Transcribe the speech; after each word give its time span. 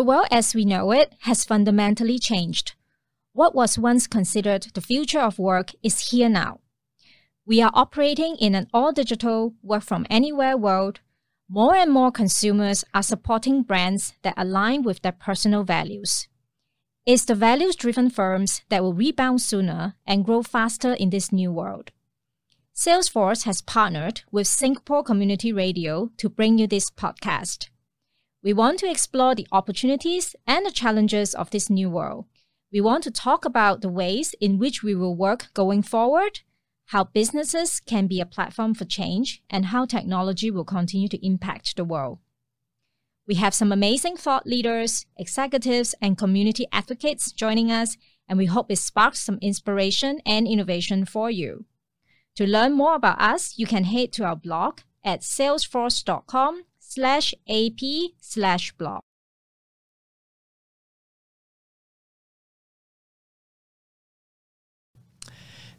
The 0.00 0.04
world 0.04 0.28
as 0.30 0.54
we 0.54 0.64
know 0.64 0.92
it 0.92 1.12
has 1.28 1.44
fundamentally 1.44 2.18
changed. 2.18 2.72
What 3.34 3.54
was 3.54 3.78
once 3.78 4.06
considered 4.06 4.68
the 4.72 4.80
future 4.80 5.20
of 5.20 5.38
work 5.38 5.72
is 5.82 6.08
here 6.10 6.30
now. 6.30 6.60
We 7.44 7.60
are 7.60 7.70
operating 7.74 8.36
in 8.36 8.54
an 8.54 8.68
all 8.72 8.92
digital, 8.92 9.56
work 9.62 9.82
from 9.82 10.06
anywhere 10.08 10.56
world. 10.56 11.00
More 11.50 11.76
and 11.76 11.92
more 11.92 12.10
consumers 12.10 12.82
are 12.94 13.02
supporting 13.02 13.62
brands 13.62 14.14
that 14.22 14.32
align 14.38 14.84
with 14.84 15.02
their 15.02 15.12
personal 15.12 15.64
values. 15.64 16.28
It's 17.04 17.26
the 17.26 17.34
values 17.34 17.76
driven 17.76 18.08
firms 18.08 18.62
that 18.70 18.82
will 18.82 18.94
rebound 18.94 19.42
sooner 19.42 19.96
and 20.06 20.24
grow 20.24 20.42
faster 20.42 20.94
in 20.94 21.10
this 21.10 21.30
new 21.30 21.52
world. 21.52 21.90
Salesforce 22.74 23.44
has 23.44 23.60
partnered 23.60 24.22
with 24.30 24.46
Singapore 24.46 25.02
Community 25.04 25.52
Radio 25.52 26.10
to 26.16 26.30
bring 26.30 26.56
you 26.56 26.66
this 26.66 26.88
podcast. 26.88 27.68
We 28.42 28.54
want 28.54 28.78
to 28.78 28.90
explore 28.90 29.34
the 29.34 29.46
opportunities 29.52 30.34
and 30.46 30.64
the 30.64 30.70
challenges 30.70 31.34
of 31.34 31.50
this 31.50 31.68
new 31.68 31.90
world. 31.90 32.24
We 32.72 32.80
want 32.80 33.04
to 33.04 33.10
talk 33.10 33.44
about 33.44 33.82
the 33.82 33.90
ways 33.90 34.34
in 34.40 34.58
which 34.58 34.82
we 34.82 34.94
will 34.94 35.14
work 35.14 35.48
going 35.52 35.82
forward, 35.82 36.40
how 36.86 37.04
businesses 37.04 37.80
can 37.80 38.06
be 38.06 38.18
a 38.18 38.26
platform 38.26 38.74
for 38.74 38.86
change, 38.86 39.42
and 39.50 39.66
how 39.66 39.84
technology 39.84 40.50
will 40.50 40.64
continue 40.64 41.08
to 41.08 41.26
impact 41.26 41.76
the 41.76 41.84
world. 41.84 42.18
We 43.26 43.34
have 43.34 43.54
some 43.54 43.72
amazing 43.72 44.16
thought 44.16 44.46
leaders, 44.46 45.04
executives, 45.18 45.94
and 46.00 46.16
community 46.16 46.66
advocates 46.72 47.32
joining 47.32 47.70
us, 47.70 47.98
and 48.26 48.38
we 48.38 48.46
hope 48.46 48.70
it 48.70 48.76
sparks 48.76 49.20
some 49.20 49.38
inspiration 49.42 50.20
and 50.24 50.48
innovation 50.48 51.04
for 51.04 51.30
you. 51.30 51.66
To 52.36 52.46
learn 52.46 52.72
more 52.72 52.94
about 52.94 53.20
us, 53.20 53.58
you 53.58 53.66
can 53.66 53.84
head 53.84 54.12
to 54.14 54.24
our 54.24 54.36
blog 54.36 54.80
at 55.04 55.20
salesforce.com 55.20 56.64
slash 56.90 57.32
ap 57.48 57.80
slash 58.20 58.72
blog. 58.72 59.00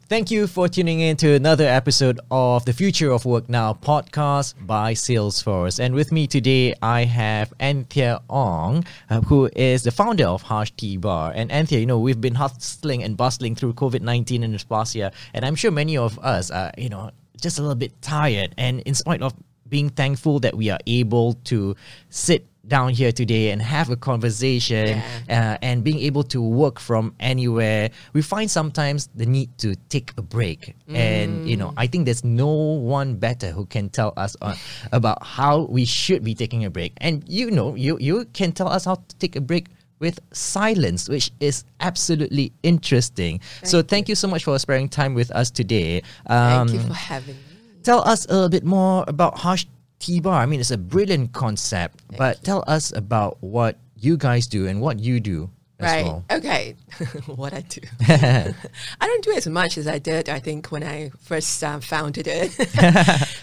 Thank 0.08 0.30
you 0.30 0.46
for 0.46 0.68
tuning 0.68 1.00
in 1.00 1.16
to 1.18 1.34
another 1.34 1.64
episode 1.64 2.18
of 2.30 2.64
the 2.64 2.72
Future 2.72 3.10
of 3.10 3.24
Work 3.24 3.48
Now 3.48 3.74
podcast 3.74 4.54
by 4.66 4.94
Salesforce. 4.94 5.78
And 5.78 5.94
with 5.94 6.12
me 6.12 6.26
today, 6.26 6.74
I 6.82 7.04
have 7.04 7.52
Anthea 7.60 8.20
Ong, 8.28 8.84
uh, 9.08 9.20
who 9.22 9.50
is 9.54 9.84
the 9.84 9.90
founder 9.90 10.26
of 10.26 10.42
Hush 10.42 10.70
Tea 10.72 10.96
Bar. 10.96 11.32
And 11.34 11.52
Anthea, 11.52 11.80
you 11.80 11.86
know, 11.86 11.98
we've 11.98 12.20
been 12.20 12.34
hustling 12.34 13.02
and 13.02 13.16
bustling 13.16 13.54
through 13.54 13.74
COVID 13.74 14.00
19 14.00 14.42
in 14.42 14.52
this 14.52 14.64
past 14.64 14.94
year. 14.94 15.10
And 15.34 15.44
I'm 15.44 15.56
sure 15.56 15.70
many 15.70 15.96
of 15.96 16.18
us 16.18 16.50
are, 16.50 16.72
you 16.76 16.88
know, 16.88 17.10
just 17.40 17.58
a 17.58 17.62
little 17.62 17.74
bit 17.74 18.00
tired. 18.02 18.54
And 18.58 18.80
in 18.80 18.94
spite 18.94 19.22
of 19.22 19.34
being 19.72 19.88
thankful 19.88 20.38
that 20.44 20.54
we 20.54 20.68
are 20.68 20.78
able 20.86 21.32
to 21.44 21.74
sit 22.10 22.46
down 22.68 22.90
here 22.92 23.10
today 23.10 23.50
and 23.50 23.60
have 23.60 23.88
a 23.90 23.96
conversation 23.96 24.86
Yeah. 24.88 25.56
uh, 25.56 25.66
and 25.68 25.82
being 25.82 25.98
able 26.08 26.22
to 26.34 26.40
work 26.62 26.78
from 26.78 27.04
anywhere 27.18 27.90
we 28.12 28.20
find 28.22 28.48
sometimes 28.50 29.08
the 29.16 29.26
need 29.26 29.48
to 29.64 29.74
take 29.88 30.12
a 30.16 30.22
break. 30.22 30.76
And 30.92 31.48
you 31.50 31.56
know 31.56 31.72
i 31.76 31.86
think 31.90 32.04
there's 32.04 32.22
no 32.22 32.52
one 32.98 33.16
better 33.16 33.48
who 33.56 33.64
can 33.66 33.88
tell 33.88 34.12
us 34.24 34.36
uh, 34.42 34.54
about 34.92 35.18
how 35.24 35.54
we 35.76 35.84
should 35.86 36.22
be 36.22 36.34
taking 36.42 36.62
a 36.68 36.70
break. 36.70 36.92
And 37.06 37.24
you 37.26 37.50
know 37.50 37.68
you 37.74 37.92
you 37.98 38.16
can 38.38 38.52
tell 38.52 38.68
us 38.76 38.84
how 38.84 38.96
to 39.08 39.14
take 39.22 39.34
a 39.34 39.40
break 39.50 39.66
with 40.04 40.18
silence 40.32 41.08
which 41.08 41.26
is 41.40 41.64
absolutely 41.80 42.52
interesting. 42.62 43.40
So 43.64 43.76
thank 43.82 44.04
you. 44.10 44.14
so 44.22 44.26
much 44.28 44.42
for 44.44 44.58
sparing 44.58 44.88
time 45.00 45.14
with 45.14 45.30
us 45.40 45.48
today. 45.50 46.02
Um, 46.26 46.68
Thank 46.68 46.70
you 46.76 46.80
for 46.90 46.98
having 47.14 47.36
me. 47.36 47.51
Tell 47.82 48.06
us 48.06 48.26
a 48.26 48.32
little 48.32 48.48
bit 48.48 48.64
more 48.64 49.04
about 49.08 49.38
Hush 49.38 49.66
Tea 49.98 50.20
Bar. 50.20 50.40
I 50.42 50.46
mean, 50.46 50.60
it's 50.60 50.70
a 50.70 50.78
brilliant 50.78 51.32
concept, 51.32 52.02
but 52.16 52.42
tell 52.44 52.64
us 52.66 52.92
about 52.94 53.38
what 53.40 53.76
you 53.96 54.16
guys 54.16 54.46
do 54.46 54.66
and 54.66 54.80
what 54.80 54.98
you 54.98 55.20
do 55.20 55.50
Right. 55.82 56.04
well. 56.04 56.24
Okay. 56.30 56.76
what 57.26 57.52
I 57.52 57.60
do. 57.62 57.80
I 58.08 59.06
don't 59.06 59.24
do 59.24 59.32
as 59.32 59.46
much 59.48 59.76
as 59.76 59.88
I 59.88 59.98
did, 59.98 60.28
I 60.28 60.38
think, 60.38 60.70
when 60.70 60.84
I 60.84 61.10
first 61.20 61.62
um, 61.64 61.80
founded 61.80 62.26
it. 62.28 62.52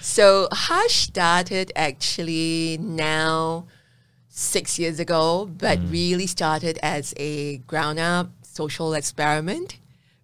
so 0.02 0.48
Hush 0.52 1.08
started 1.08 1.72
actually 1.76 2.78
now 2.80 3.66
six 4.30 4.80
years 4.80 5.00
ago, 5.00 5.46
but 5.46 5.80
really 5.90 6.28
started 6.28 6.80
as 6.82 7.14
a 7.18 7.58
ground 7.60 8.00
up 8.00 8.30
social 8.44 8.94
experiment. 8.94 9.78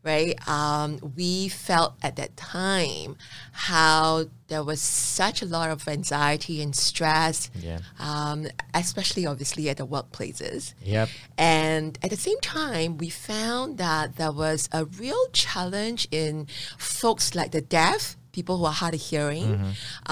Right, 0.05 0.35
um, 0.47 0.99
we 1.15 1.47
felt 1.47 1.95
at 2.03 2.15
that 2.17 2.37
time 2.37 3.17
how 3.51 4.25
there 4.49 4.63
was 4.63 4.79
such 4.79 5.41
a 5.41 5.45
lot 5.47 5.71
of 5.71 5.87
anxiety 5.87 6.61
and 6.61 6.75
stress, 6.75 7.49
Yeah. 7.59 7.79
um, 7.97 8.45
especially 8.75 9.25
obviously 9.25 9.67
at 9.67 9.77
the 9.77 9.87
workplaces. 9.87 10.75
Yep. 10.83 11.09
And 11.39 11.97
at 12.03 12.11
the 12.11 12.17
same 12.17 12.39
time, 12.41 12.97
we 12.99 13.09
found 13.09 13.79
that 13.79 14.17
there 14.17 14.31
was 14.31 14.69
a 14.71 14.85
real 14.85 15.25
challenge 15.33 16.07
in 16.11 16.47
folks 16.77 17.33
like 17.33 17.51
the 17.51 17.61
deaf, 17.61 18.15
people 18.39 18.55
who 18.59 18.65
are 18.65 18.77
hard 18.83 18.93
of 18.93 19.01
hearing, 19.11 19.45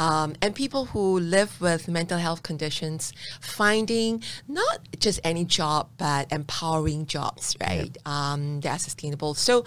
um, 0.05 0.29
and 0.41 0.49
people 0.55 0.83
who 0.91 1.19
live 1.19 1.51
with 1.59 1.83
mental 1.99 2.17
health 2.25 2.41
conditions, 2.49 3.11
finding 3.41 4.23
not 4.47 4.79
just 5.05 5.19
any 5.31 5.45
job, 5.59 5.89
but 5.97 6.31
empowering 6.31 7.05
jobs, 7.05 7.55
right? 7.59 7.93
Um, 8.05 8.61
that 8.61 8.71
are 8.77 8.79
sustainable. 8.79 9.33
So, 9.33 9.65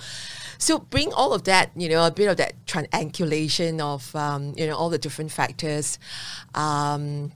so 0.59 0.79
bring 0.79 1.13
all 1.13 1.33
of 1.35 1.43
that, 1.45 1.71
you 1.77 1.89
know, 1.93 2.03
a 2.07 2.11
bit 2.11 2.29
of 2.33 2.37
that 2.39 2.53
triangulation 2.67 3.81
of, 3.81 4.03
um, 4.17 4.55
you 4.57 4.67
know, 4.67 4.77
all 4.81 4.91
the 4.91 5.03
different 5.07 5.31
factors. 5.31 5.99
Um, 6.55 7.33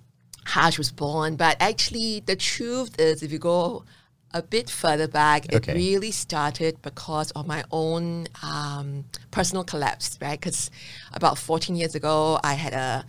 Hush 0.47 0.78
was 0.78 0.91
born, 0.91 1.37
but 1.37 1.54
actually, 1.60 2.20
the 2.31 2.34
truth 2.34 2.98
is, 2.98 3.22
if 3.22 3.31
you 3.31 3.38
go 3.38 3.84
a 4.32 4.42
bit 4.42 4.70
further 4.70 5.08
back, 5.08 5.52
Okay. 5.52 5.72
it 5.72 5.74
really 5.74 6.10
started 6.10 6.80
because 6.82 7.30
of 7.32 7.46
my 7.46 7.64
own 7.72 8.28
um, 8.42 9.04
personal 9.30 9.64
collapse, 9.64 10.18
right? 10.20 10.38
Because 10.41 10.70
about 11.12 11.36
14 11.38 11.74
years 11.76 11.94
ago, 11.94 12.38
I 12.44 12.54
had 12.54 12.72
a, 12.72 13.04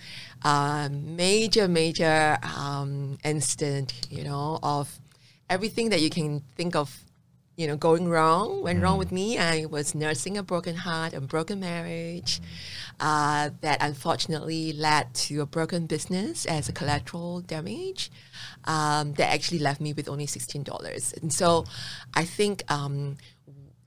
a 0.47 0.89
major, 0.91 1.67
major 1.67 2.37
um, 2.57 3.17
incident, 3.23 4.07
you 4.09 4.23
know, 4.23 4.59
of 4.63 4.99
everything 5.49 5.89
that 5.89 6.01
you 6.01 6.09
can 6.09 6.41
think 6.55 6.75
of 6.75 7.03
you 7.61 7.67
know, 7.67 7.77
going 7.77 8.07
wrong, 8.09 8.63
went 8.63 8.81
wrong 8.81 8.97
with 8.97 9.11
me. 9.11 9.37
I 9.37 9.65
was 9.65 9.93
nursing 9.93 10.35
a 10.35 10.41
broken 10.41 10.75
heart, 10.75 11.13
a 11.13 11.21
broken 11.21 11.59
marriage, 11.59 12.41
uh, 12.99 13.51
that 13.61 13.77
unfortunately 13.81 14.73
led 14.73 15.13
to 15.13 15.41
a 15.41 15.45
broken 15.45 15.85
business 15.85 16.47
as 16.47 16.67
a 16.67 16.73
collateral 16.73 17.41
damage. 17.41 18.09
Um, 18.65 19.13
that 19.13 19.31
actually 19.31 19.59
left 19.59 19.79
me 19.79 19.93
with 19.93 20.09
only 20.09 20.25
sixteen 20.25 20.63
dollars, 20.63 21.13
and 21.21 21.31
so 21.31 21.65
I 22.15 22.25
think 22.25 22.63
um, 22.71 23.17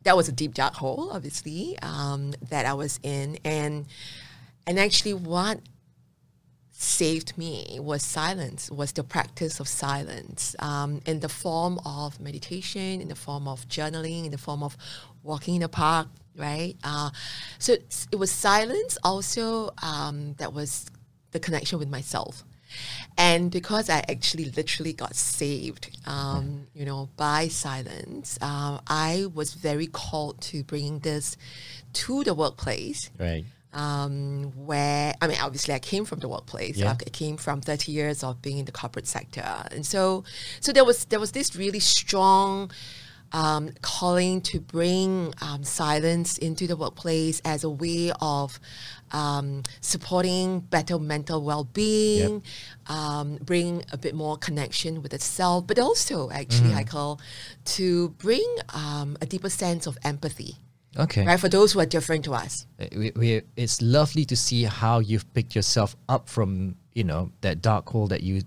that 0.04 0.16
was 0.16 0.28
a 0.28 0.32
deep 0.32 0.54
dark 0.54 0.74
hole, 0.74 1.10
obviously, 1.12 1.76
um, 1.82 2.32
that 2.50 2.66
I 2.66 2.74
was 2.74 3.00
in, 3.02 3.38
and 3.44 3.86
and 4.66 4.78
actually 4.78 5.14
what 5.14 5.58
saved 6.76 7.38
me 7.38 7.78
was 7.80 8.02
silence, 8.02 8.70
was 8.70 8.92
the 8.92 9.04
practice 9.04 9.60
of 9.60 9.68
silence 9.68 10.56
um, 10.58 11.00
in 11.06 11.20
the 11.20 11.28
form 11.28 11.78
of 11.86 12.20
meditation, 12.20 13.00
in 13.00 13.08
the 13.08 13.14
form 13.14 13.46
of 13.46 13.66
journaling, 13.68 14.24
in 14.24 14.30
the 14.32 14.38
form 14.38 14.62
of 14.62 14.76
walking 15.22 15.54
in 15.54 15.60
the 15.60 15.68
park, 15.68 16.08
right? 16.36 16.74
Uh, 16.82 17.10
so 17.58 17.74
it 17.74 18.16
was 18.18 18.30
silence 18.30 18.98
also 19.04 19.70
um, 19.82 20.34
that 20.38 20.52
was 20.52 20.86
the 21.30 21.40
connection 21.40 21.78
with 21.78 21.88
myself. 21.88 22.44
And 23.16 23.52
because 23.52 23.88
I 23.88 23.98
actually 24.08 24.46
literally 24.46 24.92
got 24.92 25.14
saved, 25.14 25.96
um, 26.06 26.66
you 26.74 26.84
know, 26.84 27.08
by 27.16 27.46
silence, 27.46 28.36
uh, 28.42 28.80
I 28.88 29.26
was 29.32 29.54
very 29.54 29.86
called 29.86 30.40
to 30.42 30.64
bringing 30.64 30.98
this 30.98 31.36
to 31.92 32.24
the 32.24 32.34
workplace 32.34 33.10
Right. 33.18 33.44
Um, 33.74 34.52
where 34.54 35.14
I 35.20 35.26
mean, 35.26 35.38
obviously, 35.42 35.74
I 35.74 35.80
came 35.80 36.04
from 36.04 36.20
the 36.20 36.28
workplace. 36.28 36.76
Yeah. 36.76 36.92
I 36.92 37.10
came 37.10 37.36
from 37.36 37.60
thirty 37.60 37.92
years 37.92 38.22
of 38.24 38.40
being 38.40 38.58
in 38.58 38.64
the 38.64 38.72
corporate 38.72 39.06
sector, 39.06 39.44
and 39.70 39.84
so 39.84 40.24
so 40.60 40.72
there 40.72 40.84
was 40.84 41.04
there 41.06 41.20
was 41.20 41.32
this 41.32 41.54
really 41.56 41.80
strong. 41.80 42.70
Um, 43.32 43.72
calling 43.82 44.42
to 44.42 44.60
bring 44.60 45.34
um, 45.42 45.64
silence 45.64 46.38
into 46.38 46.68
the 46.68 46.76
workplace 46.76 47.42
as 47.44 47.64
a 47.64 47.70
way 47.70 48.12
of 48.20 48.60
um, 49.10 49.64
supporting 49.80 50.60
better 50.60 51.00
mental 51.00 51.42
well-being, 51.42 52.44
um, 52.86 53.38
bring 53.42 53.82
a 53.92 53.96
bit 53.96 54.14
more 54.14 54.36
connection 54.36 55.02
with 55.02 55.12
itself, 55.12 55.66
but 55.66 55.80
also 55.80 56.30
actually, 56.30 56.68
Michael, 56.74 57.20
to 57.64 58.10
bring 58.10 58.46
um, 58.72 59.16
a 59.20 59.26
deeper 59.26 59.50
sense 59.50 59.88
of 59.88 59.98
empathy, 60.04 60.56
Okay. 60.98 61.24
right, 61.26 61.40
for 61.40 61.48
those 61.48 61.72
who 61.72 61.80
are 61.80 61.86
different 61.86 62.24
to 62.24 62.32
us. 62.34 62.66
Uh, 62.80 62.86
we, 62.96 63.12
we, 63.16 63.42
it's 63.56 63.82
lovely 63.82 64.24
to 64.26 64.36
see 64.36 64.62
how 64.64 64.98
you've 65.00 65.26
picked 65.34 65.54
yourself 65.54 65.96
up 66.08 66.28
from 66.28 66.76
you 66.94 67.04
know 67.04 67.30
that 67.40 67.60
dark 67.60 67.88
hole 67.88 68.06
that 68.08 68.22
you 68.22 68.42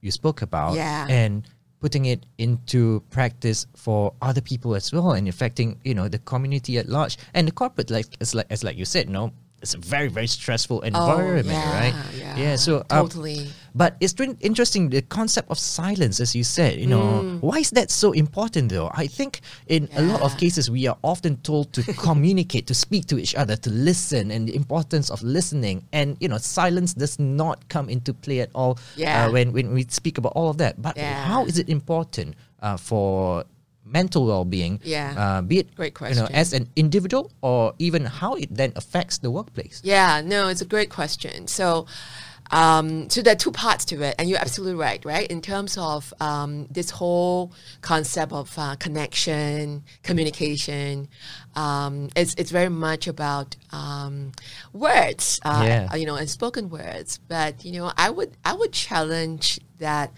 you 0.00 0.10
spoke 0.12 0.42
about 0.42 0.74
Yeah. 0.76 1.06
and 1.10 1.42
putting 1.80 2.04
it 2.06 2.24
into 2.38 3.00
practice 3.10 3.66
for 3.74 4.12
other 4.22 4.40
people 4.40 4.74
as 4.74 4.92
well 4.92 5.12
and 5.12 5.28
affecting 5.28 5.78
you 5.84 5.94
know 5.94 6.08
the 6.08 6.18
community 6.20 6.78
at 6.78 6.88
large 6.88 7.18
and 7.34 7.46
the 7.48 7.52
corporate 7.52 7.90
like 7.90 8.06
as 8.20 8.34
like 8.34 8.46
as 8.50 8.62
like 8.62 8.76
you 8.76 8.84
said 8.84 9.06
you 9.06 9.12
know 9.12 9.32
it's 9.62 9.74
a 9.74 9.78
very 9.78 10.08
very 10.08 10.26
stressful 10.26 10.80
environment, 10.82 11.58
Oh, 11.58 11.70
yeah, 11.70 11.80
right? 11.80 11.94
yeah, 12.36 12.56
So 12.56 12.78
um, 12.90 13.08
totally. 13.08 13.48
but 13.74 13.96
it's 14.00 14.14
interesting 14.40 14.90
the 14.90 15.02
concept 15.02 15.50
of 15.50 15.58
silence, 15.58 16.20
as 16.20 16.34
you 16.34 16.44
said. 16.44 16.78
You 16.78 16.86
know, 16.86 17.24
Mm. 17.24 17.40
why 17.42 17.58
is 17.58 17.70
that 17.70 17.90
so 17.90 18.12
important 18.12 18.70
though? 18.70 18.90
I 18.94 19.06
think 19.08 19.40
in 19.66 19.88
a 19.96 20.02
lot 20.02 20.20
of 20.22 20.36
cases 20.36 20.70
we 20.70 20.86
are 20.86 20.96
often 21.02 21.36
told 21.42 21.72
to 21.74 21.82
communicate, 22.08 22.66
to 22.68 22.74
speak 22.74 23.06
to 23.06 23.18
each 23.18 23.34
other, 23.34 23.56
to 23.56 23.70
listen, 23.70 24.30
and 24.30 24.48
the 24.48 24.54
importance 24.54 25.10
of 25.10 25.22
listening. 25.22 25.82
And 25.92 26.16
you 26.20 26.28
know, 26.28 26.38
silence 26.38 26.94
does 26.94 27.18
not 27.18 27.68
come 27.68 27.88
into 27.88 28.14
play 28.14 28.40
at 28.40 28.50
all 28.54 28.78
Yeah. 28.96 29.26
uh, 29.26 29.30
when 29.30 29.52
when 29.52 29.74
we 29.74 29.84
speak 29.88 30.18
about 30.18 30.32
all 30.34 30.50
of 30.50 30.58
that. 30.58 30.80
But 30.80 30.96
Yeah. 30.96 31.14
how 31.26 31.46
is 31.46 31.58
it 31.58 31.68
important 31.68 32.34
uh, 32.62 32.76
for 32.76 33.44
mental 33.90 34.26
well-being? 34.26 34.80
Yeah. 34.84 35.14
Uh, 35.16 35.42
be 35.42 35.58
it 35.58 35.74
Great 35.74 35.98
you 36.00 36.14
know 36.14 36.26
question. 36.26 36.34
as 36.36 36.52
an 36.52 36.68
individual 36.76 37.30
or 37.42 37.74
even 37.78 38.04
how 38.04 38.34
it 38.34 38.48
then 38.54 38.72
affects 38.76 39.18
the 39.18 39.30
workplace. 39.30 39.80
Yeah, 39.84 40.20
no, 40.24 40.48
it's 40.48 40.60
a 40.60 40.66
great 40.66 40.90
question. 40.90 41.46
So, 41.46 41.86
um, 42.50 43.10
so 43.10 43.20
there 43.22 43.32
are 43.32 43.36
two 43.36 43.52
parts 43.52 43.84
to 43.86 44.02
it, 44.02 44.14
and 44.18 44.28
you're 44.28 44.38
absolutely 44.38 44.74
right, 44.76 45.04
right? 45.04 45.26
In 45.30 45.40
terms 45.42 45.76
of 45.76 46.12
um, 46.20 46.66
this 46.70 46.90
whole 46.90 47.52
concept 47.82 48.32
of 48.32 48.52
uh, 48.58 48.76
connection, 48.76 49.84
communication, 50.02 51.08
um, 51.56 52.08
it's 52.16 52.34
it's 52.34 52.50
very 52.50 52.68
much 52.70 53.06
about 53.06 53.56
um, 53.72 54.32
words, 54.72 55.40
uh, 55.44 55.62
Yeah. 55.64 55.94
you 55.94 56.06
know, 56.06 56.16
and 56.16 56.28
spoken 56.28 56.70
words. 56.70 57.18
But 57.28 57.64
you 57.64 57.72
know, 57.72 57.92
I 57.96 58.10
would 58.10 58.36
I 58.44 58.54
would 58.54 58.72
challenge 58.72 59.60
that 59.78 60.12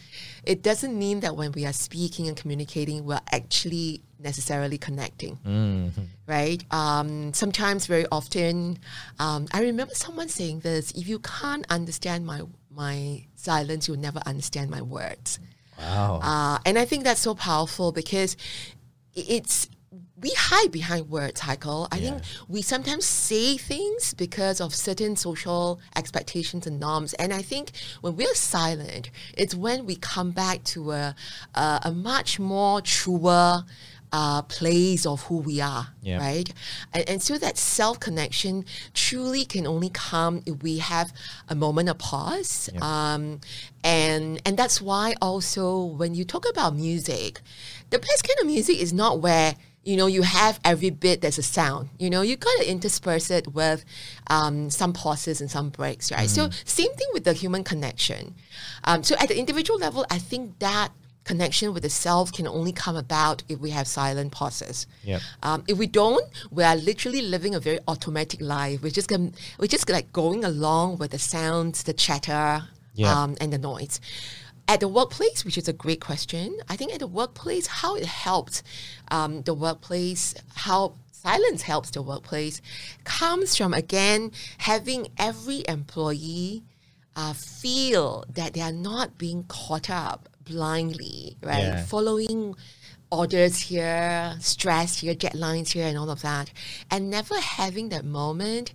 it 0.44 0.62
doesn't 0.62 0.98
mean 0.98 1.20
that 1.20 1.36
when 1.36 1.52
we 1.52 1.66
are 1.66 1.72
speaking 1.72 2.28
and 2.28 2.36
communicating, 2.36 3.04
we're 3.04 3.20
actually 3.32 4.02
necessarily 4.20 4.78
connecting 4.78 5.38
right? 6.30 6.62
Um, 6.70 7.32
sometimes, 7.34 7.86
very 7.86 8.06
often, 8.10 8.78
um, 9.18 9.48
I 9.52 9.62
remember 9.62 9.94
someone 9.94 10.28
saying 10.28 10.60
this: 10.60 10.92
"If 10.92 11.08
you 11.08 11.18
can't 11.18 11.66
understand 11.68 12.24
my 12.24 12.42
my 12.70 13.26
silence, 13.34 13.88
you'll 13.88 13.98
never 13.98 14.20
understand 14.24 14.70
my 14.70 14.82
words." 14.82 15.40
Wow. 15.78 16.20
Uh, 16.22 16.58
and 16.64 16.78
I 16.78 16.84
think 16.84 17.04
that's 17.04 17.20
so 17.20 17.34
powerful 17.34 17.90
because 17.90 18.36
it's 19.14 19.68
we 20.20 20.30
hide 20.36 20.70
behind 20.70 21.08
words, 21.08 21.40
Heiko. 21.40 21.88
I 21.90 21.98
think 21.98 22.22
we 22.46 22.60
sometimes 22.60 23.06
say 23.06 23.56
things 23.56 24.12
because 24.14 24.60
of 24.60 24.74
certain 24.74 25.16
social 25.16 25.80
expectations 25.96 26.66
and 26.66 26.78
norms. 26.78 27.14
And 27.14 27.32
I 27.32 27.40
think 27.40 27.70
when 28.02 28.16
we're 28.16 28.34
silent, 28.34 29.10
it's 29.36 29.54
when 29.54 29.86
we 29.86 29.96
come 29.96 30.30
back 30.30 30.62
to 30.64 30.92
a 30.92 31.14
a, 31.54 31.80
a 31.84 31.92
much 31.92 32.38
more 32.38 32.82
truer 32.82 33.64
uh, 34.12 34.42
place 34.42 35.06
of 35.06 35.22
who 35.24 35.36
we 35.38 35.60
are, 35.60 35.88
Yeah. 36.02 36.18
right? 36.18 36.52
And, 36.92 37.08
and 37.08 37.22
so 37.22 37.38
that 37.38 37.56
self 37.56 38.00
connection 38.00 38.64
truly 38.94 39.44
can 39.44 39.66
only 39.66 39.90
come 39.90 40.42
if 40.46 40.62
we 40.62 40.78
have 40.78 41.12
a 41.48 41.54
moment 41.54 41.88
of 41.88 41.98
pause. 41.98 42.68
Um, 42.82 43.40
and 43.84 44.40
and 44.44 44.56
that's 44.56 44.80
why 44.82 45.14
also 45.22 45.84
when 45.84 46.14
you 46.14 46.24
talk 46.24 46.44
about 46.50 46.74
music, 46.74 47.40
the 47.90 47.98
best 47.98 48.26
kind 48.26 48.38
of 48.40 48.46
music 48.46 48.78
is 48.80 48.92
not 48.92 49.20
where 49.20 49.54
you 49.82 49.96
know 49.96 50.06
you 50.06 50.20
have 50.22 50.60
every 50.64 50.90
bit 50.90 51.22
there's 51.22 51.38
a 51.38 51.42
sound. 51.42 51.88
You 51.98 52.10
know 52.10 52.20
you 52.22 52.36
gotta 52.36 52.68
intersperse 52.70 53.30
it 53.30 53.54
with 53.54 53.84
um, 54.28 54.70
some 54.70 54.92
pauses 54.92 55.40
and 55.40 55.50
some 55.50 55.70
breaks, 55.70 56.12
right? 56.12 56.28
So 56.28 56.50
same 56.64 56.92
thing 56.92 57.08
with 57.14 57.24
the 57.24 57.32
human 57.32 57.64
connection. 57.64 58.34
Um, 58.84 59.02
so 59.02 59.14
at 59.20 59.28
the 59.28 59.38
individual 59.38 59.78
level, 59.78 60.04
I 60.10 60.18
think 60.18 60.58
that 60.58 60.90
connection 61.30 61.72
with 61.72 61.84
the 61.84 61.94
self 62.06 62.32
can 62.32 62.48
only 62.48 62.72
come 62.72 62.96
about 62.96 63.42
if 63.48 63.58
we 63.60 63.70
have 63.70 63.86
silent 63.86 64.32
pauses. 64.32 64.86
Yep. 65.04 65.20
Um, 65.44 65.64
if 65.68 65.78
we 65.78 65.86
don't, 65.86 66.26
we 66.50 66.64
are 66.64 66.76
literally 66.76 67.22
living 67.22 67.54
a 67.54 67.60
very 67.60 67.78
automatic 67.86 68.40
life. 68.40 68.82
We're 68.82 68.98
just 69.00 69.08
going 69.08 69.34
we're 69.58 69.74
just 69.76 69.88
like 69.88 70.12
going 70.12 70.44
along 70.44 70.98
with 70.98 71.12
the 71.12 71.18
sounds, 71.18 71.84
the 71.84 71.92
chatter, 71.92 72.64
um, 73.06 73.36
and 73.40 73.52
the 73.52 73.58
noise. 73.58 74.00
At 74.66 74.80
the 74.80 74.88
workplace, 74.88 75.44
which 75.44 75.58
is 75.58 75.68
a 75.68 75.72
great 75.72 76.00
question, 76.00 76.46
I 76.68 76.76
think 76.76 76.92
at 76.92 77.00
the 77.00 77.12
workplace, 77.20 77.66
how 77.66 77.96
it 77.96 78.06
helps 78.06 78.62
um, 79.10 79.42
the 79.42 79.54
workplace, 79.54 80.34
how 80.54 80.94
silence 81.12 81.62
helps 81.62 81.90
the 81.90 82.02
workplace, 82.02 82.60
comes 83.04 83.56
from 83.56 83.72
again 83.74 84.32
having 84.58 85.08
every 85.16 85.64
employee 85.68 86.64
uh, 87.16 87.34
feel 87.34 88.24
that 88.38 88.54
they 88.54 88.62
are 88.68 88.78
not 88.90 89.18
being 89.18 89.44
caught 89.44 89.90
up 89.90 90.29
blindly, 90.54 91.36
right? 91.42 91.62
Yeah. 91.62 91.84
Following 91.84 92.54
orders 93.10 93.56
here, 93.70 94.36
stress 94.40 94.98
here, 95.00 95.14
deadlines 95.14 95.68
here, 95.72 95.86
and 95.86 95.96
all 95.98 96.10
of 96.10 96.20
that, 96.22 96.50
and 96.90 97.10
never 97.10 97.36
having 97.40 97.88
that 97.90 98.04
moment 98.04 98.72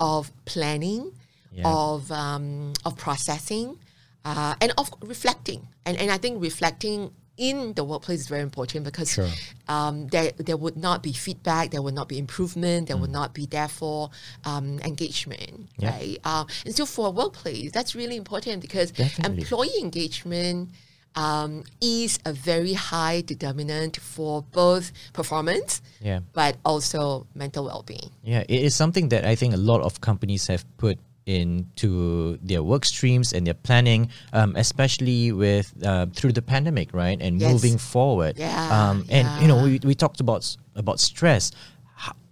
of 0.00 0.30
planning, 0.44 1.12
Yeah. 1.52 1.64
of 1.66 2.10
um, 2.12 2.72
of 2.84 2.92
processing, 2.96 3.78
uh, 4.24 4.54
and 4.62 4.70
of 4.78 4.86
reflecting. 5.02 5.60
And 5.86 5.94
and 5.98 6.10
I 6.10 6.18
think 6.18 6.42
reflecting 6.42 7.10
in 7.38 7.74
the 7.74 7.84
workplace 7.84 8.20
is 8.24 8.28
very 8.28 8.40
important 8.50 8.82
because 8.90 9.10
Sure. 9.12 9.28
um, 9.68 10.08
there 10.08 10.32
there 10.48 10.56
would 10.64 10.76
not 10.88 10.98
be 11.02 11.12
feedback, 11.12 11.64
there 11.70 11.82
would 11.86 11.94
not 12.00 12.08
be 12.08 12.18
improvement, 12.18 12.88
there 12.88 12.96
would 12.96 13.10
Mm. 13.10 13.20
not 13.22 13.30
be 13.34 13.44
therefore 13.46 14.08
um, 14.50 14.78
engagement, 14.90 15.68
Yeah. 15.78 15.90
right? 15.90 16.18
Uh, 16.24 16.44
and 16.64 16.74
so 16.74 16.86
for 16.86 17.04
a 17.08 17.10
workplace, 17.22 17.70
that's 17.76 17.94
really 17.94 18.16
important 18.16 18.56
because 18.66 18.88
Definitely. 18.90 19.42
employee 19.42 19.78
engagement 19.80 20.70
um, 21.16 21.64
is 21.80 22.18
a 22.24 22.32
very 22.32 22.74
high 22.74 23.22
determinant 23.22 23.96
for 23.96 24.42
both 24.52 24.92
performance, 25.12 25.80
Yeah. 26.00 26.20
but 26.32 26.56
also 26.64 27.26
mental 27.34 27.64
well-being. 27.64 28.10
Yeah, 28.22 28.44
it 28.48 28.62
is 28.62 28.74
something 28.74 29.08
that 29.08 29.24
I 29.24 29.34
think 29.34 29.54
a 29.54 29.56
lot 29.58 29.80
of 29.80 30.00
companies 30.00 30.46
have 30.48 30.64
put 30.76 30.98
into 31.26 32.38
their 32.42 32.62
work 32.62 32.84
streams 32.84 33.32
and 33.32 33.46
their 33.46 33.54
planning, 33.54 34.08
um, 34.32 34.54
especially 34.56 35.32
with 35.32 35.72
uh, 35.84 36.06
through 36.14 36.32
the 36.32 36.42
pandemic, 36.42 36.92
right? 36.94 37.20
And 37.20 37.40
Yes. 37.40 37.52
moving 37.52 37.78
forward. 37.78 38.38
Yeah, 38.38 38.54
Um, 38.70 39.04
and 39.08 39.26
you 39.42 39.48
know, 39.48 39.60
we, 39.62 39.80
we 39.82 39.94
talked 39.94 40.20
about 40.20 40.56
about 40.76 41.00
stress. 41.00 41.50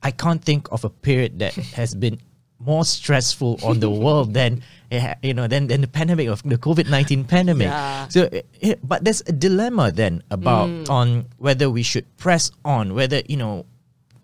I 0.02 0.10
can't 0.10 0.44
think 0.44 0.68
of 0.70 0.84
a 0.84 0.90
period 0.90 1.38
that 1.40 1.54
has 1.80 1.94
been 1.94 2.20
more 2.64 2.84
stressful 2.84 3.58
on 3.62 3.80
the 3.80 3.90
world 4.04 4.34
than 4.34 4.62
eh, 4.90 5.14
you 5.22 5.34
know 5.34 5.46
than, 5.46 5.66
than 5.68 5.80
the 5.80 5.88
pandemic 5.88 6.28
of 6.28 6.42
the 6.42 6.56
COVID 6.58 6.88
nineteen 6.90 7.24
pandemic. 7.24 7.68
Yeah. 7.68 8.08
So, 8.08 8.28
it, 8.32 8.46
it- 8.60 8.80
but 8.86 9.04
there's 9.04 9.22
a 9.26 9.32
dilemma 9.32 9.90
then 9.92 10.22
about 10.30 10.68
Mm. 10.68 10.90
on 10.90 11.08
whether 11.38 11.68
we 11.70 11.82
should 11.82 12.04
press 12.16 12.50
on, 12.64 12.94
whether 12.94 13.22
you 13.28 13.36
know 13.36 13.66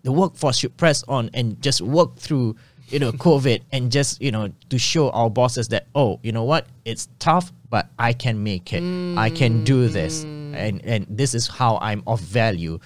the 0.03 0.13
workforce 0.13 0.59
should 0.59 0.77
press 0.77 1.05
on 1.09 1.29
and 1.35 1.61
just 1.61 1.81
work 1.81 2.17
through 2.17 2.57
you 2.89 2.99
know 2.99 3.13
covid 3.27 3.61
and 3.73 3.93
just 3.93 4.21
you 4.23 4.31
know 4.33 4.49
to 4.69 4.79
show 4.79 5.11
our 5.11 5.29
bosses 5.31 5.69
that 5.69 5.87
oh 5.95 6.19
you 6.23 6.33
know 6.33 6.45
what? 6.45 6.67
It's 6.85 7.09
tough 7.19 7.53
but 7.71 7.87
i 7.99 8.13
can 8.13 8.43
make 8.43 8.73
it. 8.73 8.83
I 9.17 9.31
can 9.31 9.63
do 9.65 9.89
mm. 9.89 9.93
this. 9.93 10.25
Mm. 10.25 10.55
And 10.57 10.85
and 10.85 11.07
this 11.09 11.35
is 11.35 11.47
how 11.47 11.79
i'm 11.81 12.03
of 12.07 12.21
value. 12.21 12.81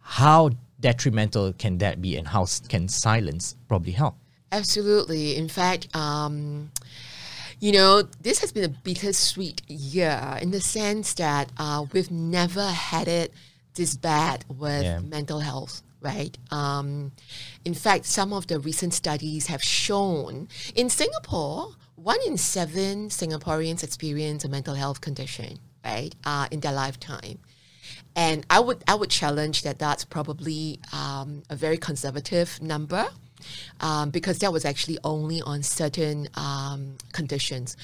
How 0.00 0.50
detrimental 0.80 1.52
can 1.54 1.78
that 1.78 2.02
be 2.02 2.16
and 2.16 2.28
how 2.28 2.44
can 2.68 2.88
silence 2.88 3.56
probably 3.68 3.92
help 3.92 4.16
Absolutely. 4.54 5.36
In 5.36 5.48
fact, 5.48 5.94
um, 5.96 6.70
you 7.60 7.72
know, 7.72 8.02
this 8.20 8.40
has 8.40 8.52
been 8.52 8.64
a 8.64 8.68
bittersweet 8.68 9.62
year 9.68 10.38
in 10.40 10.50
the 10.50 10.60
sense 10.60 11.14
that 11.14 11.50
uh, 11.58 11.84
we've 11.92 12.10
never 12.10 12.66
had 12.68 13.08
it 13.08 13.32
this 13.74 13.96
bad 13.96 14.44
with 14.48 14.84
Yeah. 14.84 15.00
mental 15.00 15.40
health, 15.40 15.82
right? 16.00 16.36
Um, 16.50 17.12
in 17.64 17.74
fact, 17.74 18.04
some 18.06 18.32
of 18.32 18.46
the 18.46 18.60
recent 18.60 18.94
studies 18.94 19.46
have 19.46 19.62
shown 19.62 20.48
in 20.76 20.88
Singapore, 20.88 21.74
one 21.96 22.18
in 22.26 22.36
seven 22.36 23.08
Singaporeans 23.08 23.82
experience 23.82 24.44
a 24.44 24.48
mental 24.48 24.74
health 24.74 25.00
condition, 25.00 25.58
right, 25.84 26.14
uh, 26.24 26.46
in 26.52 26.60
their 26.60 26.72
lifetime. 26.72 27.38
And 28.14 28.46
I 28.48 28.60
would 28.60 28.84
I 28.86 28.94
would 28.94 29.10
challenge 29.10 29.62
that 29.62 29.78
that's 29.80 30.04
probably 30.04 30.78
um, 30.92 31.42
a 31.50 31.56
very 31.56 31.78
conservative 31.78 32.62
number. 32.62 33.04
Um, 33.80 34.10
because 34.10 34.38
that 34.38 34.52
was 34.52 34.64
actually 34.64 34.98
only 35.04 35.42
on 35.42 35.62
certain 35.62 36.28
um, 36.34 36.96
conditions. 37.12 37.76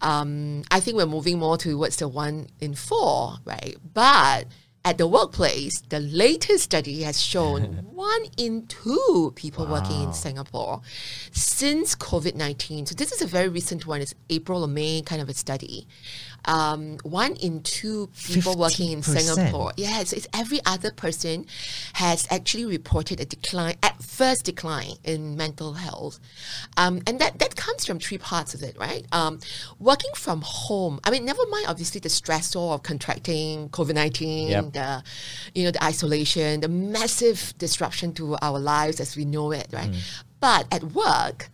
Um, 0.00 0.62
I 0.70 0.80
think 0.80 0.96
we're 0.96 1.06
moving 1.06 1.38
more 1.38 1.56
towards 1.56 1.96
the 1.96 2.08
one 2.08 2.48
in 2.60 2.74
four, 2.74 3.34
right? 3.44 3.76
But 3.94 4.46
at 4.84 4.96
the 4.96 5.06
workplace, 5.06 5.82
the 5.88 6.00
latest 6.00 6.64
study 6.64 7.02
has 7.02 7.20
shown 7.20 7.62
one 7.92 8.22
in 8.36 8.66
two 8.68 9.32
people 9.34 9.66
working 9.66 10.02
in 10.02 10.12
Singapore 10.12 10.80
since 11.32 11.94
COVID 11.94 12.34
19. 12.34 12.86
So 12.86 12.94
this 12.94 13.12
is 13.12 13.20
a 13.20 13.26
very 13.26 13.48
recent 13.48 13.86
one. 13.86 14.00
It's 14.00 14.14
April 14.30 14.64
or 14.64 14.68
May 14.68 15.02
kind 15.02 15.20
of 15.20 15.28
a 15.28 15.34
study. 15.34 15.86
Um, 16.44 16.98
one 17.02 17.34
in 17.36 17.62
two 17.62 18.08
people 18.26 18.56
working 18.56 18.92
in 18.92 19.02
Singapore 19.02 19.72
Yes, 19.76 20.12
it's 20.12 20.26
every 20.32 20.60
other 20.64 20.90
person 20.90 21.44
has 21.94 22.26
actually 22.30 22.64
reported 22.64 23.20
a 23.20 23.24
decline, 23.26 23.74
at 23.82 24.02
first 24.02 24.44
decline 24.44 24.92
in 25.04 25.36
mental 25.36 25.74
health. 25.74 26.18
Um, 26.76 27.02
and 27.06 27.18
that, 27.18 27.38
that 27.40 27.56
comes 27.56 27.84
from 27.84 27.98
three 27.98 28.18
parts 28.18 28.54
of 28.54 28.62
it, 28.62 28.76
right? 28.78 29.04
Um, 29.12 29.40
working 29.78 30.10
from 30.14 30.42
home, 30.44 31.00
I 31.04 31.10
mean, 31.10 31.24
never 31.24 31.42
mind 31.50 31.66
obviously 31.68 32.00
the 32.00 32.08
stressor 32.08 32.72
of 32.74 32.82
contracting 32.82 33.68
COVID-19, 33.70 34.48
Yep. 34.48 34.72
the, 34.72 35.02
you 35.54 35.64
know, 35.64 35.70
the 35.70 35.82
isolation, 35.84 36.60
the 36.60 36.68
massive 36.68 37.52
disruption 37.58 38.12
to 38.14 38.36
our 38.40 38.58
lives 38.58 39.00
as 39.00 39.16
we 39.16 39.24
know 39.24 39.50
it, 39.52 39.68
right? 39.72 39.90
But 40.40 40.66
at 40.72 40.84
work, 40.84 41.50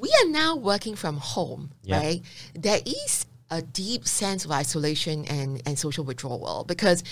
we 0.00 0.08
are 0.22 0.28
now 0.28 0.56
working 0.56 0.96
from 0.96 1.18
home, 1.18 1.70
Yeah. 1.84 1.98
right? 1.98 2.22
There 2.54 2.80
is 2.84 3.26
a 3.50 3.62
deep 3.62 4.06
sense 4.06 4.44
of 4.44 4.50
isolation 4.50 5.24
and, 5.26 5.62
and 5.66 5.78
social 5.78 6.04
withdrawal 6.04 6.64
because 6.66 7.04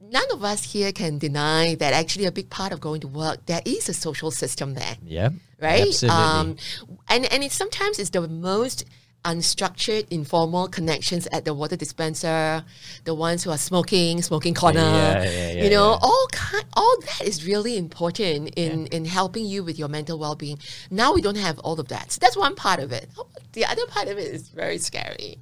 none 0.00 0.30
of 0.32 0.44
us 0.44 0.62
here 0.72 0.92
can 0.92 1.18
deny 1.18 1.74
that 1.76 1.92
actually 1.94 2.26
a 2.26 2.32
big 2.32 2.50
part 2.50 2.72
of 2.72 2.80
going 2.80 3.00
to 3.00 3.08
work, 3.08 3.44
there 3.46 3.62
is 3.64 3.88
a 3.88 3.94
social 3.94 4.30
system 4.30 4.74
there 4.74 4.96
Yeah. 5.04 5.30
right? 5.60 5.88
Absolutely. 5.88 6.18
Um, 6.18 6.56
and 7.08 7.32
and 7.32 7.42
it's 7.42 7.54
sometimes 7.54 7.98
it's 7.98 8.10
the 8.10 8.26
most 8.28 8.84
unstructured, 9.28 10.08
informal 10.10 10.68
connections 10.68 11.28
at 11.32 11.44
the 11.44 11.52
water 11.52 11.76
dispenser, 11.76 12.64
the 13.04 13.14
ones 13.14 13.44
who 13.44 13.50
are 13.50 13.58
smoking, 13.58 14.22
smoking 14.22 14.54
corner. 14.54 14.80
Yeah, 14.80 15.22
yeah, 15.22 15.52
yeah, 15.52 15.64
you 15.64 15.70
know, 15.70 15.98
all 16.00 16.26
kind, 16.32 16.64
all 16.72 16.96
that 17.02 17.22
is 17.22 17.46
really 17.46 17.76
important 17.76 18.54
in 18.56 18.86
in 18.86 19.04
helping 19.04 19.44
you 19.44 19.62
with 19.62 19.78
your 19.78 19.88
mental 19.88 20.18
well 20.18 20.34
being. 20.34 20.58
Now 20.90 21.12
we 21.12 21.20
don't 21.20 21.36
have 21.36 21.58
all 21.60 21.78
of 21.78 21.88
that. 21.88 22.10
So 22.12 22.18
that's 22.20 22.36
one 22.36 22.54
part 22.54 22.80
of 22.80 22.90
it. 22.92 23.08
The 23.52 23.64
other 23.64 23.86
part 23.88 24.08
of 24.08 24.18
it 24.18 24.28
is 24.28 24.50
very 24.50 24.78
scary. 24.78 25.38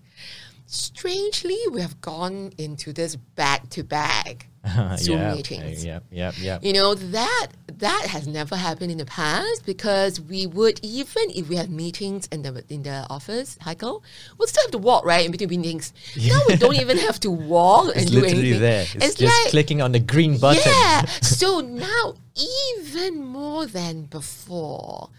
Strangely, 0.66 1.58
we 1.70 1.80
have 1.82 2.00
gone 2.00 2.52
into 2.56 2.92
this 2.92 3.16
back 3.16 3.68
to 3.70 3.82
back 3.82 4.48
Zoom 4.98 5.18
yeah, 5.18 5.34
meetings. 5.34 5.84
Yeah, 5.84 6.00
yeah, 6.10 6.32
yeah. 6.40 6.58
You 6.62 6.72
know 6.72 6.94
that 6.94 7.48
that 7.78 8.06
has 8.08 8.26
never 8.26 8.56
happened 8.56 8.90
in 8.90 8.98
the 8.98 9.04
past 9.04 9.64
because 9.66 10.20
we 10.20 10.46
would 10.46 10.80
even 10.82 11.24
if 11.30 11.48
we 11.48 11.56
have 11.56 11.70
meetings 11.70 12.26
in 12.32 12.42
the 12.42 12.64
in 12.68 12.82
the 12.82 13.06
office, 13.10 13.58
Heiko, 13.62 14.02
we'll 14.38 14.48
still 14.48 14.62
have 14.64 14.70
to 14.72 14.78
walk 14.78 15.04
right 15.04 15.24
in 15.24 15.32
between 15.32 15.50
meetings. 15.50 15.92
Now 16.16 16.40
we 16.48 16.56
don't 16.56 16.76
even 16.76 16.98
have 16.98 17.20
to 17.20 17.30
walk 17.30 17.86
and 17.94 18.02
It's 18.02 18.10
do 18.10 18.20
literally 18.20 18.40
anything. 18.40 18.60
there. 18.60 18.86
It's, 18.94 19.14
just 19.14 19.44
like 19.44 19.50
clicking 19.50 19.82
on 19.82 19.92
the 19.92 20.00
green 20.00 20.38
button. 20.38 20.62
yeah. 20.64 21.04
so 21.22 21.60
now 21.60 22.14
even 22.36 23.24
more 23.24 23.66
than 23.66 24.02
before, 24.04 25.10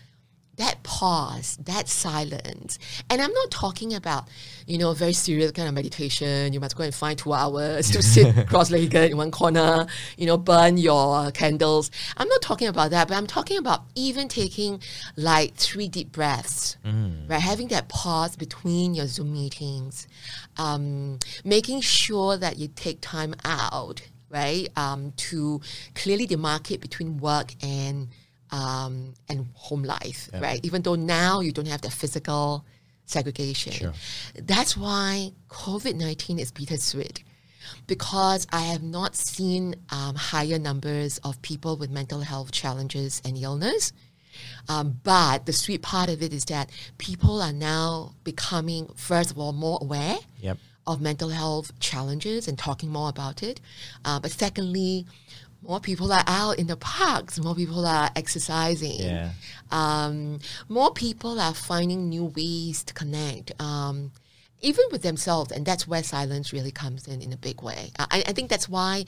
that 0.57 0.81
pause, 0.83 1.57
that 1.63 1.87
silence, 1.87 2.79
and 3.09 3.21
I'm 3.21 3.31
not 3.31 3.51
talking 3.51 3.93
about, 3.93 4.27
you 4.65 4.77
know, 4.77 4.93
very 4.93 5.13
serious 5.13 5.51
kind 5.51 5.67
of 5.67 5.73
meditation. 5.73 6.51
You 6.51 6.59
must 6.59 6.75
go 6.75 6.83
and 6.83 6.93
find 6.93 7.17
two 7.17 7.33
hours 7.33 7.89
to 7.91 8.01
sit 8.01 8.47
cross-legged 8.49 9.11
in 9.11 9.17
one 9.17 9.31
corner, 9.31 9.85
you 10.17 10.25
know, 10.25 10.37
burn 10.37 10.77
your 10.77 11.31
candles. 11.31 11.91
I'm 12.17 12.27
not 12.27 12.41
talking 12.41 12.67
about 12.67 12.91
that, 12.91 13.07
but 13.07 13.15
I'm 13.15 13.27
talking 13.27 13.57
about 13.57 13.83
even 13.95 14.27
taking 14.27 14.81
like 15.15 15.55
three 15.55 15.87
deep 15.87 16.11
breaths, 16.11 16.77
right? 17.29 17.39
Having 17.41 17.69
that 17.69 17.87
pause 17.87 18.35
between 18.35 18.93
your 18.93 19.07
Zoom 19.07 19.33
meetings, 19.33 20.07
um, 20.57 21.19
making 21.43 21.81
sure 21.81 22.35
that 22.37 22.57
you 22.57 22.67
take 22.67 22.99
time 23.01 23.35
out, 23.45 24.01
right, 24.29 24.69
um, 24.75 25.13
to 25.17 25.61
clearly 25.95 26.25
demarcate 26.27 26.81
between 26.81 27.17
work 27.17 27.53
and 27.61 28.07
um, 28.51 29.13
and 29.30 29.48
home 29.54 29.84
life, 29.84 30.30
right? 30.39 30.60
Even 30.63 30.82
though 30.82 30.96
now 30.96 31.39
you 31.42 31.51
don't 31.51 31.68
have 31.68 31.82
the 31.82 31.92
physical 31.92 32.66
segregation. 33.06 33.72
Sure. 33.74 33.94
That's 34.36 34.75
why 34.77 35.32
COVID 35.50 35.96
19 35.96 36.39
is 36.39 36.51
bittersweet 36.51 37.24
because 37.86 38.48
I 38.51 38.62
have 38.62 38.84
not 38.84 39.16
seen 39.16 39.75
um, 39.89 40.16
higher 40.16 40.60
numbers 40.60 41.18
of 41.20 41.42
people 41.42 41.75
with 41.77 41.89
mental 41.89 42.22
health 42.22 42.51
challenges 42.51 43.22
and 43.25 43.38
illness. 43.38 43.92
Um, 44.70 45.00
but 45.04 45.46
the 45.46 45.54
sweet 45.54 45.82
part 45.82 46.10
of 46.10 46.22
it 46.22 46.32
is 46.34 46.46
that 46.46 46.70
people 46.98 47.42
are 47.42 47.51
now 47.54 48.13
becoming, 48.24 48.88
first 48.96 49.32
of 49.32 49.39
all, 49.39 49.51
more 49.51 49.80
aware 49.82 50.18
Yep. 50.39 50.58
of 50.86 51.01
mental 51.01 51.30
health 51.30 51.77
challenges 51.80 52.48
and 52.48 52.58
talking 52.58 52.89
more 52.89 53.10
about 53.10 53.42
it. 53.44 53.60
Uh, 54.06 54.20
but 54.20 54.32
secondly, 54.32 55.06
more 55.61 55.79
people 55.79 56.11
are 56.11 56.23
out 56.27 56.59
in 56.59 56.67
the 56.67 56.77
parks, 56.77 57.39
more 57.39 57.55
people 57.55 57.85
are 57.85 58.09
exercising. 58.15 58.99
Yeah. 58.99 59.31
Um, 59.71 60.39
more 60.69 60.93
people 60.93 61.39
are 61.39 61.53
finding 61.53 62.09
new 62.09 62.25
ways 62.25 62.83
to 62.85 62.93
connect, 62.93 63.59
um, 63.61 64.11
even 64.61 64.85
with 64.91 65.01
themselves, 65.01 65.51
and 65.51 65.65
that's 65.65 65.87
where 65.87 66.03
silence 66.03 66.53
really 66.53 66.71
comes 66.71 67.07
in 67.07 67.21
in 67.21 67.33
a 67.33 67.37
big 67.37 67.61
way. 67.61 67.91
I, 67.99 68.23
I 68.27 68.33
think 68.33 68.49
that's 68.49 68.69
why 68.69 69.05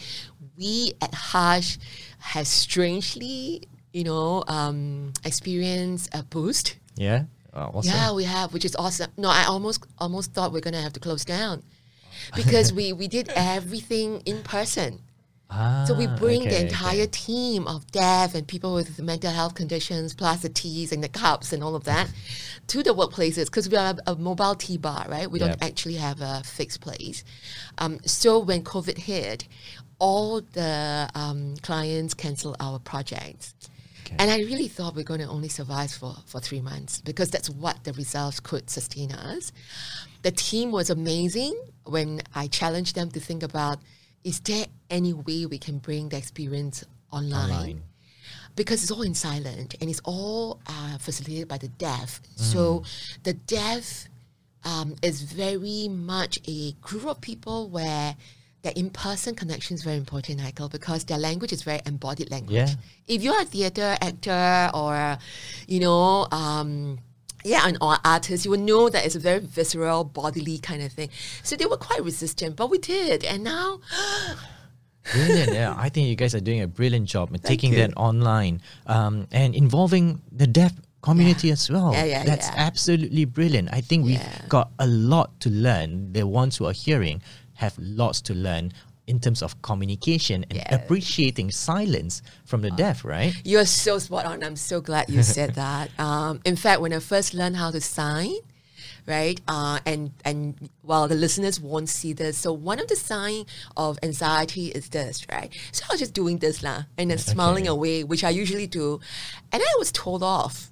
we 0.58 0.94
at 1.02 1.14
Hush 1.14 1.78
has 2.20 2.48
strangely, 2.48 3.68
you 3.94 4.04
know, 4.04 4.44
um, 4.48 5.14
experienced 5.24 6.10
a 6.14 6.24
boost. 6.24 6.78
Yeah. 6.96 7.24
Oh, 7.54 7.72
awesome. 7.74 7.94
Yeah, 7.94 8.12
we 8.14 8.26
have, 8.26 8.54
which 8.54 8.66
is 8.66 8.76
awesome. 8.76 9.12
No, 9.18 9.30
I 9.30 9.46
almost 9.46 9.86
almost 9.98 10.34
thought 10.34 10.52
we're 10.52 10.60
gonna 10.60 10.82
have 10.82 10.94
to 10.94 11.00
close 11.00 11.26
down 11.26 11.64
because 12.36 12.72
we 12.78 12.94
we 12.94 13.08
did 13.08 13.32
everything 13.36 14.22
in 14.26 14.44
person. 14.44 15.02
So 15.88 15.96
we 15.96 16.06
Ah, 16.06 16.16
bring 16.16 16.44
the 16.44 16.62
entire 16.62 17.02
okay. 17.02 17.08
team 17.08 17.68
of 17.68 17.92
deaf 17.92 18.36
and 18.36 18.48
people 18.48 18.76
with 18.76 19.02
mental 19.02 19.32
health 19.32 19.56
conditions, 19.56 20.14
plus 20.14 20.44
the 20.44 20.50
teas 20.50 20.92
and 20.92 21.04
the 21.04 21.10
cups 21.10 21.52
and 21.52 21.64
all 21.64 21.76
of 21.76 21.86
that, 21.86 22.08
to 22.68 22.84
the 22.84 22.92
workplaces 22.92 23.46
because 23.46 23.68
we 23.68 23.76
are 23.76 23.96
a, 24.06 24.12
a 24.12 24.16
mobile 24.16 24.54
tea 24.54 24.78
bar, 24.78 25.08
right? 25.10 25.30
We 25.32 25.40
don't 25.40 25.62
actually 25.64 25.96
have 25.96 26.22
a 26.22 26.44
fixed 26.46 26.82
place. 26.82 27.24
Um, 27.80 28.00
so 28.06 28.38
when 28.38 28.64
COVID 28.64 29.00
hit, 29.00 29.48
all 29.98 30.42
the 30.42 31.10
um, 31.16 31.56
clients 31.64 32.14
canceled 32.14 32.58
our 32.60 32.78
projects. 32.78 33.56
Okay. 34.06 34.18
And 34.20 34.30
I 34.30 34.38
really 34.38 34.68
thought 34.68 34.94
we 34.94 35.02
are 35.02 35.06
going 35.06 35.20
to 35.20 35.28
only 35.28 35.50
survive 35.50 35.92
for, 35.92 36.16
for 36.28 36.40
three 36.40 36.62
months 36.62 37.02
because 37.02 37.32
that's 37.32 37.50
what 37.50 37.84
the 37.86 37.94
results 37.94 38.40
could 38.40 38.70
sustain 38.70 39.12
us. 39.12 39.52
The 40.22 40.32
team 40.32 40.72
was 40.72 40.92
amazing 40.92 41.60
when 41.86 42.22
I 42.36 42.48
challenged 42.48 42.94
them 42.94 43.10
to 43.12 43.20
think 43.20 43.42
about 43.42 43.80
is 44.24 44.40
there 44.42 44.66
any 44.90 45.14
way 45.14 45.46
we 45.46 45.58
can 45.58 45.78
bring 45.78 46.10
the 46.10 46.18
experience 46.18 46.84
online? 47.12 47.52
Online. 47.52 47.82
Because 48.56 48.82
it's 48.84 48.92
all 48.92 49.04
in 49.04 49.14
silent 49.14 49.76
and 49.80 49.90
it's 49.90 50.02
all 50.04 50.60
uh, 50.68 50.98
facilitated 50.98 51.48
by 51.48 51.58
the 51.58 51.70
deaf. 51.70 52.22
So 52.36 52.84
the 53.24 53.34
deaf 53.34 54.10
um, 54.66 54.96
is 55.02 55.22
very 55.22 55.88
much 55.88 56.40
a 56.48 56.74
group 56.82 57.06
of 57.06 57.22
people 57.22 57.70
where 57.70 58.16
the 58.62 58.78
in-person 58.78 59.36
connection 59.36 59.76
is 59.76 59.84
very 59.84 59.96
important, 59.96 60.42
Michael, 60.42 60.68
because 60.68 61.06
their 61.06 61.18
language 61.18 61.54
is 61.54 61.64
very 61.64 61.80
embodied 61.86 62.30
language. 62.30 62.56
Yeah. 62.58 62.76
If 63.08 63.24
you're 63.24 63.42
a 63.42 63.46
theater 63.46 63.96
actor 64.02 64.70
or, 64.74 65.18
you 65.68 65.80
know, 65.80 66.28
um, 66.32 67.00
yeah, 67.44 67.62
and 67.68 67.78
or 67.82 67.98
artists, 68.04 68.46
you 68.46 68.52
will 68.52 68.60
know 68.60 68.90
that 68.90 69.06
it's 69.06 69.16
a 69.16 69.20
very 69.20 69.40
visceral, 69.40 70.04
bodily 70.04 70.58
kind 70.60 70.82
of 70.82 70.92
thing. 70.92 71.10
So 71.44 71.56
they 71.56 71.66
were 71.66 71.78
quite 71.78 72.04
resistant, 72.04 72.56
but 72.56 72.70
we 72.70 72.78
did, 72.78 73.24
and 73.24 73.44
now 73.44 73.80
Brilliant. 75.14 75.54
Yeah, 75.54 75.74
I 75.76 75.90
think 75.90 76.08
you 76.08 76.16
guys 76.16 76.36
are 76.36 76.40
doing 76.40 76.62
a 76.62 76.68
brilliant 76.68 77.08
job 77.08 77.34
in 77.34 77.40
taking 77.40 77.72
you. 77.74 77.80
that 77.80 77.94
online 77.98 78.62
um, 78.86 79.28
and 79.32 79.56
involving 79.56 80.22
the 80.32 80.46
deaf 80.46 80.74
community 81.02 81.50
as 81.52 81.70
well. 81.70 81.94
Yeah, 81.94 82.04
yeah, 82.04 82.24
That's 82.26 82.48
yeah. 82.48 82.56
absolutely 82.58 83.26
brilliant. 83.26 83.70
I 83.72 83.82
think 83.82 84.06
we've 84.06 84.20
Yeah. 84.22 84.42
got 84.50 84.70
a 84.78 84.86
lot 84.86 85.40
to 85.42 85.50
learn. 85.50 86.12
The 86.14 86.28
ones 86.28 86.58
who 86.58 86.66
are 86.66 86.74
hearing 86.74 87.22
have 87.56 87.74
lots 87.80 88.22
to 88.22 88.34
learn 88.36 88.72
in 89.10 89.20
terms 89.20 89.42
of 89.42 89.60
communication 89.62 90.46
and 90.50 90.58
Yeah. 90.60 90.76
appreciating 90.78 91.50
silence 91.52 92.22
from 92.46 92.62
the 92.62 92.72
deaf, 92.72 93.04
right? 93.04 93.34
You're 93.44 93.66
so 93.66 93.98
spot 94.00 94.26
on. 94.26 94.44
I'm 94.44 94.56
so 94.56 94.80
glad 94.82 95.10
you 95.10 95.24
said 95.38 95.56
that. 95.56 95.90
Um, 96.00 96.40
in 96.46 96.56
fact, 96.56 96.80
when 96.82 96.94
I 96.94 97.00
first 97.00 97.34
learned 97.34 97.58
how 97.58 97.72
to 97.72 97.82
sign, 97.82 98.36
right, 99.08 99.42
uh, 99.48 99.80
and 99.86 100.12
and 100.24 100.70
well, 100.84 101.08
the 101.08 101.16
listeners 101.16 101.60
won't 101.60 101.90
see 101.90 102.14
this. 102.14 102.38
So 102.38 102.54
one 102.54 102.80
of 102.80 102.88
the 102.88 102.96
sign 102.96 103.46
of 103.76 103.98
anxiety 104.04 104.66
is 104.80 104.90
this, 104.90 105.26
right? 105.32 105.50
So 105.72 105.84
I 105.90 105.94
was 105.94 106.00
just 106.00 106.14
doing 106.14 106.38
this 106.38 106.62
lah, 106.62 106.84
and 106.98 107.10
then 107.10 107.18
smiling 107.18 107.68
away, 107.68 108.04
which 108.04 108.24
I 108.24 108.30
usually 108.30 108.68
do, 108.68 109.00
and 109.52 109.62
I 109.62 109.74
was 109.82 109.92
told 109.92 110.22
off. 110.22 110.70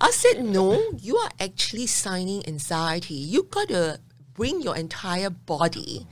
I 0.00 0.10
said, 0.10 0.44
no, 0.44 0.78
you 1.00 1.16
are 1.16 1.30
actually 1.40 1.86
signing 1.86 2.46
anxiety. 2.46 3.14
You 3.14 3.44
gotta 3.50 4.00
bring 4.34 4.60
your 4.62 4.76
entire 4.76 5.30
body 5.30 6.06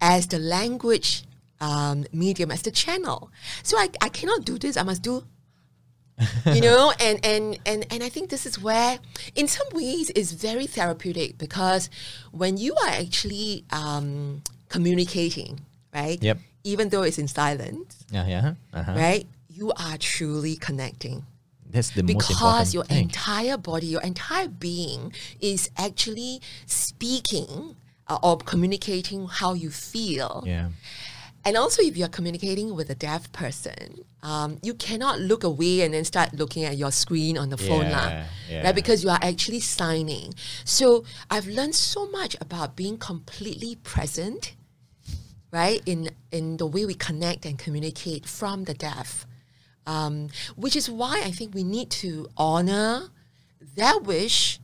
as 0.00 0.26
the 0.28 0.38
language 0.38 1.24
um, 1.60 2.04
medium, 2.12 2.50
as 2.50 2.62
the 2.62 2.70
channel. 2.70 3.30
So 3.62 3.78
I, 3.78 3.88
I 4.00 4.08
cannot 4.08 4.44
do 4.44 4.58
this. 4.58 4.76
I 4.76 4.82
must 4.82 5.02
do, 5.02 5.24
you 6.46 6.60
know, 6.60 6.92
and, 7.00 7.24
and, 7.24 7.58
and, 7.66 7.86
and 7.90 8.02
I 8.02 8.08
think 8.08 8.30
this 8.30 8.46
is 8.46 8.60
where, 8.60 8.98
in 9.34 9.48
some 9.48 9.66
ways, 9.72 10.10
it's 10.14 10.32
very 10.32 10.66
therapeutic 10.66 11.38
because 11.38 11.90
when 12.32 12.56
you 12.56 12.74
are 12.74 12.88
actually 12.90 13.64
um, 13.70 14.42
communicating, 14.68 15.60
right? 15.94 16.22
Yep. 16.22 16.38
Even 16.64 16.88
though 16.88 17.02
it's 17.02 17.18
in 17.18 17.28
silence, 17.28 18.04
Yeah, 18.10 18.26
yeah. 18.26 18.54
Uh-huh. 18.72 18.92
right? 18.96 19.26
You 19.48 19.72
are 19.72 19.96
truly 19.98 20.56
connecting 20.56 21.24
That's 21.70 21.90
the 21.90 22.02
most 22.02 22.10
important 22.10 22.28
because 22.28 22.74
your 22.74 22.84
thing. 22.84 23.04
entire 23.04 23.56
body, 23.56 23.86
your 23.86 24.02
entire 24.02 24.48
being 24.48 25.12
is 25.40 25.70
actually 25.78 26.40
speaking 26.66 27.76
uh, 28.08 28.18
or 28.22 28.38
communicating 28.38 29.26
how 29.28 29.54
you 29.54 29.70
feel. 29.70 30.42
yeah. 30.46 30.68
And 31.44 31.56
also, 31.56 31.80
if 31.80 31.96
you're 31.96 32.08
communicating 32.08 32.74
with 32.74 32.90
a 32.90 32.96
deaf 32.96 33.30
person, 33.30 34.02
um, 34.24 34.58
you 34.62 34.74
cannot 34.74 35.20
look 35.20 35.44
away 35.44 35.82
and 35.82 35.94
then 35.94 36.04
start 36.04 36.34
looking 36.34 36.64
at 36.64 36.76
your 36.76 36.90
screen 36.90 37.38
on 37.38 37.50
the 37.50 37.56
phone, 37.56 37.88
lah, 37.88 38.08
Yeah, 38.08 38.24
yeah. 38.50 38.62
right? 38.64 38.74
Because 38.74 39.04
you 39.04 39.10
are 39.10 39.20
actually 39.22 39.60
signing. 39.60 40.34
So 40.64 41.04
I've 41.30 41.46
learned 41.46 41.76
so 41.76 42.10
much 42.10 42.34
about 42.40 42.74
being 42.74 42.98
completely 42.98 43.76
present, 43.76 44.56
right? 45.52 45.80
In 45.86 46.10
in 46.32 46.56
the 46.56 46.66
way 46.66 46.84
we 46.84 46.94
connect 46.94 47.46
and 47.46 47.56
communicate 47.58 48.26
from 48.26 48.64
the 48.64 48.74
deaf 48.74 49.24
Um, 49.86 50.30
which 50.56 50.74
is 50.74 50.90
why 50.90 51.22
I 51.22 51.30
think 51.30 51.54
we 51.54 51.62
need 51.62 51.90
to 52.02 52.26
honor 52.36 53.14
their 53.78 53.98
wish 54.02 54.58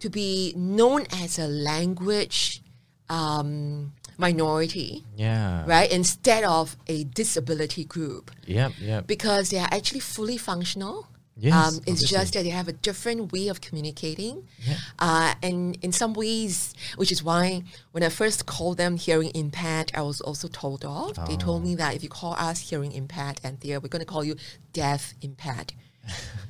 to 0.00 0.10
be 0.10 0.52
known 0.54 1.06
as 1.24 1.38
a 1.38 1.48
language 1.48 2.60
um, 3.08 3.92
minority, 4.18 5.04
Yeah. 5.16 5.64
right? 5.66 5.90
Instead 5.90 6.44
of 6.44 6.76
a 6.86 7.04
disability 7.04 7.84
group, 7.84 8.30
Yep. 8.46 8.72
Yep. 8.80 9.06
because 9.06 9.50
they 9.50 9.58
are 9.58 9.68
actually 9.70 10.00
fully 10.00 10.36
functional. 10.38 11.08
Yes, 11.38 11.52
um, 11.54 11.74
it's 11.86 12.00
obviously. 12.02 12.06
just 12.16 12.32
that 12.32 12.42
they 12.44 12.48
have 12.48 12.66
a 12.66 12.72
different 12.72 13.30
way 13.30 13.48
of 13.48 13.60
communicating. 13.60 14.48
Yeah. 14.66 14.78
Uh, 14.98 15.34
and 15.42 15.76
in 15.82 15.92
some 15.92 16.14
ways, 16.14 16.72
which 16.96 17.12
is 17.12 17.22
why 17.22 17.62
when 17.92 18.02
I 18.02 18.08
first 18.08 18.46
called 18.46 18.78
them 18.78 18.96
hearing 18.96 19.32
impaired, 19.34 19.92
I 19.94 20.00
was 20.00 20.22
also 20.22 20.48
told 20.48 20.82
off. 20.86 21.12
They 21.28 21.36
told 21.36 21.60
Oh. 21.60 21.64
me 21.66 21.74
that 21.74 21.94
if 21.94 22.02
you 22.02 22.08
call 22.08 22.32
us 22.38 22.60
hearing 22.70 22.90
impaired, 22.92 23.38
and 23.44 23.58
we're 23.62 23.80
going 23.80 24.00
to 24.00 24.06
call 24.06 24.24
you 24.24 24.36
deaf 24.72 25.12
impaired. 25.20 25.74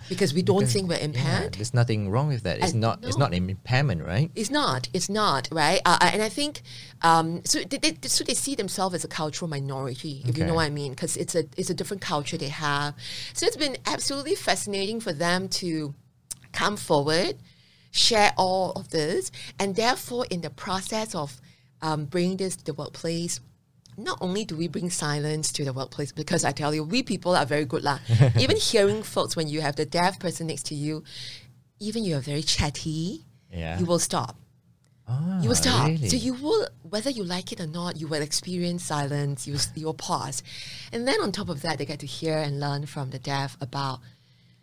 Because 0.08 0.32
we 0.32 0.42
don't 0.42 0.66
think 0.66 0.88
we're 0.88 0.96
Yeah, 0.98 1.04
impaired. 1.04 1.54
there's 1.54 1.74
nothing 1.74 2.10
wrong 2.10 2.28
with 2.28 2.42
that. 2.44 2.58
It's 2.58 2.72
And 2.72 2.80
not. 2.80 3.02
It's 3.02 3.18
not 3.18 3.32
an 3.34 3.50
impairment, 3.50 4.04
right? 4.04 4.30
It's 4.34 4.50
not. 4.50 4.88
It's 4.92 5.08
not 5.08 5.48
right. 5.50 5.80
Uh, 5.84 5.98
uh, 6.00 6.10
and 6.12 6.22
I 6.22 6.28
think 6.28 6.62
um, 7.02 7.42
so. 7.44 7.60
They, 7.60 7.78
they, 7.78 7.96
so 8.08 8.24
they 8.24 8.34
see 8.34 8.54
themselves 8.54 8.94
as 8.94 9.04
a 9.04 9.08
cultural 9.08 9.48
minority, 9.48 10.22
if 10.26 10.38
you 10.38 10.44
know 10.44 10.54
what 10.54 10.66
I 10.66 10.70
mean, 10.70 10.92
because 10.92 11.16
it's 11.16 11.34
a 11.34 11.44
it's 11.56 11.70
a 11.70 11.74
different 11.74 12.02
culture 12.02 12.36
they 12.36 12.48
have. 12.48 12.94
So 13.34 13.46
it's 13.46 13.56
been 13.56 13.76
absolutely 13.86 14.34
fascinating 14.34 15.00
for 15.00 15.12
them 15.12 15.48
to 15.60 15.94
come 16.52 16.76
forward, 16.76 17.36
share 17.90 18.32
all 18.36 18.72
of 18.72 18.90
this, 18.90 19.30
and 19.58 19.76
therefore, 19.76 20.26
in 20.30 20.40
the 20.40 20.50
process 20.50 21.14
of 21.14 21.40
um, 21.82 22.04
bringing 22.04 22.36
this 22.36 22.56
to 22.56 22.64
the 22.64 22.74
workplace. 22.74 23.40
Not 23.96 24.18
only 24.20 24.44
do 24.44 24.56
we 24.56 24.68
bring 24.68 24.90
silence 24.90 25.50
to 25.52 25.64
the 25.64 25.72
workplace, 25.72 26.12
because 26.12 26.44
I 26.44 26.52
tell 26.52 26.74
you, 26.74 26.84
we 26.84 27.02
people 27.02 27.34
are 27.34 27.46
very 27.46 27.64
good 27.64 27.82
lah. 27.82 27.98
even 28.38 28.56
hearing 28.56 29.02
folks 29.02 29.36
when 29.36 29.48
you 29.48 29.60
have 29.62 29.76
the 29.76 29.86
deaf 29.86 30.18
person 30.18 30.48
next 30.48 30.66
to 30.66 30.74
you, 30.74 31.02
even 31.80 32.04
you 32.04 32.16
are 32.16 32.20
very 32.20 32.42
chatty, 32.42 33.24
Yeah. 33.52 33.78
you 33.78 33.86
will 33.86 33.98
stop. 33.98 34.36
Ah, 35.08 35.40
You 35.40 35.48
will 35.48 35.56
stop. 35.56 35.86
Really? 35.88 36.08
So 36.08 36.16
you 36.16 36.34
will, 36.34 36.66
whether 36.82 37.10
you 37.10 37.22
like 37.24 37.52
it 37.52 37.60
or 37.60 37.66
not, 37.66 37.96
you 37.96 38.08
will 38.08 38.20
experience 38.22 38.82
silence. 38.84 39.46
You 39.46 39.54
will, 39.54 39.60
you 39.76 39.86
will 39.86 39.94
pause, 39.94 40.42
and 40.92 41.06
then 41.08 41.20
on 41.22 41.30
top 41.32 41.48
of 41.48 41.62
that, 41.62 41.78
they 41.78 41.86
get 41.86 42.00
to 42.00 42.06
hear 42.06 42.36
and 42.36 42.58
learn 42.60 42.86
from 42.86 43.10
the 43.10 43.18
deaf 43.20 43.56
about, 43.60 44.00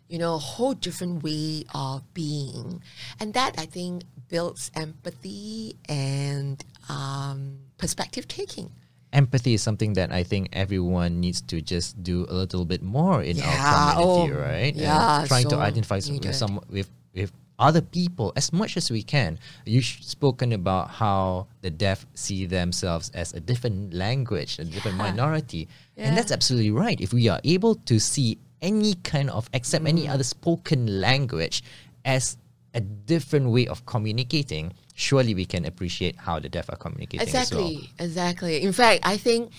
you 0.06 0.18
know, 0.18 0.34
a 0.34 0.38
whole 0.38 0.74
different 0.74 1.22
way 1.24 1.64
of 1.74 2.02
being, 2.14 2.82
and 3.18 3.32
that 3.34 3.54
I 3.58 3.66
think 3.66 4.04
builds 4.28 4.70
empathy 4.76 5.76
and 5.88 6.62
um, 6.88 7.58
perspective 7.78 8.28
taking. 8.28 8.70
Empathy 9.14 9.54
is 9.54 9.62
something 9.62 9.94
that 9.94 10.10
I 10.12 10.22
think 10.26 10.48
everyone 10.52 11.20
needs 11.22 11.40
to 11.48 11.62
just 11.62 12.02
do 12.02 12.26
a 12.28 12.34
little 12.34 12.64
bit 12.66 12.82
more 12.82 13.22
in 13.22 13.38
Yeah, 13.38 13.46
our 13.48 13.94
community, 13.94 14.32
oh, 14.34 14.38
right? 14.38 14.74
And 14.74 14.76
yeah, 14.76 15.24
trying 15.26 15.48
to 15.48 15.56
identify 15.56 15.98
some, 16.02 16.14
with 16.18 16.24
needed. 16.24 16.36
some 16.36 16.60
with 16.68 16.90
with 17.14 17.30
other 17.56 17.80
people 17.80 18.32
as 18.34 18.52
much 18.52 18.76
as 18.76 18.90
we 18.90 19.00
can. 19.06 19.38
You've 19.64 19.86
spoken 19.86 20.50
about 20.52 20.90
how 20.90 21.46
the 21.62 21.70
deaf 21.70 22.02
see 22.18 22.46
themselves 22.50 23.14
as 23.14 23.32
a 23.32 23.38
different 23.38 23.94
language, 23.94 24.58
a 24.58 24.64
different 24.66 24.98
Yeah. 24.98 25.14
minority, 25.14 25.68
and 25.96 26.18
that's 26.18 26.32
absolutely 26.34 26.72
right. 26.74 26.98
If 27.00 27.14
we 27.14 27.28
are 27.30 27.38
able 27.46 27.76
to 27.86 28.00
see 28.02 28.38
any 28.60 28.94
kind 29.06 29.30
of 29.30 29.46
accept 29.54 29.86
any 29.86 30.06
Mm. 30.10 30.18
other 30.18 30.24
spoken 30.26 30.98
language 31.00 31.62
as 32.04 32.36
a 32.74 32.80
different 32.80 33.50
way 33.50 33.66
of 33.66 33.86
communicating, 33.86 34.72
surely 34.94 35.34
we 35.34 35.44
can 35.44 35.64
appreciate 35.64 36.16
how 36.16 36.38
the 36.38 36.48
deaf 36.48 36.68
are 36.68 36.76
communicating 36.76 37.20
as 37.34 37.52
well. 37.52 37.66
Exactly, 37.68 37.90
exactly. 37.98 38.62
In 38.62 38.72
fact, 38.72 39.00
I 39.04 39.16
think, 39.16 39.52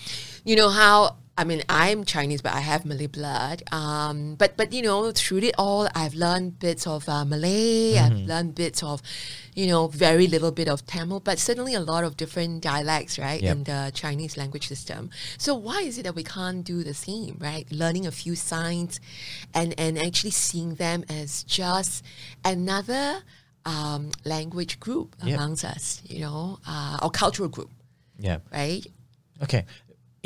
you 0.44 0.56
know 0.56 0.68
how 0.68 1.16
I 1.38 1.44
mean 1.44 1.62
I'm 1.68 2.04
Chinese, 2.04 2.40
but 2.40 2.54
I 2.54 2.60
have 2.60 2.84
Malay 2.86 3.06
blood. 3.08 3.62
Um, 3.70 4.36
but 4.36 4.56
but 4.56 4.72
you 4.72 4.82
know 4.82 5.12
through 5.12 5.38
it 5.38 5.54
all, 5.58 5.86
I've 5.94 6.14
learned 6.14 6.58
bits 6.58 6.86
of 6.86 7.08
uh, 7.08 7.24
Malay. 7.24 7.98
I've 7.98 8.12
learned 8.32 8.54
bits 8.54 8.82
of, 8.82 9.02
you 9.54 9.66
know, 9.66 9.88
very 9.88 10.26
little 10.28 10.50
bit 10.50 10.68
of 10.68 10.86
Tamil, 10.86 11.20
but 11.20 11.38
certainly 11.38 11.74
a 11.74 11.80
lot 11.80 12.04
of 12.04 12.16
different 12.16 12.62
dialects, 12.62 13.18
right, 13.18 13.42
Yep. 13.42 13.56
in 13.56 13.64
the 13.64 13.90
Chinese 13.94 14.36
language 14.38 14.66
system. 14.66 15.10
So 15.36 15.54
why 15.54 15.80
is 15.82 15.98
it 15.98 16.04
that 16.04 16.14
we 16.14 16.24
can't 16.24 16.64
do 16.64 16.82
the 16.82 16.94
same, 16.94 17.36
right? 17.38 17.70
Learning 17.70 18.06
a 18.06 18.12
few 18.12 18.34
signs, 18.34 18.98
and 19.52 19.74
and 19.78 19.98
actually 19.98 20.30
seeing 20.32 20.76
them 20.76 21.04
as 21.08 21.42
just 21.44 22.02
another. 22.44 23.22
Um, 23.66 24.12
language 24.24 24.78
group 24.78 25.16
Yep. 25.24 25.34
amongst 25.36 25.64
us, 25.64 26.00
you 26.06 26.20
know, 26.20 26.60
uh, 26.68 26.98
or 27.02 27.10
cultural 27.10 27.48
group, 27.48 27.68
Yeah. 28.16 28.38
right? 28.52 28.86
Okay. 29.42 29.64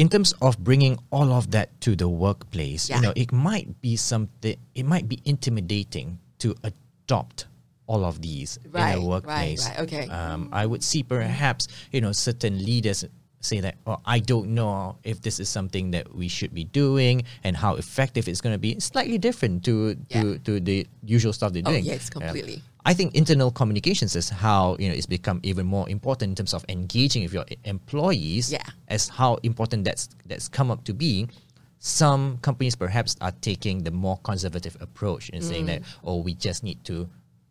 In 0.01 0.09
terms 0.09 0.33
of 0.41 0.57
bringing 0.65 0.97
all 1.13 1.29
of 1.31 1.51
that 1.53 1.69
to 1.85 1.93
the 1.95 2.09
workplace, 2.09 2.89
Yeah. 2.89 2.97
you 2.97 3.03
know, 3.03 3.13
it 3.17 3.33
might 3.37 3.69
be 3.85 3.97
something, 3.97 4.57
it 4.75 4.87
might 4.89 5.07
be 5.13 5.21
intimidating 5.29 6.17
to 6.41 6.57
adopt 6.65 7.45
all 7.87 8.05
of 8.09 8.23
these 8.23 8.57
in 8.65 8.71
Right, 8.73 8.95
a 8.95 8.97
right, 8.97 9.05
workplace. 9.05 9.67
right, 9.69 9.79
okay. 9.81 10.09
Um, 10.09 10.49
I 10.53 10.65
would 10.65 10.83
see 10.83 11.03
perhaps, 11.03 11.69
you 11.93 12.01
know, 12.01 12.13
certain 12.13 12.65
leaders 12.65 13.05
say 13.43 13.61
that, 13.61 13.77
oh, 13.87 13.99
I 14.07 14.21
don't 14.21 14.55
know 14.55 14.97
if 15.05 15.21
this 15.21 15.41
is 15.41 15.49
something 15.49 15.91
that 15.93 16.15
we 16.15 16.29
should 16.29 16.55
be 16.55 16.65
doing 16.65 17.25
and 17.45 17.57
how 17.57 17.75
effective 17.77 18.29
it's 18.29 18.41
going 18.41 18.55
to 18.55 18.59
be. 18.59 18.73
It's 18.73 18.87
slightly 18.87 19.19
different 19.19 19.65
to, 19.65 19.97
to, 20.17 20.39
to 20.39 20.61
the 20.61 20.87
usual 21.05 21.33
stuff 21.35 21.53
they're 21.53 21.63
Oh, 21.67 21.73
doing. 21.73 21.85
yes, 21.85 22.09
Yeah. 22.09 22.21
completely. 22.21 22.63
I 22.85 22.95
think 22.95 23.15
internal 23.15 23.51
communications 23.51 24.17
is 24.17 24.31
how 24.31 24.77
you 24.79 24.89
know 24.89 24.95
it's 24.95 25.07
become 25.07 25.41
even 25.43 25.67
more 25.67 25.89
important 25.89 26.31
in 26.31 26.35
terms 26.37 26.55
of 26.55 26.65
engaging 26.69 27.23
with 27.25 27.35
your 27.35 27.45
employees. 27.65 28.51
Yeah. 28.53 28.63
As 28.89 29.09
how 29.09 29.37
important 29.43 29.85
that's 29.85 30.09
that's 30.27 30.49
come 30.49 30.71
up 30.71 30.85
to 30.85 30.95
be. 30.95 31.29
Some 31.83 32.39
companies 32.43 32.77
perhaps 32.77 33.17
are 33.23 33.33
taking 33.41 33.85
the 33.85 33.91
more 33.91 34.19
conservative 34.23 34.77
approach 34.81 35.31
and 35.33 35.43
saying 35.43 35.67
that 35.67 35.81
Mm. 35.83 35.87
oh 36.05 36.17
we 36.21 36.35
just 36.35 36.63
need 36.63 36.85
to 36.85 37.09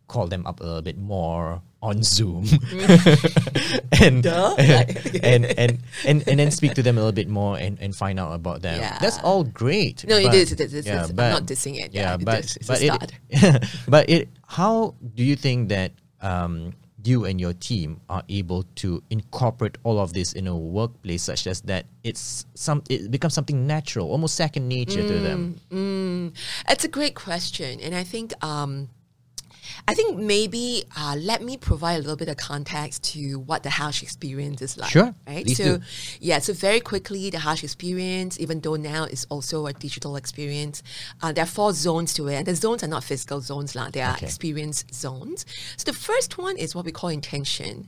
call 0.09 0.27
them 0.27 0.45
up 0.45 0.59
a 0.59 0.63
little 0.63 0.81
bit 0.81 0.97
more 0.97 1.61
on 1.81 2.03
Zoom 2.03 2.43
and, 4.01 4.25
and, 5.23 5.45
and 5.45 5.79
and 6.05 6.27
and 6.27 6.39
then 6.39 6.51
speak 6.51 6.73
to 6.73 6.83
them 6.83 6.97
a 6.97 6.99
little 6.99 7.15
bit 7.15 7.29
more 7.29 7.57
and, 7.57 7.79
and 7.79 7.95
find 7.95 8.19
out 8.19 8.33
about 8.33 8.61
them. 8.61 8.81
Yeah, 8.81 8.99
That's 8.99 9.19
all 9.19 9.45
great. 9.45 10.03
No, 10.05 10.17
it 10.17 10.33
is, 10.33 10.51
it 10.51 10.59
is, 10.59 10.73
is. 10.73 10.87
I'm 10.87 11.15
not 11.15 11.45
dissing 11.45 11.79
it. 11.79 11.93
Yeah, 11.93 12.17
but. 12.17 12.43
It's 12.57 12.69
a 12.69 12.89
but 12.89 13.13
it, 13.29 13.65
but 13.87 14.09
it 14.09 14.27
how 14.47 14.95
do 15.15 15.23
you 15.23 15.37
think 15.37 15.69
that 15.69 15.93
um, 16.19 16.73
you 17.05 17.23
and 17.23 17.39
your 17.39 17.53
team 17.53 18.01
are 18.09 18.23
able 18.27 18.63
to 18.75 19.01
incorporate 19.09 19.77
all 19.83 19.99
of 19.99 20.11
this 20.11 20.33
in 20.33 20.47
a 20.47 20.55
workplace 20.57 21.23
such 21.23 21.47
as 21.47 21.61
that 21.61 21.85
it's 22.03 22.45
some 22.55 22.83
it 22.89 23.09
becomes 23.09 23.33
something 23.33 23.65
natural 23.65 24.11
almost 24.11 24.35
second 24.35 24.67
nature 24.67 25.07
to 25.07 25.19
them 25.19 25.55
Mm, 25.71 26.33
it's 26.67 26.83
a 26.83 26.87
great 26.87 27.15
question, 27.15 27.79
and 27.79 27.95
I 27.95 28.03
think 28.03 28.33
um, 28.43 28.89
I 29.87 29.93
think 29.93 30.17
maybe 30.17 30.83
uh, 30.97 31.15
let 31.17 31.41
me 31.43 31.57
provide 31.57 31.95
a 31.95 31.99
little 31.99 32.15
bit 32.15 32.29
of 32.29 32.37
context 32.37 33.03
to 33.13 33.39
what 33.39 33.63
the 33.63 33.69
Hush 33.69 34.03
experience 34.03 34.61
is 34.61 34.77
like. 34.77 34.89
Sure, 34.91 35.13
Right. 35.27 35.45
please 35.45 35.57
so 35.57 35.77
do. 35.77 35.83
yeah. 36.19 36.39
So 36.39 36.53
very 36.53 36.79
quickly, 36.79 37.29
the 37.29 37.39
Hush 37.39 37.63
experience, 37.63 38.39
even 38.39 38.61
though 38.61 38.75
now 38.75 39.03
it's 39.05 39.25
also 39.29 39.65
a 39.67 39.73
digital 39.73 40.15
experience, 40.15 40.83
uh, 41.21 41.31
there 41.31 41.43
are 41.43 41.47
four 41.47 41.73
zones 41.73 42.13
to 42.15 42.27
it, 42.27 42.35
and 42.35 42.45
the 42.45 42.55
zones 42.55 42.83
are 42.83 42.87
not 42.87 43.03
physical 43.03 43.41
zones, 43.41 43.75
lah. 43.75 43.89
They 43.89 44.01
are 44.01 44.13
Okay. 44.15 44.25
experience 44.25 44.85
zones. 44.93 45.45
So 45.77 45.83
the 45.91 45.97
first 45.97 46.37
one 46.37 46.57
is 46.57 46.75
what 46.75 46.85
we 46.85 46.91
call 46.91 47.09
intention, 47.09 47.87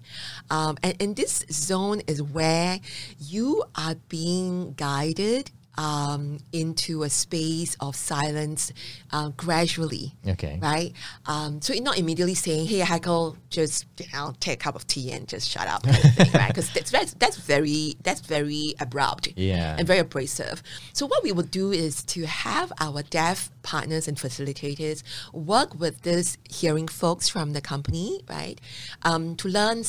um, 0.50 0.78
and, 0.84 0.96
and 1.02 1.16
this 1.16 1.46
zone 1.52 2.02
is 2.08 2.22
where 2.22 2.80
you 3.20 3.64
are 3.76 3.96
being 4.10 4.74
guided 4.74 5.52
um, 5.82 6.38
into 6.54 7.02
a 7.02 7.10
space 7.10 7.76
of 7.80 7.96
silence 7.96 8.72
uh, 9.12 9.30
gradually. 9.30 10.14
Okay. 10.28 10.60
Right? 10.62 10.94
Um, 11.26 11.60
so 11.60 11.74
not 11.82 11.98
immediately 11.98 12.36
saying, 12.36 12.68
hey, 12.68 12.82
Heiko, 12.82 13.36
just 13.50 13.88
you 13.98 14.06
know, 14.14 14.36
take 14.40 14.62
a 14.62 14.64
cup 14.66 14.76
of 14.76 14.86
tea 14.86 15.12
and 15.12 15.28
just 15.28 15.50
shut 15.50 15.68
up, 15.68 15.82
thing, 15.84 16.32
right? 16.34 16.50
Because 16.50 16.72
that's, 16.72 16.92
that's, 16.92 17.14
that's, 17.16 17.38
very, 17.38 17.96
that's 18.04 18.22
very 18.22 18.76
abrupt 18.80 19.30
Yeah. 19.36 19.76
and 19.78 19.88
very 19.88 20.00
abrasive. 20.00 20.62
So 20.94 21.08
what 21.08 21.24
we 21.24 21.32
would 21.32 21.50
do 21.50 21.72
is 21.72 22.04
to 22.04 22.28
have 22.28 22.72
our 22.80 23.02
deaf 23.02 23.50
partners 23.64 24.08
and 24.08 24.18
facilitators 24.18 25.02
work 25.34 25.80
with 25.80 26.04
these 26.04 26.38
hearing 26.48 26.88
folks 26.88 27.28
from 27.28 27.54
the 27.54 27.62
company, 27.62 28.22
right, 28.30 28.62
um, 29.02 29.36
to 29.38 29.48
learn 29.48 29.84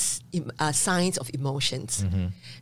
uh, 0.59 0.73
signs 0.73 1.19
of 1.19 1.31
emotions, 1.35 2.05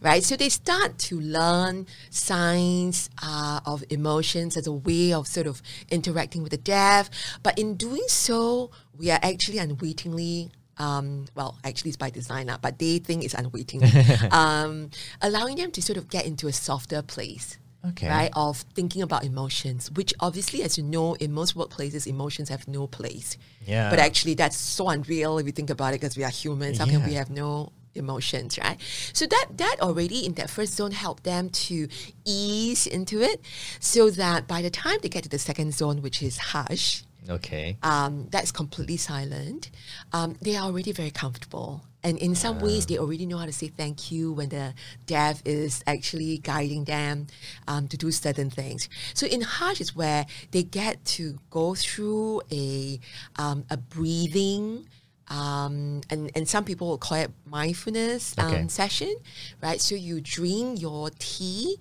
right? 0.00 0.24
So 0.24 0.36
they 0.36 0.48
start 0.48 0.98
to 0.98 1.20
learn 1.20 1.86
signs 2.10 3.08
uh, 3.22 3.60
of 3.66 3.84
emotions 3.90 4.56
as 4.56 4.66
a 4.66 4.72
way 4.72 5.12
of 5.12 5.26
sort 5.26 5.46
of 5.46 5.62
interacting 5.90 6.42
with 6.42 6.50
the 6.50 6.58
deaf. 6.58 7.10
But 7.42 7.58
in 7.58 7.76
doing 7.76 8.04
so, 8.08 8.70
we 8.96 9.10
are 9.10 9.20
actually 9.22 9.58
unwittingly 9.58 10.50
um, 10.80 11.26
well, 11.34 11.58
actually, 11.62 11.90
it's 11.90 11.98
by 11.98 12.08
design, 12.08 12.46
lah, 12.46 12.56
but 12.56 12.78
they 12.78 12.98
think 12.98 13.22
it's 13.22 13.34
unwittingly, 13.34 13.90
um, 14.30 14.88
allowing 15.20 15.56
them 15.56 15.70
to 15.72 15.82
sort 15.82 15.98
of 15.98 16.08
get 16.08 16.24
into 16.24 16.48
a 16.48 16.52
softer 16.52 17.02
place. 17.02 17.58
Okay. 17.86 18.08
Right, 18.08 18.30
of 18.34 18.58
thinking 18.74 19.00
about 19.00 19.24
emotions, 19.24 19.90
which 19.92 20.12
obviously, 20.20 20.62
as 20.62 20.76
you 20.76 20.84
know, 20.84 21.14
in 21.14 21.32
most 21.32 21.56
workplaces, 21.56 22.06
emotions 22.06 22.50
have 22.50 22.68
no 22.68 22.86
place. 22.86 23.38
Yeah. 23.64 23.88
But 23.88 23.98
actually, 23.98 24.34
that's 24.34 24.56
so 24.56 24.88
unreal 24.88 25.38
if 25.38 25.46
you 25.46 25.52
think 25.52 25.70
about 25.70 25.94
it, 25.94 26.00
because 26.00 26.16
we 26.16 26.24
are 26.24 26.30
humans. 26.30 26.78
How 26.78 26.84
can 26.84 27.04
we 27.06 27.14
have 27.14 27.30
no 27.30 27.72
emotions, 27.94 28.58
right? 28.58 28.78
So 29.12 29.26
that 29.26 29.46
that 29.56 29.76
already 29.80 30.24
in 30.26 30.34
that 30.34 30.50
first 30.50 30.74
zone 30.74 30.92
helped 30.92 31.24
them 31.24 31.50
to 31.50 31.88
ease 32.24 32.86
into 32.86 33.20
it, 33.20 33.40
so 33.80 34.10
that 34.10 34.46
by 34.46 34.62
the 34.62 34.70
time 34.70 34.98
they 35.02 35.08
get 35.08 35.22
to 35.24 35.28
the 35.28 35.38
second 35.38 35.74
zone, 35.74 36.02
which 36.02 36.22
is 36.22 36.38
hush, 36.38 37.04
Okay. 37.28 37.76
um, 37.82 38.28
that's 38.30 38.50
completely 38.52 38.96
silent, 38.96 39.70
um, 40.12 40.36
they 40.40 40.56
are 40.56 40.64
already 40.64 40.92
very 40.92 41.10
comfortable. 41.10 41.82
And 42.02 42.16
in 42.16 42.34
some 42.34 42.60
ways, 42.60 42.86
they 42.86 42.96
already 42.96 43.26
know 43.26 43.36
how 43.36 43.44
to 43.44 43.52
say 43.52 43.68
thank 43.68 44.10
you 44.10 44.32
when 44.32 44.48
the 44.48 44.72
dev 45.04 45.42
is 45.44 45.84
actually 45.86 46.38
guiding 46.38 46.84
them 46.84 47.26
um, 47.68 47.88
to 47.88 47.96
do 47.98 48.10
certain 48.10 48.48
things. 48.48 48.88
So 49.12 49.26
in 49.26 49.42
Hush 49.42 49.82
is 49.82 49.94
where 49.94 50.24
they 50.52 50.62
get 50.62 51.04
to 51.16 51.38
go 51.50 51.74
through 51.74 52.40
a, 52.50 52.98
um, 53.36 53.66
a 53.68 53.76
breathing, 53.76 54.88
um, 55.30 56.00
and, 56.10 56.30
and 56.34 56.48
some 56.48 56.64
people 56.64 56.88
will 56.88 56.98
call 56.98 57.18
it 57.18 57.30
mindfulness 57.46 58.34
um, 58.38 58.46
Okay. 58.46 58.68
session, 58.68 59.14
right? 59.62 59.80
So 59.80 59.94
you 59.94 60.20
drink 60.20 60.80
your 60.82 61.10
tea 61.18 61.78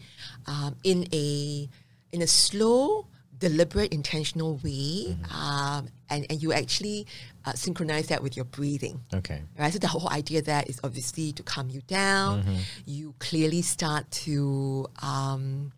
um, 0.47 0.75
in 0.83 1.07
a 1.11 1.67
in 2.11 2.21
a 2.21 2.27
slow, 2.27 3.07
deliberate, 3.39 3.93
intentional 3.93 4.59
way, 4.63 5.17
um, 5.33 5.87
and 6.09 6.25
and 6.29 6.41
you 6.43 6.51
actually 6.53 7.07
uh, 7.45 7.53
synchronize 7.53 8.07
that 8.07 8.21
with 8.21 8.35
your 8.35 8.45
breathing. 8.45 8.99
Okay. 9.13 9.41
Right, 9.57 9.71
so 9.71 9.79
the 9.79 9.87
whole 9.87 10.09
idea 10.09 10.41
there 10.41 10.63
is 10.67 10.79
obviously 10.83 11.31
to 11.33 11.43
calm 11.43 11.69
you 11.69 11.81
down. 11.87 12.43
You 12.85 13.15
clearly 13.19 13.61
start 13.61 14.09
to, 14.25 14.87
um, 15.01 15.71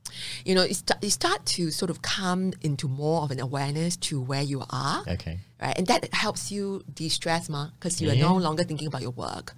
you 0.45 0.55
know, 0.55 0.63
you, 0.63 0.73
st- 0.73 1.03
you 1.03 1.09
start 1.09 1.45
to 1.57 1.69
sort 1.71 1.91
of 1.91 2.01
come 2.01 2.53
into 2.61 2.87
more 2.87 3.21
of 3.23 3.31
an 3.31 3.39
awareness 3.39 3.95
to 3.97 4.19
where 4.19 4.41
you 4.41 4.63
are 4.69 5.03
Okay. 5.07 5.39
right? 5.61 5.77
And 5.77 5.85
that 5.87 6.13
helps 6.13 6.51
you 6.51 6.83
de-stress, 6.93 7.47
ma, 7.49 7.67
because 7.79 8.01
you 8.01 8.09
are 8.09 8.15
no 8.15 8.35
longer 8.35 8.63
thinking 8.63 8.87
about 8.87 9.01
your 9.01 9.11
work. 9.11 9.53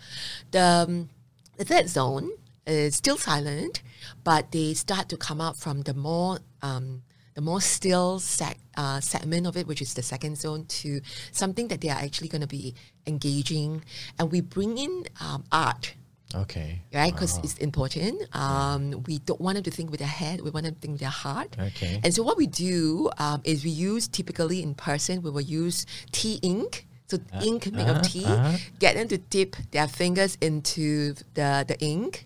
The, 0.52 0.62
um, 0.62 1.10
the 1.58 1.66
third 1.66 1.88
zone 1.90 2.32
is 2.68 2.96
still 2.96 3.18
silent, 3.18 3.82
but 4.24 4.52
they 4.52 4.74
start 4.74 5.10
to 5.10 5.18
come 5.18 5.40
up 5.42 5.56
from 5.58 5.82
the 5.84 5.94
more 5.94 6.40
um, 6.62 7.04
the 7.34 7.42
more 7.42 7.62
still 7.62 8.20
sec, 8.20 8.58
uh, 8.78 9.00
segment 9.00 9.48
of 9.48 9.58
it, 9.58 9.68
which 9.68 9.82
is 9.82 9.94
the 9.94 10.04
second 10.04 10.38
zone, 10.38 10.66
to 10.66 11.02
something 11.32 11.68
that 11.70 11.82
they 11.82 11.90
are 11.90 12.00
actually 12.00 12.28
going 12.28 12.42
to 12.42 12.48
be 12.48 12.76
engaging, 13.08 13.84
and 14.20 14.32
we 14.32 14.42
bring 14.42 14.78
in 14.78 15.06
um, 15.22 15.44
art 15.52 15.96
Okay. 16.36 16.82
right? 16.94 17.14
Because 17.14 17.38
it's 17.44 17.58
important. 17.58 18.24
Um, 18.36 19.04
we 19.06 19.20
don't 19.20 19.40
want 19.40 19.56
them 19.56 19.64
to 19.64 19.72
think 19.72 19.92
with 19.92 20.00
their 20.00 20.10
head. 20.10 20.42
We 20.42 20.50
want 20.50 20.66
them 20.66 20.74
to 20.76 20.80
think 20.80 20.94
with 20.94 21.02
their 21.02 21.10
heart. 21.10 21.56
Okay. 21.60 22.00
And 22.04 22.14
so 22.14 22.24
what 22.24 22.38
we 22.38 22.48
do 22.48 23.12
um, 23.18 23.42
is 23.44 23.64
we 23.64 23.70
use 23.70 24.08
typically 24.08 24.64
in 24.64 24.74
person. 24.74 25.22
We 25.22 25.30
will 25.30 25.42
use 25.42 25.86
tea 26.12 26.40
ink. 26.42 26.88
So 27.08 27.20
ink 27.44 27.72
made 27.72 27.88
uh-huh, 27.88 28.00
of 28.00 28.08
tea. 28.08 28.26
uh-huh. 28.26 28.58
Get 28.80 28.96
them 28.96 29.08
to 29.10 29.18
dip 29.18 29.56
their 29.72 29.88
fingers 29.88 30.38
into 30.42 31.14
the 31.36 31.64
the 31.68 31.78
ink, 31.80 32.26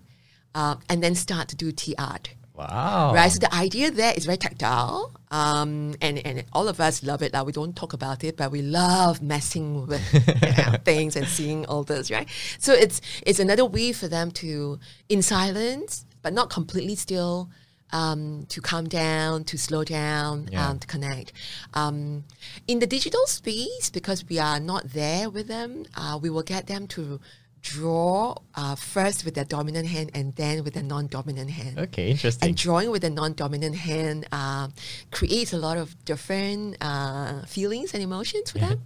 um, 0.55 0.79
and 0.87 1.03
then 1.03 1.13
start 1.15 1.49
to 1.49 1.55
do 1.55 1.71
tea 1.73 1.95
art. 1.97 2.29
Wow. 2.57 3.13
Right, 3.13 3.31
so 3.31 3.37
the 3.39 3.53
idea 3.53 3.91
there 3.91 4.13
is 4.17 4.25
very 4.25 4.37
tactile, 4.37 5.11
um, 5.29 5.93
and 6.01 6.17
and 6.25 6.43
all 6.53 6.67
of 6.67 6.79
us 6.79 7.03
love 7.03 7.21
it. 7.21 7.31
Like 7.33 7.45
we 7.45 7.51
don't 7.51 7.75
talk 7.75 7.93
about 7.93 8.23
it, 8.23 8.35
but 8.35 8.51
we 8.51 8.63
love 8.63 9.21
messing 9.21 9.85
with 9.85 10.01
you 10.13 10.21
know, 10.71 10.77
things 10.83 11.15
and 11.15 11.27
seeing 11.27 11.65
all 11.67 11.83
this, 11.83 12.09
right? 12.09 12.27
So 12.57 12.73
it's 12.73 12.99
it's 13.25 13.39
another 13.39 13.63
way 13.65 13.93
for 13.93 14.07
them 14.07 14.31
to, 14.41 14.79
in 15.07 15.21
silence, 15.21 16.05
but 16.23 16.33
not 16.33 16.49
completely 16.49 16.95
still, 16.95 17.49
um, 17.91 18.47
to 18.49 18.59
calm 18.59 18.87
down, 18.89 19.43
to 19.45 19.57
slow 19.57 19.83
down, 19.83 20.49
Yeah. 20.51 20.67
um, 20.69 20.79
to 20.79 20.87
connect. 20.87 21.33
Um, 21.75 22.23
in 22.67 22.79
the 22.79 22.87
digital 22.87 23.25
space, 23.27 23.91
because 23.91 24.25
we 24.27 24.39
are 24.39 24.59
not 24.59 24.93
there 24.93 25.29
with 25.29 25.47
them, 25.47 25.85
uh, 25.95 26.17
we 26.19 26.29
will 26.31 26.43
get 26.43 26.65
them 26.67 26.87
to 26.87 27.19
draw 27.61 28.35
uh, 28.55 28.75
first 28.75 29.25
with 29.25 29.35
their 29.35 29.45
dominant 29.45 29.87
hand 29.87 30.11
and 30.13 30.35
then 30.35 30.63
with 30.63 30.73
their 30.73 30.83
non-dominant 30.83 31.49
hand. 31.49 31.77
Okay. 31.77 32.11
Interesting. 32.11 32.49
And 32.49 32.57
drawing 32.57 32.91
with 32.91 33.01
the 33.01 33.09
non-dominant 33.09 33.75
hand 33.75 34.27
uh, 34.31 34.69
creates 35.11 35.53
a 35.53 35.57
lot 35.57 35.77
of 35.77 35.95
different 36.05 36.77
uh, 36.81 37.41
feelings 37.45 37.93
and 37.93 38.01
emotions 38.01 38.51
for 38.51 38.59
them. 38.59 38.81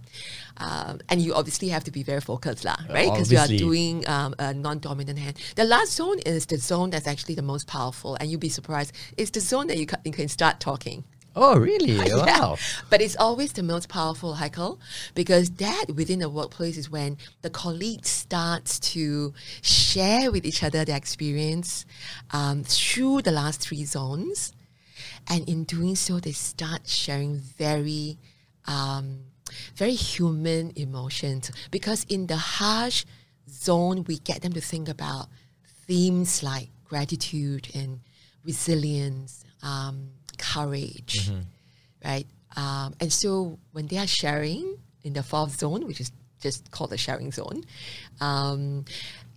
Um, 0.56 1.00
and 1.08 1.20
you 1.20 1.34
obviously 1.34 1.68
have 1.68 1.84
to 1.84 1.90
be 1.90 2.02
very 2.02 2.20
focused, 2.20 2.64
lah, 2.64 2.76
right? 2.90 3.10
Because 3.10 3.32
you 3.32 3.38
are 3.38 3.48
doing 3.48 4.06
um, 4.08 4.34
a 4.38 4.52
non-dominant 4.52 5.18
hand. 5.18 5.38
The 5.56 5.64
last 5.64 5.92
zone 5.92 6.18
is 6.20 6.46
the 6.46 6.58
zone 6.58 6.90
that's 6.90 7.06
actually 7.06 7.34
the 7.34 7.42
most 7.42 7.66
powerful, 7.66 8.16
and 8.16 8.30
you'll 8.30 8.40
be 8.40 8.48
surprised. 8.48 8.92
It's 9.16 9.30
the 9.30 9.40
zone 9.40 9.66
that 9.68 9.78
you, 9.78 9.86
ca- 9.86 10.00
you 10.04 10.12
can 10.12 10.28
start 10.28 10.60
talking. 10.60 11.04
Oh, 11.34 11.58
really? 11.58 11.92
Yeah. 12.06 12.16
Wow. 12.16 12.56
But 12.90 13.00
it's 13.00 13.16
always 13.16 13.52
the 13.52 13.62
most 13.62 13.88
powerful, 13.88 14.34
Heikel, 14.34 14.78
because 15.14 15.50
that 15.52 15.86
within 15.94 16.18
the 16.18 16.28
workplace 16.28 16.76
is 16.76 16.90
when 16.90 17.16
the 17.42 17.50
colleague 17.50 18.04
starts 18.04 18.78
to 18.92 19.32
share 19.62 20.30
with 20.30 20.44
each 20.44 20.62
other 20.62 20.84
their 20.84 20.96
experience 20.96 21.86
um, 22.32 22.64
through 22.64 23.22
the 23.22 23.30
last 23.30 23.60
three 23.60 23.84
zones. 23.84 24.52
And 25.28 25.48
in 25.48 25.64
doing 25.64 25.96
so, 25.96 26.20
they 26.20 26.32
start 26.32 26.88
sharing 26.88 27.36
very, 27.38 28.18
um, 28.66 29.20
very 29.76 29.94
human 29.94 30.72
emotions. 30.76 31.50
Because 31.70 32.04
in 32.08 32.26
the 32.26 32.36
hush 32.36 33.04
zone, 33.48 34.04
we 34.04 34.18
get 34.18 34.42
them 34.42 34.52
to 34.52 34.60
think 34.60 34.88
about 34.88 35.28
themes 35.86 36.42
like 36.42 36.68
gratitude 36.84 37.68
and 37.74 38.00
resilience, 38.44 39.44
um, 39.62 40.10
courage, 40.42 41.30
right? 42.04 42.26
Um, 42.56 42.94
and 43.00 43.12
so 43.12 43.58
when 43.72 43.86
they 43.86 43.98
are 43.98 44.06
sharing 44.06 44.76
in 45.04 45.12
the 45.14 45.22
fourth 45.22 45.58
zone, 45.58 45.86
which 45.86 46.00
is 46.00 46.12
just 46.40 46.70
called 46.70 46.90
the 46.90 46.98
sharing 46.98 47.30
zone, 47.30 47.64
um, 48.20 48.84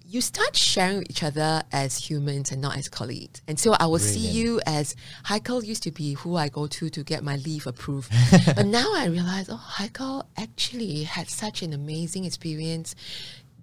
you 0.08 0.22
start 0.22 0.56
sharing 0.56 1.00
with 1.00 1.10
each 1.10 1.24
other 1.24 1.64
as 1.72 1.98
humans 1.98 2.52
and 2.52 2.62
not 2.62 2.78
as 2.78 2.88
colleagues. 2.88 3.42
And 3.48 3.60
so 3.60 3.76
I 3.80 3.88
will 3.88 4.00
see 4.00 4.20
you 4.20 4.62
as 4.66 4.96
Heikel 5.26 5.66
used 5.66 5.84
to 5.84 5.92
be 5.92 6.14
who 6.14 6.36
I 6.36 6.48
go 6.48 6.68
to 6.68 6.90
to 6.90 7.04
get 7.04 7.24
my 7.24 7.38
leave 7.38 7.66
approved. 7.66 8.12
but 8.56 8.68
now 8.68 8.88
I 8.94 9.08
realize, 9.08 9.50
oh, 9.50 9.64
Heikel 9.78 10.24
actually 10.38 11.04
had 11.04 11.28
such 11.30 11.64
an 11.64 11.74
amazing 11.74 12.26
experience 12.26 12.96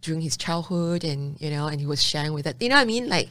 during 0.01 0.21
his 0.21 0.37
childhood 0.37 1.05
and 1.05 1.41
you 1.41 1.49
know 1.49 1.69
and 1.69 1.81
he 1.81 1.87
was 1.87 2.03
sharing 2.03 2.33
with 2.33 2.45
it 2.45 2.57
you 2.61 2.69
know 2.69 2.75
what 2.75 2.83
i 2.83 2.85
mean 2.85 3.09
like 3.09 3.29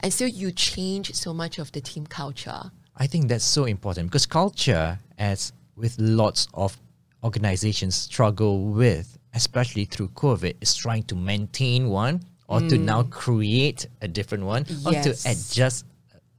and 0.00 0.10
so 0.10 0.24
you 0.24 0.50
change 0.50 1.14
so 1.14 1.34
much 1.34 1.58
of 1.58 1.70
the 1.72 1.82
team 1.82 2.06
culture 2.06 2.70
I 2.96 3.06
think 3.06 3.28
that's 3.28 3.44
so 3.44 3.64
important 3.64 4.08
because 4.08 4.26
culture, 4.26 4.98
as 5.18 5.52
with 5.76 5.98
lots 5.98 6.46
of 6.54 6.76
organizations 7.24 7.94
struggle 7.96 8.66
with, 8.66 9.18
especially 9.34 9.84
through 9.84 10.08
COVID, 10.10 10.54
is 10.60 10.74
trying 10.76 11.02
to 11.04 11.16
maintain 11.16 11.88
one 11.88 12.22
or 12.46 12.60
to 12.60 12.78
now 12.78 13.02
create 13.04 13.88
a 14.02 14.08
different 14.08 14.44
one 14.44 14.62
or 14.86 14.92
to 14.92 15.10
Mm. 15.10 15.32
Adjust. 15.32 15.86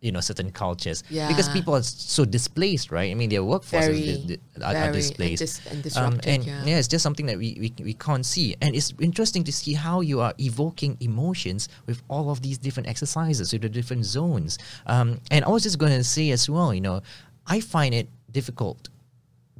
You 0.01 0.11
know 0.11 0.19
certain 0.21 0.51
cultures 0.51 1.01
yeah. 1.09 1.27
because 1.27 1.49
people 1.49 1.73
are 1.73 1.81
so 1.81 2.25
displaced, 2.25 2.91
right? 2.91 3.09
I 3.09 3.15
mean, 3.15 3.29
their 3.29 3.41
workforces 3.41 3.89
Very, 3.89 4.39
are, 4.61 4.63
are 4.67 4.73
very, 4.73 4.85
and 4.85 4.93
displaced 4.93 5.39
dis- 5.41 5.59
and 5.65 5.75
Um, 5.77 5.81
disrupted, 5.81 6.27
and 6.27 6.45
yeah. 6.45 6.77
it's 6.77 6.87
just 6.87 7.01
something 7.01 7.25
that 7.25 7.37
we, 7.39 7.57
we 7.59 7.73
we 7.83 7.93
can't 7.95 8.25
see, 8.25 8.55
and 8.61 8.75
it's 8.75 8.93
interesting 8.99 9.43
to 9.45 9.51
see 9.51 9.73
how 9.73 10.01
you 10.01 10.19
are 10.21 10.33
evoking 10.37 10.97
emotions 10.99 11.69
with 11.87 12.03
all 12.07 12.29
of 12.29 12.41
these 12.45 12.59
different 12.59 12.87
exercises, 12.87 13.51
with 13.51 13.63
the 13.63 13.69
different 13.69 14.05
zones. 14.05 14.59
Um, 14.85 15.21
and 15.31 15.43
I 15.43 15.49
was 15.49 15.63
just 15.63 15.79
going 15.79 15.93
to 15.97 16.03
say 16.03 16.29
as 16.29 16.47
well, 16.49 16.71
you 16.73 16.81
know, 16.81 17.01
I 17.47 17.59
find 17.59 17.95
it 17.95 18.07
difficult 18.29 18.89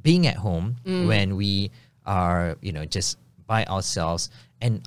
being 0.02 0.26
at 0.28 0.36
home 0.36 0.76
Mm. 0.84 1.06
when 1.08 1.34
we 1.36 1.70
are, 2.04 2.56
you 2.62 2.70
know, 2.72 2.84
just 2.84 3.18
by 3.48 3.64
ourselves 3.66 4.30
and 4.60 4.86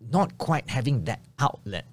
not 0.00 0.38
quite 0.38 0.70
having 0.70 1.04
that 1.04 1.20
outlet 1.38 1.84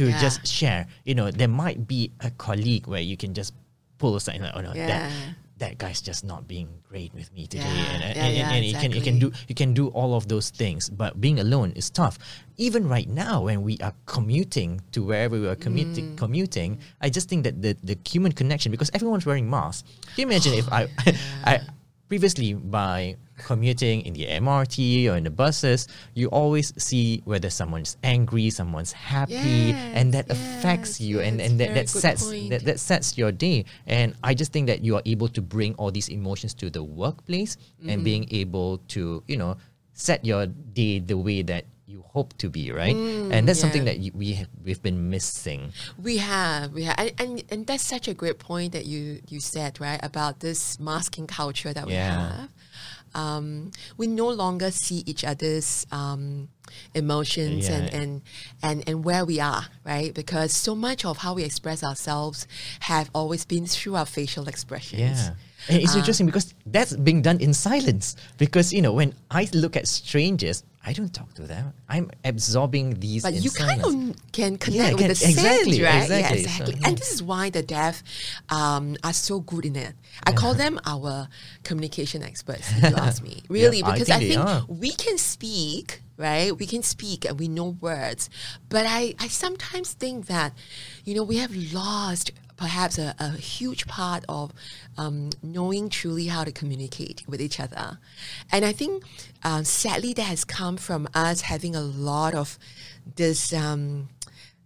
to 0.00 0.08
Yeah. 0.08 0.20
just 0.20 0.40
share. 0.48 0.88
You 1.04 1.14
know, 1.14 1.28
there 1.30 1.48
might 1.52 1.84
be 1.86 2.10
a 2.24 2.30
colleague 2.40 2.88
where 2.88 3.04
you 3.04 3.16
can 3.20 3.36
just 3.36 3.52
pull 4.00 4.16
aside, 4.16 4.40
like, 4.40 4.56
oh 4.56 4.64
no, 4.64 4.72
that 4.72 4.88
Yeah. 5.04 5.12
that 5.60 5.76
guy's 5.76 6.00
just 6.00 6.24
not 6.24 6.48
being 6.48 6.68
great 6.88 7.12
with 7.12 7.28
me 7.36 7.44
today, 7.44 7.68
Yeah, 7.68 7.92
and, 7.92 8.00
and, 8.00 8.16
yeah, 8.16 8.24
and, 8.24 8.32
yeah, 8.36 8.50
and 8.56 8.62
you 8.64 8.72
can 8.80 8.90
you 8.96 9.04
can 9.04 9.16
do 9.20 9.28
you 9.44 9.52
can 9.54 9.76
do 9.76 9.92
all 9.92 10.16
of 10.16 10.24
those 10.32 10.48
things. 10.48 10.88
But 10.88 11.20
being 11.20 11.36
alone 11.36 11.76
is 11.76 11.92
tough. 11.92 12.16
Even 12.56 12.88
right 12.88 13.04
now, 13.12 13.44
when 13.44 13.60
we 13.60 13.76
are 13.84 13.92
commuting 14.08 14.80
to 14.96 15.04
wherever 15.04 15.36
we 15.36 15.44
are 15.52 15.60
commuting, 15.60 16.12
Mm. 16.12 16.16
commuting, 16.16 16.70
I 17.04 17.12
just 17.12 17.28
think 17.28 17.44
that 17.44 17.60
the 17.60 17.76
the 17.84 17.92
human 18.08 18.32
connection 18.32 18.72
because 18.72 18.88
everyone's 18.96 19.28
wearing 19.28 19.48
masks. 19.52 19.84
Can 20.16 20.24
you 20.24 20.26
imagine 20.32 20.56
if 20.56 20.64
I 20.72 20.88
I 21.44 21.60
previously 22.08 22.56
by 22.56 23.20
commuting 23.44 24.02
in 24.02 24.12
the 24.14 24.26
MRT 24.26 25.08
or 25.10 25.16
in 25.16 25.24
the 25.24 25.30
buses, 25.30 25.88
you 26.14 26.28
always 26.28 26.72
see 26.82 27.22
whether 27.24 27.50
someone's 27.50 27.96
angry, 28.02 28.50
someone's 28.50 28.92
happy, 28.92 29.76
and 29.92 30.12
that 30.14 30.26
Yes, 30.28 30.38
affects 30.38 31.00
you, 31.00 31.20
and 31.20 31.38
yes, 31.40 31.50
and 31.50 31.60
that, 31.60 31.74
that 31.74 31.88
sets 31.88 32.30
that, 32.48 32.64
that 32.64 32.78
sets 32.80 33.18
your 33.18 33.32
day. 33.32 33.64
And 33.86 34.14
I 34.22 34.34
just 34.34 34.52
think 34.52 34.66
that 34.68 34.82
you 34.84 34.96
are 34.96 35.02
able 35.04 35.28
to 35.28 35.42
bring 35.42 35.74
all 35.74 35.90
these 35.90 36.08
emotions 36.08 36.54
to 36.54 36.70
the 36.70 36.82
workplace 36.82 37.56
Mm-hmm. 37.80 37.90
and 37.90 38.04
being 38.04 38.28
able 38.30 38.78
to, 38.94 39.22
you 39.26 39.36
know, 39.36 39.56
set 39.94 40.24
your 40.24 40.46
day 40.46 40.98
the 41.00 41.16
way 41.16 41.42
that 41.42 41.64
you 41.86 42.02
hope 42.06 42.36
to 42.38 42.48
be, 42.48 42.70
right? 42.70 42.96
and 43.30 43.48
that's 43.48 43.58
something 43.58 43.82
Mm, 43.82 43.86
that 43.86 43.98
you, 43.98 44.12
we 44.14 44.32
have, 44.34 44.48
we've 44.62 44.82
been 44.82 45.10
missing. 45.10 45.72
We 46.00 46.18
have, 46.18 46.72
we 46.72 46.84
have, 46.84 46.94
and, 46.98 47.12
and 47.18 47.42
and 47.50 47.66
that's 47.66 47.82
such 47.84 48.06
a 48.06 48.14
great 48.14 48.38
point 48.38 48.72
that 48.72 48.86
you 48.86 49.20
you 49.28 49.40
said 49.40 49.80
right 49.80 49.98
about 50.02 50.40
this 50.40 50.78
masking 50.78 51.26
culture 51.26 51.72
that 51.72 51.86
we 51.86 51.94
Yeah. 51.94 52.14
have. 52.14 52.48
Um, 53.14 53.70
we 53.96 54.06
no 54.06 54.28
longer 54.28 54.70
see 54.70 55.02
each 55.06 55.24
other's 55.24 55.86
um, 55.92 56.48
emotions 56.94 57.68
and, 57.68 57.90
Yeah. 57.92 58.00
and 58.00 58.22
and 58.62 58.88
and 58.88 59.04
where 59.04 59.24
we 59.24 59.40
are, 59.40 59.66
right? 59.84 60.14
Because 60.14 60.52
so 60.54 60.74
much 60.74 61.04
of 61.04 61.18
how 61.18 61.34
we 61.34 61.42
express 61.44 61.82
ourselves 61.82 62.46
have 62.80 63.10
always 63.14 63.44
been 63.44 63.66
through 63.66 63.96
our 63.96 64.06
facial 64.06 64.48
expressions. 64.48 65.00
Yeah. 65.00 65.34
And 65.68 65.78
Uh, 65.78 65.82
it's 65.82 65.94
interesting 65.94 66.26
because 66.26 66.54
that's 66.64 66.96
being 66.96 67.20
done 67.22 67.38
in 67.40 67.52
silence. 67.52 68.16
Because, 68.38 68.72
you 68.72 68.80
know, 68.80 68.92
when 68.92 69.14
I 69.30 69.48
look 69.52 69.76
at 69.76 69.86
strangers, 69.88 70.64
I 70.84 70.94
don't 70.94 71.12
talk 71.12 71.34
to 71.34 71.42
them. 71.42 71.74
I'm 71.90 72.10
absorbing 72.24 73.00
these 73.00 73.22
But 73.22 73.34
you 73.34 73.50
kind 73.50 73.82
silence. 73.82 74.16
of 74.16 74.32
can 74.32 74.56
connect 74.56 74.96
can- 74.96 74.96
with 74.96 75.08
the 75.08 75.14
sense, 75.14 75.34
exactly, 75.34 75.82
right? 75.82 76.02
exactly. 76.04 76.20
Yeah, 76.20 76.28
So, 76.28 76.34
exactly. 76.34 76.74
yeah. 76.80 76.88
And 76.88 76.98
this 76.98 77.12
is 77.12 77.22
why 77.22 77.50
the 77.50 77.62
deaf 77.62 78.02
um, 78.48 78.96
are 79.04 79.12
so 79.12 79.40
good 79.40 79.66
in 79.66 79.76
it. 79.76 79.92
I 80.24 80.32
call 80.32 80.54
them 80.54 80.80
our 80.86 81.28
communication 81.64 82.22
experts, 82.22 82.70
if 82.72 82.90
you 82.90 82.96
ask 82.96 83.22
me. 83.22 83.42
Really, 83.50 83.82
I 83.82 83.92
because 83.92 84.08
think 84.08 84.38
I 84.38 84.56
think, 84.60 84.68
we 84.80 84.92
can 84.92 85.18
speak, 85.18 86.00
right? 86.16 86.56
We 86.56 86.66
can 86.66 86.82
speak 86.82 87.26
and 87.26 87.38
we 87.38 87.48
know 87.48 87.76
words. 87.80 88.30
But 88.70 88.86
I, 88.88 89.14
I 89.18 89.28
sometimes 89.28 89.92
think 89.92 90.26
that, 90.26 90.54
you 91.04 91.14
know, 91.14 91.24
we 91.24 91.36
have 91.36 91.54
lost 91.74 92.30
perhaps 92.60 92.98
a, 92.98 93.14
a 93.18 93.30
huge 93.30 93.86
part 93.86 94.22
of 94.28 94.52
um, 94.98 95.30
knowing 95.42 95.88
truly 95.88 96.26
how 96.26 96.44
to 96.44 96.52
communicate 96.52 97.24
with 97.26 97.40
each 97.40 97.58
other. 97.58 97.98
And 98.52 98.66
I 98.66 98.72
think 98.72 99.02
uh, 99.42 99.62
sadly 99.62 100.12
that 100.12 100.24
has 100.24 100.44
come 100.44 100.76
from 100.76 101.08
us 101.14 101.40
having 101.40 101.74
a 101.74 101.80
lot 101.80 102.34
of 102.34 102.58
this. 103.16 103.52
Um, 103.52 104.10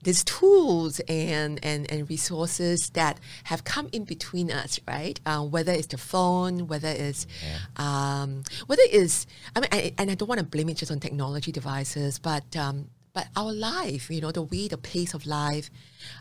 these 0.02 0.22
tools 0.22 1.00
and, 1.08 1.58
and, 1.64 1.90
and 1.90 2.10
resources 2.10 2.90
that 2.90 3.18
have 3.44 3.64
come 3.64 3.88
in 3.90 4.04
between 4.04 4.50
us, 4.50 4.78
right? 4.86 5.18
Uh, 5.24 5.40
whether 5.40 5.72
it's 5.72 5.86
the 5.86 5.96
phone, 5.96 6.66
whether 6.66 6.88
it's 6.88 7.26
um, 7.76 8.42
whether 8.66 8.82
it's 8.92 9.26
I 9.56 9.60
mean, 9.60 9.68
I, 9.72 9.94
and 9.96 10.10
I 10.10 10.14
don't 10.14 10.28
want 10.28 10.40
to 10.40 10.44
blame 10.44 10.68
it 10.68 10.76
just 10.76 10.92
on 10.92 11.00
technology 11.00 11.52
devices, 11.52 12.18
but 12.18 12.54
um, 12.54 12.90
but 13.14 13.28
our 13.36 13.52
life, 13.52 14.10
you 14.10 14.20
know, 14.20 14.32
the 14.32 14.42
way 14.42 14.68
the 14.68 14.76
pace 14.76 15.14
of 15.14 15.24
life, 15.24 15.70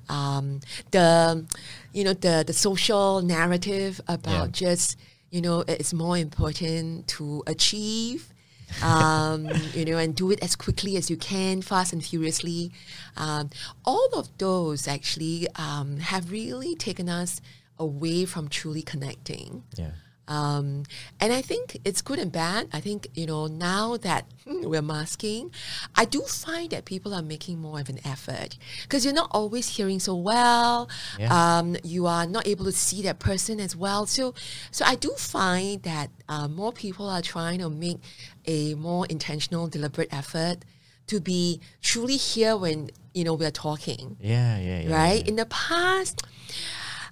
um, 0.08 0.62
the 0.92 1.46
you 1.92 2.04
know 2.04 2.14
the 2.14 2.44
the 2.46 2.54
social 2.54 3.22
narrative 3.22 4.00
about 4.08 4.52
just 4.52 4.98
you 5.32 5.42
know 5.42 5.66
it's 5.68 5.94
more 5.94 6.18
important 6.18 7.08
to 7.08 7.44
achieve 7.48 8.34
um, 8.82 9.50
you 9.74 9.86
know, 9.86 9.98
and 9.98 10.16
do 10.16 10.32
it 10.32 10.42
as 10.42 10.56
quickly 10.56 10.98
as 10.98 11.10
you 11.10 11.18
can, 11.18 11.62
fast 11.62 11.94
and 11.94 12.04
furiously. 12.04 12.72
Um, 13.18 13.50
all 13.86 14.10
of 14.14 14.36
those 14.38 14.88
actually 14.88 15.48
um, 15.56 15.98
have 15.98 16.32
really 16.32 16.76
taken 16.76 17.10
us 17.10 17.42
away 17.78 18.26
from 18.26 18.48
truly 18.48 18.82
connecting. 18.82 19.64
Yeah. 19.76 19.92
Um, 20.28 20.84
and 21.20 21.34
I 21.34 21.42
think 21.42 21.80
it's 21.84 22.02
good 22.02 22.18
and 22.18 22.32
bad. 22.32 22.70
I 22.72 22.80
think, 22.80 23.08
you 23.14 23.26
know, 23.26 23.48
now 23.48 23.98
that 23.98 24.26
we're 24.46 24.82
masking, 24.82 25.52
I 25.96 26.06
do 26.06 26.22
find 26.22 26.70
that 26.72 26.86
people 26.86 27.14
are 27.14 27.22
making 27.22 27.60
more 27.60 27.80
of 27.80 27.90
an 27.90 28.00
effort 28.06 28.58
because 28.84 29.04
you're 29.04 29.14
not 29.14 29.30
always 29.32 29.68
hearing 29.68 30.00
so 30.00 30.16
well. 30.16 30.90
Yeah. 31.20 31.58
Um, 31.58 31.76
you 31.84 32.08
are 32.08 32.26
not 32.26 32.48
able 32.48 32.66
to 32.66 32.72
see 32.72 33.02
that 33.04 33.20
person 33.20 33.60
as 33.60 33.76
well. 33.76 34.06
So, 34.06 34.34
so 34.72 34.86
I 34.86 34.96
do 34.96 35.10
find 35.18 35.84
that 35.84 36.10
uh, 36.30 36.48
more 36.48 36.72
people 36.72 37.10
are 37.10 37.22
trying 37.22 37.60
to 37.60 37.70
make 37.70 37.98
a 38.46 38.76
more 38.76 39.06
intentional, 39.08 39.68
deliberate 39.68 40.10
effort 40.14 40.60
to 41.08 41.20
be 41.20 41.60
truly 41.82 42.16
here 42.16 42.56
when, 42.56 42.90
you 43.14 43.26
know, 43.26 43.34
we're 43.34 43.52
talking 43.52 44.16
Yeah, 44.22 44.58
yeah, 44.58 44.82
yeah. 44.88 44.96
right? 44.96 45.22
yeah. 45.22 45.28
In 45.30 45.36
the 45.36 45.46
past, 45.46 46.22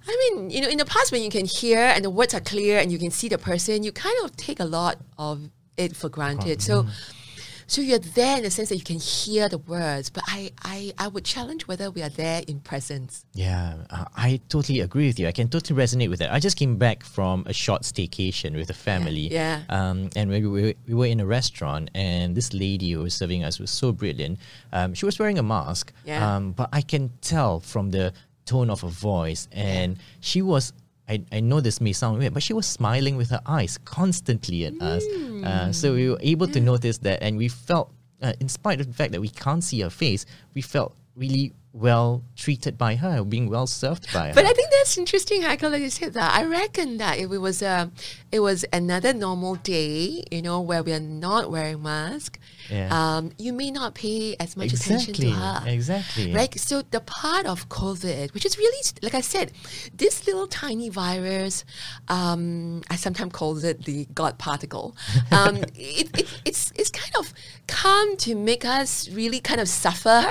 I 0.06 0.30
mean, 0.34 0.50
you 0.50 0.60
know, 0.60 0.68
in 0.68 0.78
the 0.78 0.84
past 0.84 1.12
when 1.12 1.22
you 1.22 1.30
can 1.30 1.46
hear 1.46 1.78
and 1.78 2.04
the 2.04 2.10
words 2.10 2.34
are 2.34 2.40
clear 2.40 2.78
and 2.78 2.90
you 2.90 2.98
can 2.98 3.10
see 3.10 3.28
the 3.28 3.38
person, 3.38 3.82
you 3.82 3.92
kind 3.92 4.16
of 4.24 4.36
take 4.36 4.60
a 4.60 4.64
lot 4.64 4.98
of 5.18 5.50
it 5.76 5.96
for 5.96 6.08
granted. 6.08 6.60
So, 6.60 6.86
so 7.66 7.80
you're 7.80 7.98
there 7.98 8.36
in 8.36 8.42
the 8.42 8.50
sense 8.50 8.68
that 8.68 8.76
you 8.76 8.84
can 8.84 8.98
hear 8.98 9.48
the 9.48 9.56
words, 9.56 10.10
but 10.10 10.24
I, 10.26 10.50
I, 10.62 10.92
I 10.98 11.08
would 11.08 11.24
challenge 11.24 11.66
whether 11.66 11.90
we 11.90 12.02
are 12.02 12.10
there 12.10 12.42
in 12.46 12.60
presence. 12.60 13.24
Yeah, 13.32 13.76
uh, 13.88 14.04
I 14.14 14.40
totally 14.48 14.80
agree 14.80 15.06
with 15.06 15.18
you. 15.18 15.26
I 15.26 15.32
can 15.32 15.48
totally 15.48 15.80
resonate 15.80 16.10
with 16.10 16.18
that. 16.18 16.32
I 16.32 16.38
just 16.38 16.58
came 16.58 16.76
back 16.76 17.02
from 17.02 17.44
a 17.46 17.52
short 17.52 17.82
staycation 17.82 18.54
with 18.56 18.68
a 18.68 18.74
family. 18.74 19.28
Yeah. 19.32 19.62
Um, 19.70 20.10
and 20.16 20.28
we, 20.28 20.46
we, 20.46 20.74
we 20.86 20.94
were 20.94 21.06
in 21.06 21.20
a 21.20 21.26
restaurant, 21.26 21.90
and 21.94 22.34
this 22.34 22.52
lady 22.52 22.90
who 22.90 23.04
was 23.04 23.14
serving 23.14 23.42
us 23.42 23.58
was 23.58 23.70
so 23.70 23.92
brilliant. 23.92 24.38
Um, 24.72 24.92
she 24.92 25.06
was 25.06 25.18
wearing 25.18 25.38
a 25.38 25.42
mask. 25.42 25.92
Yeah. 26.04 26.36
Um, 26.36 26.52
but 26.52 26.68
I 26.72 26.82
can 26.82 27.10
tell 27.22 27.60
from 27.60 27.90
the 27.90 28.12
tone 28.44 28.70
of 28.70 28.80
her 28.82 28.88
voice, 28.88 29.48
and 29.52 29.98
she 30.20 30.42
was. 30.42 30.72
I, 31.08 31.20
I 31.32 31.40
know 31.40 31.60
this 31.60 31.80
may 31.80 31.92
sound 31.92 32.18
weird, 32.18 32.32
but 32.32 32.42
she 32.44 32.52
was 32.52 32.64
smiling 32.64 33.16
with 33.16 33.30
her 33.30 33.40
eyes 33.44 33.76
constantly 33.84 34.64
at 34.66 34.74
us. 34.80 35.04
Uh, 35.44 35.72
so 35.72 35.94
we 35.94 36.08
were 36.10 36.18
able 36.20 36.46
to 36.46 36.60
notice 36.60 36.98
that, 36.98 37.22
and 37.22 37.36
we 37.36 37.48
felt, 37.48 37.90
uh, 38.22 38.32
in 38.38 38.48
spite 38.48 38.80
of 38.80 38.86
the 38.86 38.92
fact 38.94 39.10
that 39.12 39.20
we 39.20 39.28
can't 39.28 39.64
see 39.64 39.80
her 39.80 39.90
face, 39.90 40.24
we 40.54 40.62
felt 40.62 40.94
really 41.16 41.52
well 41.72 42.22
treated 42.36 42.76
by 42.76 42.96
her, 42.96 43.24
being 43.24 43.48
well 43.48 43.66
served 43.66 44.12
by 44.12 44.28
her. 44.28 44.34
But 44.34 44.44
I 44.44 44.52
think 44.52 44.68
that's 44.70 44.98
interesting, 44.98 45.42
Michael, 45.42 45.70
that 45.70 45.80
you 45.80 45.90
said 45.90 46.12
that. 46.14 46.34
I 46.34 46.44
reckon 46.44 46.98
that 46.98 47.18
if 47.18 47.30
it 47.32 47.38
was 47.38 47.62
a, 47.62 47.90
it 48.30 48.40
was 48.40 48.64
another 48.72 49.14
normal 49.14 49.54
day, 49.56 50.22
you 50.30 50.42
know, 50.42 50.60
where 50.60 50.82
we 50.82 50.92
are 50.92 51.00
not 51.00 51.50
wearing 51.50 51.82
mask, 51.82 52.38
Yeah. 52.70 52.88
um, 52.92 53.32
you 53.38 53.52
may 53.54 53.70
not 53.70 53.94
pay 53.94 54.36
as 54.38 54.56
much 54.56 54.72
attention 54.74 55.14
to 55.14 55.30
her. 55.30 55.62
exactly. 55.66 56.34
Right. 56.34 56.58
So 56.58 56.82
the 56.82 57.00
part 57.00 57.46
of 57.46 57.68
COVID, 57.70 58.34
which 58.34 58.44
is 58.44 58.58
really, 58.58 58.82
like 59.02 59.14
I 59.14 59.20
said, 59.22 59.52
this 59.96 60.26
little 60.26 60.46
tiny 60.46 60.90
virus, 60.90 61.64
um, 62.08 62.82
I 62.90 62.96
sometimes 62.96 63.32
call 63.32 63.56
it 63.64 63.84
the 63.84 64.06
God 64.14 64.38
particle. 64.38 64.94
Um, 65.32 65.56
it, 65.76 66.10
it, 66.18 66.28
it's 66.44 66.72
it's 66.76 66.90
kind 66.90 67.14
of 67.18 67.32
come 67.66 68.16
to 68.18 68.34
make 68.34 68.64
us 68.66 69.08
really 69.08 69.40
kind 69.40 69.60
of 69.60 69.68
suffer, 69.68 70.24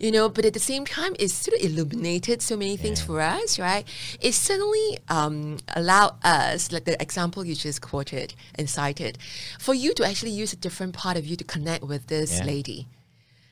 you 0.00 0.10
know. 0.10 0.28
But 0.30 0.46
at 0.46 0.54
the 0.54 0.60
same 0.60 0.84
time, 0.86 1.14
it's 1.18 1.34
sort 1.34 1.58
of 1.58 1.64
illuminated 1.64 2.40
so 2.42 2.56
many 2.56 2.76
things 2.76 3.00
for 3.00 3.20
us, 3.20 3.58
right? 3.58 3.84
It 4.20 4.32
suddenly 4.34 4.98
um, 5.08 5.58
allowed 5.74 6.14
us, 6.24 6.72
like 6.72 6.84
the 6.84 7.00
example 7.02 7.44
you 7.44 7.54
just 7.54 7.80
quoted 7.82 8.34
and 8.54 8.68
cited, 8.70 9.18
for 9.58 9.74
you 9.74 9.92
to 9.94 10.04
actually 10.04 10.32
use 10.32 10.52
a 10.52 10.56
different 10.56 10.94
part 10.94 11.16
of 11.16 11.26
you 11.26 11.36
to 11.36 11.44
connect 11.44 11.84
with 11.84 12.06
this 12.06 12.38
Yeah. 12.38 12.44
lady 12.44 12.88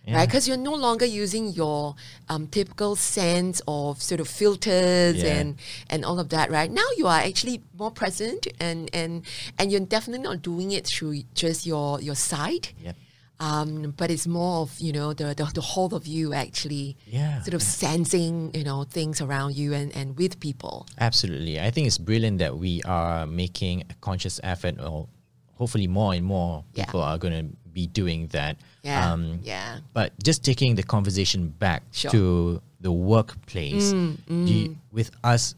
Yeah. 0.06 0.16
right? 0.16 0.28
Because 0.28 0.46
you're 0.46 0.58
no 0.58 0.74
longer 0.74 1.06
using 1.06 1.48
your 1.48 1.94
um, 2.28 2.46
typical 2.48 2.94
sense 2.96 3.62
of 3.66 4.02
sort 4.02 4.20
of 4.20 4.28
filters 4.28 5.16
Yeah. 5.22 5.34
and 5.40 5.56
and 5.88 6.04
all 6.04 6.18
of 6.20 6.28
that, 6.28 6.50
right? 6.50 6.70
Now 6.70 6.86
you 6.98 7.06
are 7.06 7.20
actually 7.20 7.62
more 7.78 7.90
present, 7.90 8.46
and 8.60 8.90
and 8.92 9.22
and 9.58 9.70
you're 9.72 9.80
definitely 9.80 10.22
not 10.22 10.42
doing 10.42 10.72
it 10.72 10.86
through 10.86 11.22
just 11.34 11.64
your 11.66 12.00
your 12.02 12.16
sight. 12.16 12.74
Yep. 12.84 12.96
Um, 13.40 13.92
but 13.96 14.10
it's 14.10 14.26
more 14.26 14.62
of 14.62 14.78
you 14.78 14.92
know 14.92 15.12
the, 15.12 15.34
the 15.34 15.44
the 15.54 15.60
whole 15.60 15.92
of 15.94 16.06
you 16.06 16.32
actually 16.34 16.96
Yeah. 17.06 17.42
sort 17.42 17.54
of 17.54 17.62
sensing 17.62 18.52
you 18.54 18.62
know 18.64 18.84
things 18.84 19.20
around 19.20 19.56
you 19.56 19.74
and 19.74 19.90
and 19.96 20.16
with 20.16 20.38
people. 20.40 20.86
Absolutely. 20.98 21.60
I 21.60 21.70
think 21.70 21.86
it's 21.88 21.98
brilliant 21.98 22.38
that 22.38 22.56
we 22.58 22.80
are 22.84 23.26
making 23.26 23.82
a 23.90 23.94
conscious 24.00 24.38
effort, 24.44 24.78
or 24.80 25.08
hopefully 25.54 25.86
more 25.88 26.14
and 26.14 26.24
more 26.24 26.64
Yeah. 26.74 26.84
people 26.86 27.00
are 27.02 27.18
going 27.18 27.34
to 27.34 27.56
be 27.72 27.86
doing 27.88 28.28
that. 28.28 28.56
Yeah, 28.84 29.12
Um, 29.12 29.40
yeah. 29.42 29.78
But 29.92 30.12
just 30.22 30.44
taking 30.44 30.76
the 30.76 30.84
conversation 30.84 31.48
back 31.58 31.82
Sure. 31.90 32.10
to 32.12 32.62
the 32.80 32.92
workplace, 32.92 33.90
do 33.92 34.16
you- 34.28 34.76
with 34.92 35.10
us 35.24 35.54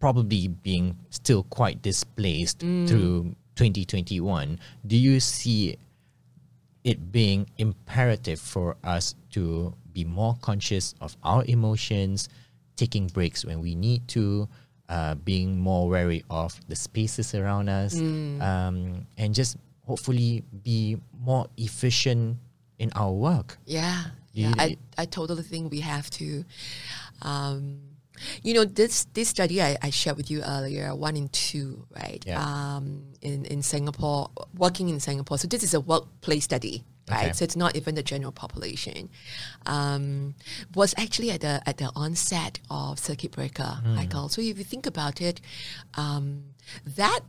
probably 0.00 0.48
being 0.48 0.96
still 1.10 1.42
quite 1.42 1.82
displaced 1.82 2.60
through 2.60 3.34
2021, 3.56 4.58
do 4.86 4.96
you 4.96 5.20
see 5.20 5.76
it 6.88 7.12
being 7.12 7.46
imperative 7.58 8.40
for 8.40 8.74
us 8.82 9.14
to 9.30 9.74
be 9.92 10.04
more 10.04 10.34
conscious 10.40 10.94
of 11.02 11.14
our 11.22 11.44
emotions, 11.46 12.30
taking 12.76 13.06
breaks 13.08 13.44
when 13.44 13.60
we 13.60 13.74
need 13.74 14.08
to, 14.08 14.48
uh, 14.88 15.14
being 15.16 15.58
more 15.58 15.86
wary 15.86 16.24
of 16.30 16.58
the 16.68 16.74
spaces 16.74 17.34
around 17.34 17.68
us, 17.68 17.94
um, 18.40 19.06
and 19.18 19.34
just 19.34 19.58
hopefully 19.84 20.42
be 20.64 20.96
more 21.20 21.46
efficient 21.58 22.38
in 22.78 22.90
our 22.94 23.12
work. 23.12 23.58
Yeah, 23.66 24.04
yeah. 24.32 24.54
I, 24.56 24.78
I 24.96 25.04
totally 25.04 25.42
think 25.42 25.70
we 25.70 25.80
have 25.80 26.08
to. 26.10 26.42
Um, 27.20 27.80
you 28.42 28.54
know, 28.54 28.64
this 28.64 29.04
this 29.14 29.28
study 29.28 29.62
I, 29.62 29.76
I 29.82 29.90
shared 29.90 30.16
with 30.16 30.30
you 30.30 30.42
earlier, 30.42 30.94
one 30.94 31.16
in 31.16 31.28
two, 31.28 31.86
right? 31.94 32.22
Yeah. 32.26 32.42
Um, 32.42 33.04
in 33.22 33.44
in 33.46 33.62
Singapore, 33.62 34.30
working 34.56 34.88
in 34.88 35.00
Singapore. 35.00 35.38
So 35.38 35.48
this 35.48 35.62
is 35.62 35.74
a 35.74 35.80
workplace 35.80 36.44
study, 36.44 36.84
right? 37.10 37.24
Okay. 37.26 37.32
So 37.32 37.44
it's 37.44 37.56
not 37.56 37.76
even 37.76 37.94
the 37.94 38.02
general 38.02 38.32
population. 38.32 39.08
Um, 39.66 40.34
was 40.74 40.94
actually 40.96 41.30
at 41.30 41.40
the 41.40 41.62
at 41.66 41.78
the 41.78 41.90
onset 41.94 42.58
of 42.70 42.98
circuit 42.98 43.32
breaker, 43.32 43.78
Michael. 43.84 44.28
So 44.28 44.40
if 44.42 44.58
you 44.58 44.64
think 44.64 44.86
about 44.86 45.20
it, 45.20 45.40
um, 45.94 46.44
that 46.96 47.20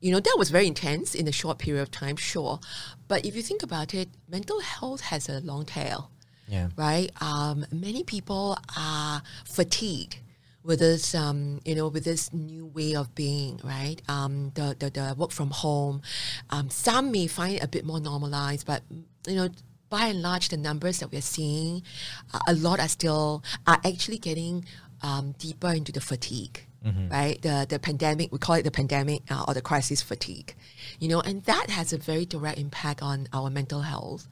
you 0.00 0.12
know 0.12 0.20
that 0.20 0.36
was 0.38 0.50
very 0.50 0.66
intense 0.66 1.14
in 1.14 1.26
a 1.28 1.32
short 1.32 1.58
period 1.58 1.82
of 1.82 1.90
time, 1.90 2.16
sure. 2.16 2.60
But 3.08 3.24
if 3.24 3.34
you 3.36 3.42
think 3.42 3.62
about 3.62 3.94
it, 3.94 4.08
mental 4.28 4.60
health 4.60 5.00
has 5.00 5.28
a 5.28 5.40
long 5.40 5.64
tail 5.64 6.10
Yeah. 6.48 6.68
right? 6.76 7.10
Um, 7.20 7.66
many 7.72 8.04
people 8.04 8.58
are 8.76 9.22
fatigued 9.44 10.18
with 10.66 10.80
this, 10.80 11.14
um, 11.14 11.60
you 11.64 11.74
know, 11.74 11.88
with 11.88 12.04
this 12.04 12.32
new 12.32 12.66
way 12.66 12.94
of 12.94 13.14
being, 13.14 13.60
right? 13.62 14.02
Um, 14.08 14.50
the, 14.54 14.76
the 14.78 14.90
the 14.90 15.14
work 15.16 15.30
from 15.30 15.50
home, 15.50 16.02
um, 16.50 16.68
some 16.68 17.12
may 17.12 17.26
find 17.28 17.56
it 17.56 17.62
a 17.62 17.68
bit 17.68 17.84
more 17.84 18.00
normalized, 18.00 18.66
but 18.66 18.82
you 19.26 19.36
know, 19.36 19.48
by 19.88 20.06
and 20.06 20.20
large, 20.20 20.48
the 20.48 20.56
numbers 20.56 20.98
that 20.98 21.12
we're 21.12 21.20
seeing, 21.22 21.82
uh, 22.34 22.40
a 22.48 22.54
lot 22.54 22.80
are 22.80 22.88
still 22.88 23.44
are 23.66 23.80
actually 23.84 24.18
getting 24.18 24.64
um, 25.02 25.34
deeper 25.38 25.72
into 25.72 25.92
the 25.92 26.00
fatigue. 26.00 26.66
Right, 27.10 27.42
the 27.42 27.66
the 27.68 27.80
pandemic 27.80 28.30
we 28.30 28.38
call 28.38 28.54
it 28.54 28.62
the 28.62 28.70
pandemic 28.70 29.22
uh, 29.28 29.44
or 29.48 29.54
the 29.54 29.60
crisis 29.60 30.02
fatigue, 30.02 30.54
you 31.00 31.08
know, 31.08 31.20
and 31.20 31.42
that 31.44 31.68
has 31.68 31.92
a 31.92 31.98
very 31.98 32.24
direct 32.26 32.58
impact 32.60 33.02
on 33.02 33.26
our 33.32 33.50
mental 33.50 33.80
health. 33.80 34.28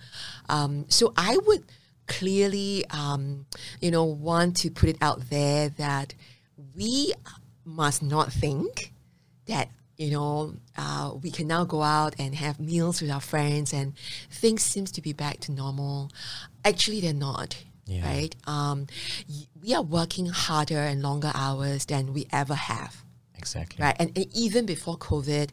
Um, 0.48 0.84
so 0.88 1.12
I 1.16 1.36
would 1.46 1.64
clearly, 2.06 2.84
um, 2.90 3.46
you 3.80 3.90
know, 3.90 4.04
want 4.04 4.56
to 4.58 4.70
put 4.70 4.88
it 4.88 4.96
out 5.00 5.30
there 5.30 5.68
that 5.70 6.14
we 6.76 7.12
must 7.64 8.02
not 8.02 8.32
think 8.32 8.92
that 9.46 9.68
you 9.96 10.10
know 10.10 10.54
uh, 10.76 11.12
we 11.22 11.30
can 11.30 11.46
now 11.46 11.64
go 11.64 11.82
out 11.82 12.14
and 12.18 12.34
have 12.34 12.58
meals 12.60 13.00
with 13.00 13.10
our 13.10 13.20
friends 13.20 13.72
and 13.72 13.94
things 14.30 14.62
seems 14.62 14.90
to 14.92 15.00
be 15.00 15.12
back 15.12 15.40
to 15.40 15.52
normal. 15.52 16.10
Actually, 16.64 17.00
they're 17.00 17.12
not. 17.14 17.62
Yeah. 17.86 18.06
Right? 18.06 18.34
Um, 18.46 18.86
y- 19.28 19.46
we 19.62 19.74
are 19.74 19.82
working 19.82 20.26
harder 20.26 20.78
and 20.78 21.02
longer 21.02 21.30
hours 21.34 21.84
than 21.84 22.14
we 22.14 22.26
ever 22.32 22.54
have 22.54 23.04
Exactly. 23.36 23.82
right? 23.84 23.94
And, 23.98 24.10
and 24.16 24.26
even 24.34 24.64
before 24.64 24.96
COVID, 24.96 25.50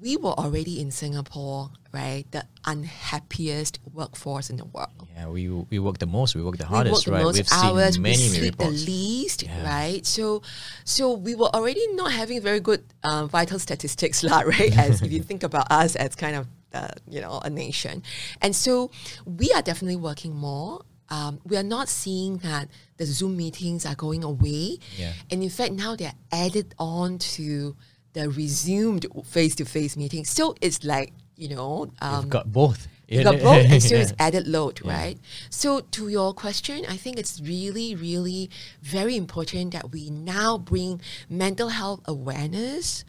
we 0.00 0.16
were 0.16 0.32
already 0.32 0.80
in 0.80 0.90
Singapore, 0.90 1.70
right? 1.92 2.24
The 2.30 2.44
unhappiest 2.64 3.78
workforce 3.92 4.50
in 4.50 4.56
the 4.56 4.64
world. 4.64 4.90
Yeah, 5.14 5.28
we 5.28 5.48
we 5.48 5.78
work 5.78 5.98
the 5.98 6.06
most. 6.06 6.34
We 6.34 6.42
work 6.42 6.56
the 6.56 6.64
We 6.64 6.74
hardest, 6.74 6.94
work 6.94 7.04
the 7.04 7.12
right? 7.12 7.24
most 7.24 7.36
We've 7.36 7.52
hours, 7.52 7.94
seen 7.94 8.02
many 8.02 8.16
we 8.16 8.28
many 8.28 8.38
sleep 8.40 8.56
the 8.56 8.70
least, 8.70 9.42
Yeah. 9.42 9.64
right? 9.64 10.04
So, 10.06 10.42
so 10.84 11.12
we 11.14 11.34
were 11.34 11.50
already 11.54 11.84
not 11.94 12.12
having 12.12 12.40
very 12.40 12.60
good 12.60 12.82
um, 13.04 13.28
vital 13.28 13.58
statistics, 13.58 14.22
lah, 14.28 14.40
right? 14.40 14.72
As 14.76 15.02
if 15.02 15.12
you 15.12 15.22
think 15.30 15.42
about 15.42 15.70
us 15.70 15.96
as 15.96 16.14
kind 16.14 16.36
of 16.36 16.46
uh, 16.72 16.88
you 17.08 17.20
know 17.20 17.40
a 17.44 17.50
nation, 17.50 18.02
and 18.40 18.54
so 18.56 18.90
we 19.26 19.50
are 19.52 19.62
definitely 19.62 19.96
working 20.00 20.34
more. 20.34 20.84
Um, 21.10 21.40
we 21.44 21.56
are 21.58 21.66
not 21.66 21.88
seeing 21.90 22.38
that 22.46 22.68
the 22.96 23.04
Zoom 23.04 23.36
meetings 23.36 23.84
are 23.84 23.96
going 23.98 24.22
away, 24.22 24.78
Yeah. 24.96 25.12
and 25.30 25.42
in 25.42 25.50
fact 25.50 25.72
now 25.74 25.96
they're 25.96 26.14
added 26.30 26.72
on 26.78 27.18
to 27.34 27.74
the 28.12 28.28
resumed 28.30 29.06
face-to-face 29.24 29.96
meetings. 29.96 30.30
So 30.30 30.54
it's 30.60 30.84
like 30.84 31.12
you 31.36 31.48
know, 31.48 31.90
um, 32.02 32.24
We've 32.24 32.28
got 32.28 32.52
both. 32.52 32.86
you 33.08 33.24
got 33.24 33.40
both 33.40 33.64
and 33.64 33.82
still 33.86 34.00
it's 34.00 34.12
added 34.18 34.46
load, 34.46 34.84
right? 34.84 35.18
So 35.48 35.80
to 35.80 36.08
your 36.08 36.34
question, 36.34 36.84
I 36.86 36.98
think 36.98 37.18
it's 37.18 37.40
really, 37.40 37.94
really 37.94 38.50
very 38.82 39.16
important 39.16 39.72
that 39.72 39.90
we 39.90 40.10
now 40.10 40.58
bring 40.58 41.00
mental 41.30 41.70
health 41.70 42.00
awareness 42.04 43.06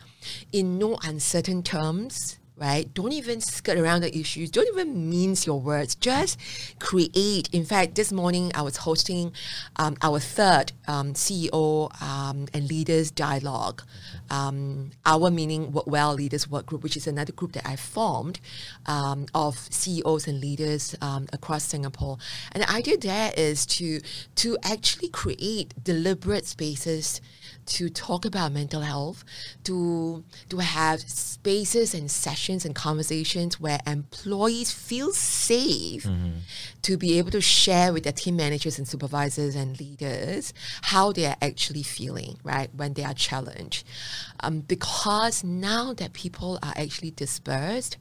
in 0.54 0.80
no 0.80 0.98
uncertain 1.04 1.62
terms. 1.62 2.40
Right? 2.62 2.94
Don't 2.94 3.12
even 3.12 3.42
skirt 3.42 3.80
around 3.80 4.02
the 4.02 4.16
issues. 4.16 4.52
Don't 4.52 4.68
even 4.68 5.10
mince 5.10 5.48
your 5.48 5.60
words. 5.60 5.96
Just 5.96 6.38
create. 6.78 7.50
In 7.52 7.66
fact, 7.66 7.96
this 7.96 8.12
morning 8.12 8.52
I 8.54 8.62
was 8.62 8.78
hosting 8.78 9.34
um, 9.78 9.98
our 10.04 10.20
third 10.20 10.72
um, 10.88 11.14
CEO 11.14 11.90
um, 12.04 12.46
and 12.54 12.70
leaders 12.70 13.10
dialogue. 13.10 13.82
Um, 14.30 14.92
our 15.08 15.32
meaning 15.32 15.72
Work 15.72 15.88
Well 15.88 16.14
Leaders 16.14 16.48
Work 16.52 16.68
Group, 16.68 16.84
which 16.84 16.96
is 16.96 17.08
another 17.08 17.34
group 17.34 17.54
that 17.54 17.68
I 17.68 17.76
formed 17.76 18.40
um, 18.86 19.26
of 19.34 19.58
CEOs 19.58 20.28
and 20.28 20.40
leaders 20.40 20.96
um, 21.02 21.28
across 21.34 21.64
Singapore. 21.64 22.20
And 22.52 22.62
the 22.62 22.72
idea 22.72 22.96
there 22.96 23.32
is 23.36 23.66
to 23.78 24.02
to 24.36 24.58
actually 24.64 25.10
create 25.10 25.74
deliberate 25.84 26.46
spaces 26.46 27.22
to 27.78 27.90
talk 27.90 28.26
about 28.26 28.52
mental 28.52 28.82
health, 28.82 29.24
to 29.64 30.24
to 30.50 30.58
have 30.58 31.00
spaces 31.02 31.94
and 31.94 32.10
sessions 32.12 32.66
and 32.66 32.76
conversations 32.76 33.60
where 33.60 33.80
employees 33.88 34.72
feel 34.72 35.12
safe 35.12 36.06
to 36.82 36.98
be 36.98 37.18
able 37.18 37.32
to 37.32 37.42
share 37.42 37.94
with 37.94 38.04
their 38.04 38.14
team 38.14 38.36
managers 38.36 38.78
and 38.78 38.88
supervisors 38.88 39.56
and 39.56 39.80
leaders 39.80 40.54
how 40.94 41.12
they 41.12 41.26
are 41.26 41.36
actually 41.42 41.84
feeling, 41.84 42.38
right, 42.44 42.70
when 42.76 42.94
they 42.94 43.04
are 43.04 43.14
challenged. 43.14 43.86
Um, 44.42 44.62
because 44.62 45.44
now 45.44 45.94
that 45.94 46.14
people 46.14 46.60
are 46.64 46.74
actually 46.76 47.12
dispersed, 47.12 47.98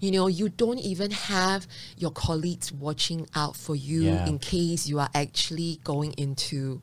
you 0.00 0.10
know, 0.10 0.26
you 0.26 0.48
don't 0.48 0.78
even 0.78 1.10
have 1.12 1.66
your 1.96 2.10
colleagues 2.10 2.72
watching 2.72 3.26
out 3.34 3.56
for 3.56 3.76
you 3.76 4.02
Yeah. 4.04 4.26
in 4.26 4.38
case 4.38 4.86
you 4.86 4.98
are 4.98 5.10
actually 5.14 5.80
going 5.84 6.12
into 6.14 6.80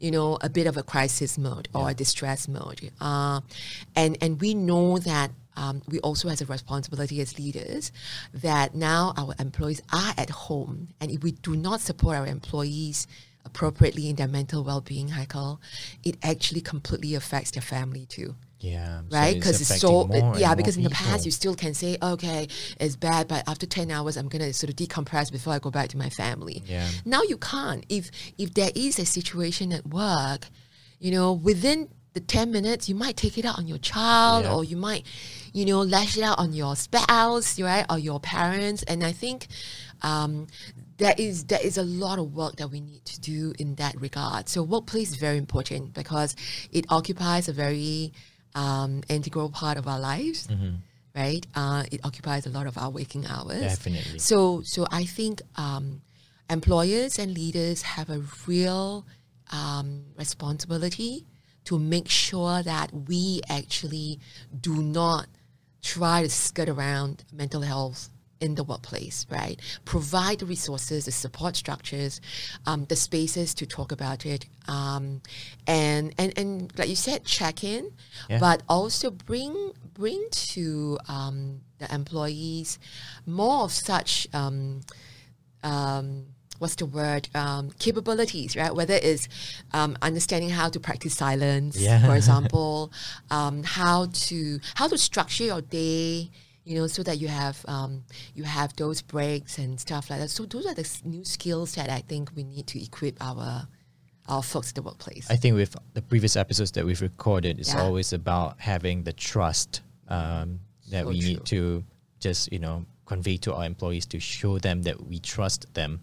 you 0.00 0.10
know, 0.10 0.38
a 0.40 0.48
bit 0.48 0.66
of 0.66 0.76
a 0.76 0.82
crisis 0.82 1.38
mode 1.38 1.68
or 1.74 1.90
a 1.90 1.94
distress 1.94 2.48
mode. 2.48 2.90
Uh, 3.00 3.40
and, 3.94 4.16
and 4.20 4.40
we 4.40 4.54
know 4.54 4.98
that 4.98 5.30
um, 5.56 5.82
we 5.88 5.98
also 6.00 6.28
has 6.28 6.40
a 6.40 6.46
responsibility 6.46 7.20
as 7.20 7.38
leaders 7.38 7.92
that 8.32 8.74
now 8.74 9.12
our 9.16 9.34
employees 9.38 9.82
are 9.92 10.14
at 10.16 10.30
home. 10.30 10.88
And 11.00 11.10
if 11.10 11.22
we 11.22 11.32
do 11.32 11.54
not 11.54 11.80
support 11.80 12.16
our 12.16 12.26
employees 12.26 13.06
appropriately 13.44 14.08
in 14.08 14.16
their 14.16 14.28
mental 14.28 14.64
well-being, 14.64 15.08
Heiko, 15.10 15.58
it 16.02 16.16
actually 16.22 16.62
completely 16.62 17.14
affects 17.14 17.50
their 17.50 17.62
family 17.62 18.06
too 18.06 18.36
Yeah. 18.60 19.02
right? 19.10 19.34
Because 19.34 19.60
it's, 19.60 19.80
so 19.80 20.00
affecting 20.02 20.20
more 20.22 20.32
and 20.32 20.40
yeah. 20.40 20.54
Because 20.54 20.76
in 20.76 20.82
the 20.84 20.90
people. 20.90 21.06
past, 21.06 21.24
you 21.24 21.30
still 21.32 21.54
can 21.54 21.74
say, 21.74 21.96
okay, 22.02 22.46
it's 22.78 22.96
bad, 22.96 23.26
but 23.28 23.48
after 23.48 23.66
ten 23.66 23.90
hours, 23.90 24.16
I'm 24.16 24.28
gonna 24.28 24.52
sort 24.52 24.70
of 24.70 24.76
decompress 24.76 25.32
before 25.32 25.52
I 25.54 25.58
go 25.58 25.70
back 25.70 25.88
to 25.90 25.96
my 25.98 26.10
family. 26.10 26.62
Yeah. 26.66 26.88
Now 27.04 27.22
you 27.22 27.38
can't. 27.38 27.84
If 27.88 28.10
if 28.38 28.54
there 28.54 28.70
is 28.74 28.98
a 28.98 29.06
situation 29.06 29.72
at 29.72 29.86
work, 29.86 30.46
you 30.98 31.10
know, 31.10 31.32
within 31.32 31.88
the 32.12 32.20
ten 32.20 32.50
minutes, 32.50 32.88
you 32.88 32.94
might 32.94 33.16
take 33.16 33.38
it 33.38 33.44
out 33.44 33.58
on 33.58 33.66
your 33.66 33.78
child, 33.78 34.44
Yeah. 34.44 34.54
or 34.54 34.64
you 34.64 34.76
might, 34.76 35.06
you 35.52 35.64
know, 35.64 35.80
lash 35.80 36.16
it 36.18 36.22
out 36.22 36.38
on 36.38 36.52
your 36.52 36.76
spouse, 36.76 37.58
right, 37.60 37.86
or 37.88 37.98
your 37.98 38.20
parents. 38.20 38.82
And 38.84 39.02
I 39.04 39.12
think. 39.12 39.48
Um, 40.02 40.46
there 40.96 41.14
is 41.18 41.44
there 41.44 41.60
is 41.64 41.78
a 41.78 41.82
lot 41.82 42.18
of 42.18 42.34
work 42.34 42.56
that 42.56 42.68
we 42.68 42.80
need 42.80 43.04
to 43.06 43.20
do 43.20 43.54
in 43.58 43.74
that 43.76 43.98
regard. 44.00 44.48
So 44.50 44.62
workplace 44.62 45.10
is 45.10 45.16
very 45.16 45.38
important 45.38 45.94
because 45.94 46.36
it 46.72 46.84
occupies 46.90 47.48
a 47.48 47.52
very 47.54 48.12
um, 48.54 49.02
integral 49.08 49.50
part 49.50 49.78
of 49.78 49.86
our 49.86 50.00
lives, 50.00 50.48
right? 51.14 51.46
Uh, 51.54 51.84
it 51.90 52.00
occupies 52.04 52.46
a 52.46 52.50
lot 52.50 52.66
of 52.66 52.76
our 52.78 52.90
waking 52.90 53.26
hours. 53.26 53.60
Definitely. 53.60 54.18
So 54.18 54.62
so 54.62 54.86
I 54.90 55.04
think 55.04 55.42
um, 55.56 56.02
employers 56.48 57.18
and 57.18 57.32
leaders 57.32 57.82
have 57.82 58.10
a 58.10 58.22
real 58.46 59.06
um, 59.52 60.04
responsibility 60.16 61.26
to 61.64 61.78
make 61.78 62.08
sure 62.08 62.62
that 62.62 62.90
we 63.08 63.40
actually 63.48 64.18
do 64.60 64.82
not 64.82 65.26
try 65.82 66.22
to 66.22 66.28
skirt 66.28 66.68
around 66.68 67.24
mental 67.32 67.62
health 67.62 68.10
in 68.40 68.54
the 68.54 68.64
workplace, 68.64 69.26
right? 69.30 69.60
Provide 69.84 70.38
the 70.40 70.46
resources, 70.46 71.04
the 71.04 71.12
support 71.12 71.56
structures, 71.56 72.20
um, 72.66 72.86
the 72.86 72.96
spaces 72.96 73.54
to 73.54 73.66
talk 73.66 73.92
about 73.92 74.24
it, 74.26 74.46
um, 74.68 75.20
and 75.66 76.14
and 76.18 76.32
and 76.38 76.72
like 76.78 76.88
you 76.88 76.96
said, 76.96 77.24
check 77.24 77.62
in, 77.64 77.92
Yeah. 78.28 78.38
but 78.40 78.62
also 78.68 79.10
bring 79.10 79.72
bring 79.94 80.26
to 80.54 80.98
um, 81.08 81.60
the 81.78 81.92
employees 81.94 82.78
more 83.26 83.64
of 83.64 83.72
such. 83.72 84.26
Um, 84.32 84.80
um, 85.62 86.26
what's 86.58 86.74
the 86.74 86.84
word 86.86 87.26
um, 87.34 87.70
capabilities 87.78 88.54
right 88.54 88.74
whether 88.74 88.92
it's 89.02 89.28
um, 89.72 89.96
understanding 90.02 90.50
how 90.50 90.68
to 90.68 90.78
practice 90.78 91.14
silence 91.16 91.78
Yeah. 91.78 92.04
for 92.06 92.14
example 92.20 92.92
um, 93.30 93.62
how 93.62 94.08
to 94.28 94.60
how 94.74 94.86
to 94.88 94.98
structure 94.98 95.44
your 95.44 95.62
day 95.62 96.30
you 96.70 96.76
know 96.78 96.86
so 96.86 97.02
that 97.02 97.18
you 97.18 97.26
have 97.26 97.56
um, 97.66 98.04
you 98.38 98.44
have 98.44 98.70
those 98.76 99.02
breaks 99.02 99.58
and 99.58 99.80
stuff 99.80 100.08
like 100.08 100.20
that. 100.20 100.30
So 100.30 100.44
those 100.46 100.66
are 100.66 100.74
the 100.74 100.86
s- 100.86 101.02
new 101.04 101.24
skills 101.24 101.74
that 101.74 101.90
I 101.90 101.98
think 102.10 102.30
we 102.36 102.44
need 102.44 102.66
to 102.68 102.78
equip 102.82 103.16
our 103.20 103.66
our 104.28 104.42
folks 104.42 104.70
in 104.70 104.74
the 104.76 104.82
workplace. 104.82 105.26
I 105.28 105.34
think 105.36 105.56
with 105.56 105.74
the 105.94 106.02
previous 106.02 106.36
episodes 106.36 106.70
that 106.72 106.84
we've 106.86 107.00
recorded, 107.02 107.58
it's 107.58 107.74
Yeah. 107.74 107.82
always 107.82 108.12
about 108.12 108.60
having 108.60 109.02
the 109.02 109.12
trust 109.12 109.80
um, 110.08 110.60
that 110.92 111.02
So 111.04 111.10
we 111.10 111.18
need 111.18 111.44
to 111.46 111.82
just 112.20 112.52
you 112.52 112.60
know 112.60 112.84
convey 113.06 113.36
to 113.38 113.52
our 113.54 113.64
employees 113.64 114.06
to 114.06 114.20
show 114.20 114.58
them 114.60 114.82
that 114.82 114.96
we 115.10 115.18
trust 115.18 115.66
them 115.74 116.00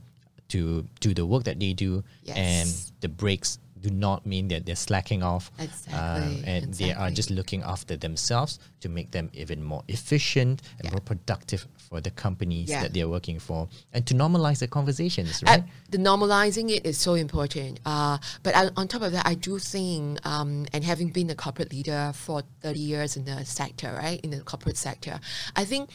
to 0.49 0.85
do 0.99 1.13
the 1.13 1.25
work 1.25 1.43
that 1.45 1.59
they 1.59 1.71
do, 1.73 2.03
and 2.35 2.67
the 2.99 3.07
breaks 3.09 3.59
do 3.87 3.93
not 3.93 4.25
mean 4.25 4.47
that 4.49 4.65
they're 4.65 4.75
slacking 4.75 5.23
off, 5.23 5.51
um, 5.59 5.65
Exactly, 5.65 6.43
and 6.45 6.73
they 6.73 6.93
are 6.93 7.09
just 7.11 7.29
looking 7.29 7.61
after 7.63 7.95
themselves 7.95 8.59
to 8.81 8.89
make 8.89 9.11
them 9.11 9.29
even 9.33 9.63
more 9.63 9.83
efficient 9.87 10.61
and 10.77 10.85
Yeah. 10.85 10.91
more 10.91 11.01
productive 11.01 11.67
for 11.75 12.01
the 12.01 12.11
companies 12.11 12.69
Yeah. 12.69 12.81
that 12.83 12.93
they're 12.93 13.07
working 13.09 13.39
for, 13.39 13.69
and 13.93 14.05
to 14.07 14.13
normalize 14.13 14.59
the 14.59 14.67
conversations, 14.67 15.41
Uh, 15.43 15.47
right? 15.47 15.63
the 15.89 15.97
normalizing 15.97 16.69
it 16.69 16.85
is 16.85 16.97
so 16.97 17.13
important. 17.15 17.79
Uh, 17.85 18.17
but 18.43 18.55
I, 18.55 18.69
on 18.75 18.87
top 18.87 19.01
of 19.01 19.11
that, 19.13 19.25
I 19.25 19.35
do 19.35 19.57
think, 19.59 20.25
um, 20.25 20.65
and 20.73 20.83
having 20.83 21.09
been 21.09 21.29
a 21.29 21.35
corporate 21.35 21.71
leader 21.71 22.11
for 22.13 22.43
30 22.61 22.79
years 22.79 23.15
in 23.17 23.25
the 23.25 23.45
sector, 23.45 23.93
right, 24.03 24.19
in 24.21 24.31
the 24.31 24.41
corporate 24.41 24.77
sector, 24.77 25.19
I 25.55 25.63
think 25.65 25.89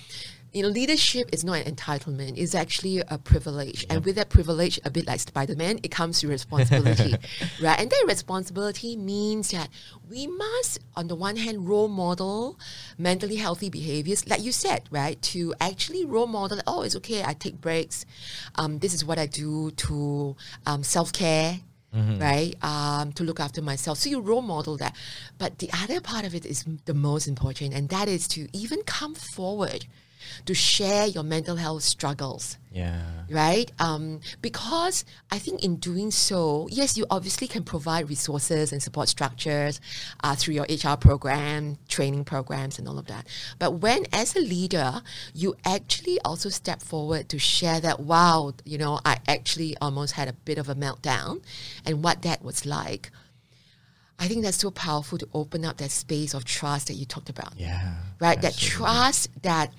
you 0.52 0.62
know, 0.62 0.68
leadership 0.68 1.30
is 1.32 1.44
not 1.44 1.66
an 1.66 1.74
entitlement; 1.74 2.34
it's 2.36 2.54
actually 2.54 3.02
a 3.08 3.18
privilege. 3.18 3.86
And 3.88 4.04
with 4.04 4.16
that 4.16 4.28
privilege, 4.28 4.78
a 4.84 4.90
bit 4.90 5.06
like 5.06 5.20
Spider 5.20 5.56
Man, 5.56 5.78
it 5.82 5.90
comes 5.90 6.22
with 6.22 6.30
responsibility, 6.30 7.14
right? 7.62 7.78
And 7.78 7.90
that 7.90 8.04
responsibility 8.06 8.96
means 8.96 9.50
that 9.50 9.68
we 10.08 10.26
must, 10.26 10.80
on 10.94 11.08
the 11.08 11.14
one 11.14 11.36
hand, 11.36 11.68
role 11.68 11.88
model 11.88 12.58
mentally 12.98 13.36
healthy 13.36 13.70
behaviors, 13.70 14.28
like 14.28 14.42
you 14.42 14.52
said, 14.52 14.88
right? 14.90 15.20
To 15.22 15.54
actually 15.60 16.04
role 16.04 16.26
model, 16.26 16.60
oh, 16.66 16.82
it's 16.82 16.96
okay, 16.96 17.24
I 17.24 17.32
take 17.32 17.60
breaks. 17.60 18.04
Um, 18.56 18.78
this 18.78 18.92
is 18.92 19.04
what 19.04 19.18
I 19.18 19.26
do 19.26 19.70
to 19.70 20.36
um, 20.66 20.82
self 20.82 21.12
care. 21.12 21.60
Right, 21.94 22.54
um, 22.64 23.12
to 23.12 23.22
look 23.22 23.38
after 23.38 23.60
myself. 23.60 23.98
So 23.98 24.08
you 24.08 24.22
role 24.22 24.40
model 24.40 24.78
that, 24.78 24.96
but 25.36 25.58
the 25.58 25.68
other 25.74 26.00
part 26.00 26.24
of 26.24 26.34
it 26.34 26.46
is 26.46 26.64
the 26.86 26.94
most 26.94 27.28
important, 27.28 27.74
and 27.74 27.90
that 27.90 28.08
is 28.08 28.26
to 28.28 28.48
even 28.56 28.80
come 28.84 29.14
forward 29.14 29.84
to 30.46 30.54
share 30.54 31.06
your 31.06 31.22
mental 31.22 31.56
health 31.56 31.82
struggles 31.82 32.58
Yeah. 32.72 33.00
right? 33.30 33.70
Um, 33.78 34.20
because 34.40 35.04
I 35.30 35.38
think 35.38 35.62
in 35.64 35.76
doing 35.76 36.10
so, 36.10 36.68
yes, 36.70 36.96
you 36.96 37.04
obviously 37.10 37.46
can 37.48 37.64
provide 37.64 38.08
resources 38.08 38.72
and 38.72 38.82
support 38.82 39.08
structures 39.08 39.80
uh, 40.24 40.34
through 40.34 40.54
your 40.54 40.66
HR 40.68 40.96
program, 40.96 41.76
training 41.88 42.24
programs, 42.24 42.78
and 42.78 42.88
all 42.88 42.98
of 42.98 43.06
that. 43.06 43.26
But 43.58 43.72
when, 43.80 44.04
as 44.12 44.34
a 44.36 44.40
leader, 44.40 45.02
you 45.34 45.54
actually 45.64 46.20
also 46.24 46.48
step 46.48 46.80
forward 46.82 47.28
to 47.28 47.38
share 47.38 47.80
that, 47.80 48.00
wow, 48.00 48.52
you 48.64 48.78
know, 48.78 49.00
I 49.04 49.18
actually 49.28 49.76
almost 49.80 50.12
had 50.14 50.28
a 50.28 50.32
bit 50.32 50.58
of 50.58 50.68
a 50.68 50.74
meltdown 50.74 51.42
and 51.84 52.02
what 52.02 52.22
that 52.22 52.42
was 52.42 52.64
like. 52.66 53.10
I 54.18 54.28
think 54.28 54.44
that's 54.44 54.58
so 54.58 54.70
powerful 54.70 55.18
to 55.18 55.28
open 55.34 55.64
up 55.64 55.78
that 55.78 55.90
space 55.90 56.32
of 56.32 56.44
trust 56.44 56.86
that 56.86 56.94
you 56.94 57.04
talked 57.04 57.28
about 57.28 57.54
Yeah. 57.56 57.94
right? 58.20 58.40
That 58.40 58.56
trust 58.56 59.28
that 59.42 59.72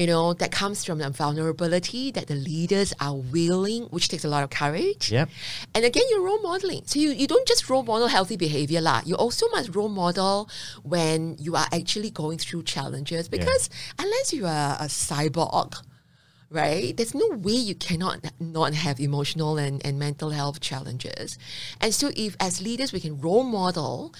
you 0.00 0.06
know 0.06 0.32
that 0.32 0.50
comes 0.50 0.82
from 0.82 0.96
the 0.98 1.10
vulnerability 1.10 2.10
that 2.12 2.26
the 2.26 2.34
leaders 2.34 2.94
are 3.00 3.14
willing, 3.14 3.82
which 3.90 4.08
takes 4.08 4.24
a 4.24 4.28
lot 4.28 4.42
of 4.42 4.48
courage. 4.48 5.12
Yep. 5.12 5.28
And 5.74 5.84
again, 5.84 6.04
you're 6.08 6.22
role 6.22 6.40
modeling. 6.40 6.82
So 6.86 6.98
you, 6.98 7.10
you 7.10 7.26
don't 7.26 7.46
just 7.46 7.68
role 7.68 7.82
model 7.82 8.08
healthy 8.08 8.38
behavior 8.38 8.80
lah. 8.80 9.02
You 9.04 9.14
also 9.16 9.46
must 9.48 9.76
role 9.76 9.90
model 9.90 10.48
when 10.82 11.36
you 11.38 11.54
are 11.54 11.66
actually 11.70 12.08
going 12.08 12.38
through 12.38 12.62
challenges 12.62 13.28
because 13.28 13.68
unless 13.98 14.32
you 14.32 14.46
are 14.46 14.76
a 14.80 14.88
cyborg, 14.88 15.76
right? 16.48 16.96
There's 16.96 17.14
no 17.14 17.28
way 17.36 17.52
you 17.52 17.74
cannot 17.74 18.24
not 18.40 18.72
have 18.72 19.00
emotional 19.00 19.58
and, 19.58 19.84
and 19.84 19.98
mental 19.98 20.30
health 20.30 20.60
challenges. 20.60 21.36
And 21.78 21.94
so 21.94 22.10
if 22.16 22.36
as 22.40 22.62
leaders 22.62 22.90
we 22.94 23.00
can 23.00 23.20
role 23.20 23.44
model 23.44 24.14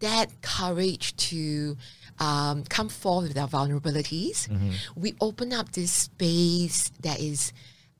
that 0.00 0.40
courage 0.40 1.16
to 1.16 1.76
um, 2.18 2.64
come 2.64 2.88
forward 2.88 3.28
with 3.28 3.38
our 3.38 3.48
vulnerabilities, 3.48 4.48
we 4.94 5.14
open 5.20 5.52
up 5.52 5.72
this 5.72 5.92
space 5.92 6.90
that 7.00 7.20
is 7.20 7.52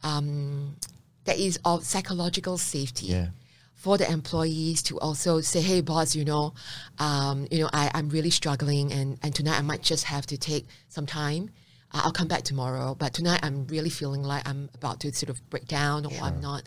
um, 0.02 0.76
that 1.24 1.38
is 1.38 1.58
of 1.64 1.84
psychological 1.84 2.58
safety 2.58 3.06
Yeah. 3.06 3.28
for 3.74 3.98
the 3.98 4.08
employees 4.10 4.82
to 4.82 4.98
also 5.00 5.40
say, 5.40 5.60
"Hey, 5.60 5.80
boss, 5.80 6.14
you 6.14 6.24
know, 6.24 6.54
um, 6.98 7.46
you 7.50 7.58
know, 7.60 7.70
I, 7.72 7.90
I'm 7.94 8.08
really 8.10 8.30
struggling, 8.30 8.92
and 8.92 9.18
and 9.22 9.34
tonight 9.34 9.58
I 9.58 9.62
might 9.62 9.82
just 9.82 10.04
have 10.04 10.26
to 10.26 10.36
take 10.38 10.66
some 10.88 11.06
time. 11.06 11.50
Uh, 11.92 12.02
I'll 12.04 12.12
come 12.12 12.28
back 12.28 12.42
tomorrow, 12.42 12.94
but 12.94 13.12
tonight 13.14 13.40
I'm 13.42 13.66
really 13.68 13.90
feeling 13.90 14.22
like 14.22 14.46
I'm 14.48 14.68
about 14.74 15.00
to 15.00 15.12
sort 15.12 15.30
of 15.30 15.38
break 15.50 15.66
down, 15.66 16.06
or 16.06 16.12
I'm 16.22 16.40
not." 16.40 16.62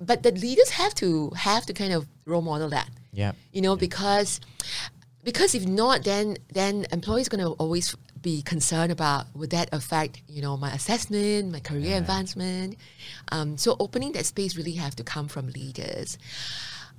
But 0.00 0.22
the 0.22 0.32
leaders 0.32 0.70
have 0.70 0.94
to 0.96 1.30
have 1.36 1.66
to 1.66 1.72
kind 1.74 1.92
of 1.92 2.06
role 2.24 2.40
model 2.42 2.70
that, 2.70 2.88
Yep. 3.12 3.36
you 3.52 3.60
know, 3.60 3.76
because 3.76 4.40
because 5.24 5.54
if 5.54 5.66
not, 5.66 6.04
then 6.04 6.36
then 6.52 6.86
employees 6.92 7.28
going 7.28 7.44
to 7.44 7.52
always 7.52 7.96
be 8.20 8.42
concerned 8.42 8.90
about 8.90 9.26
would 9.34 9.50
that 9.50 9.68
affect 9.72 10.22
you 10.28 10.42
know 10.42 10.56
my 10.56 10.72
assessment, 10.72 11.50
my 11.50 11.60
career 11.60 11.96
advancement. 11.98 12.76
Um, 13.32 13.56
so 13.58 13.76
opening 13.80 14.12
that 14.12 14.26
space 14.26 14.56
really 14.56 14.72
have 14.72 14.94
to 14.96 15.04
come 15.04 15.28
from 15.28 15.48
leaders. 15.48 16.18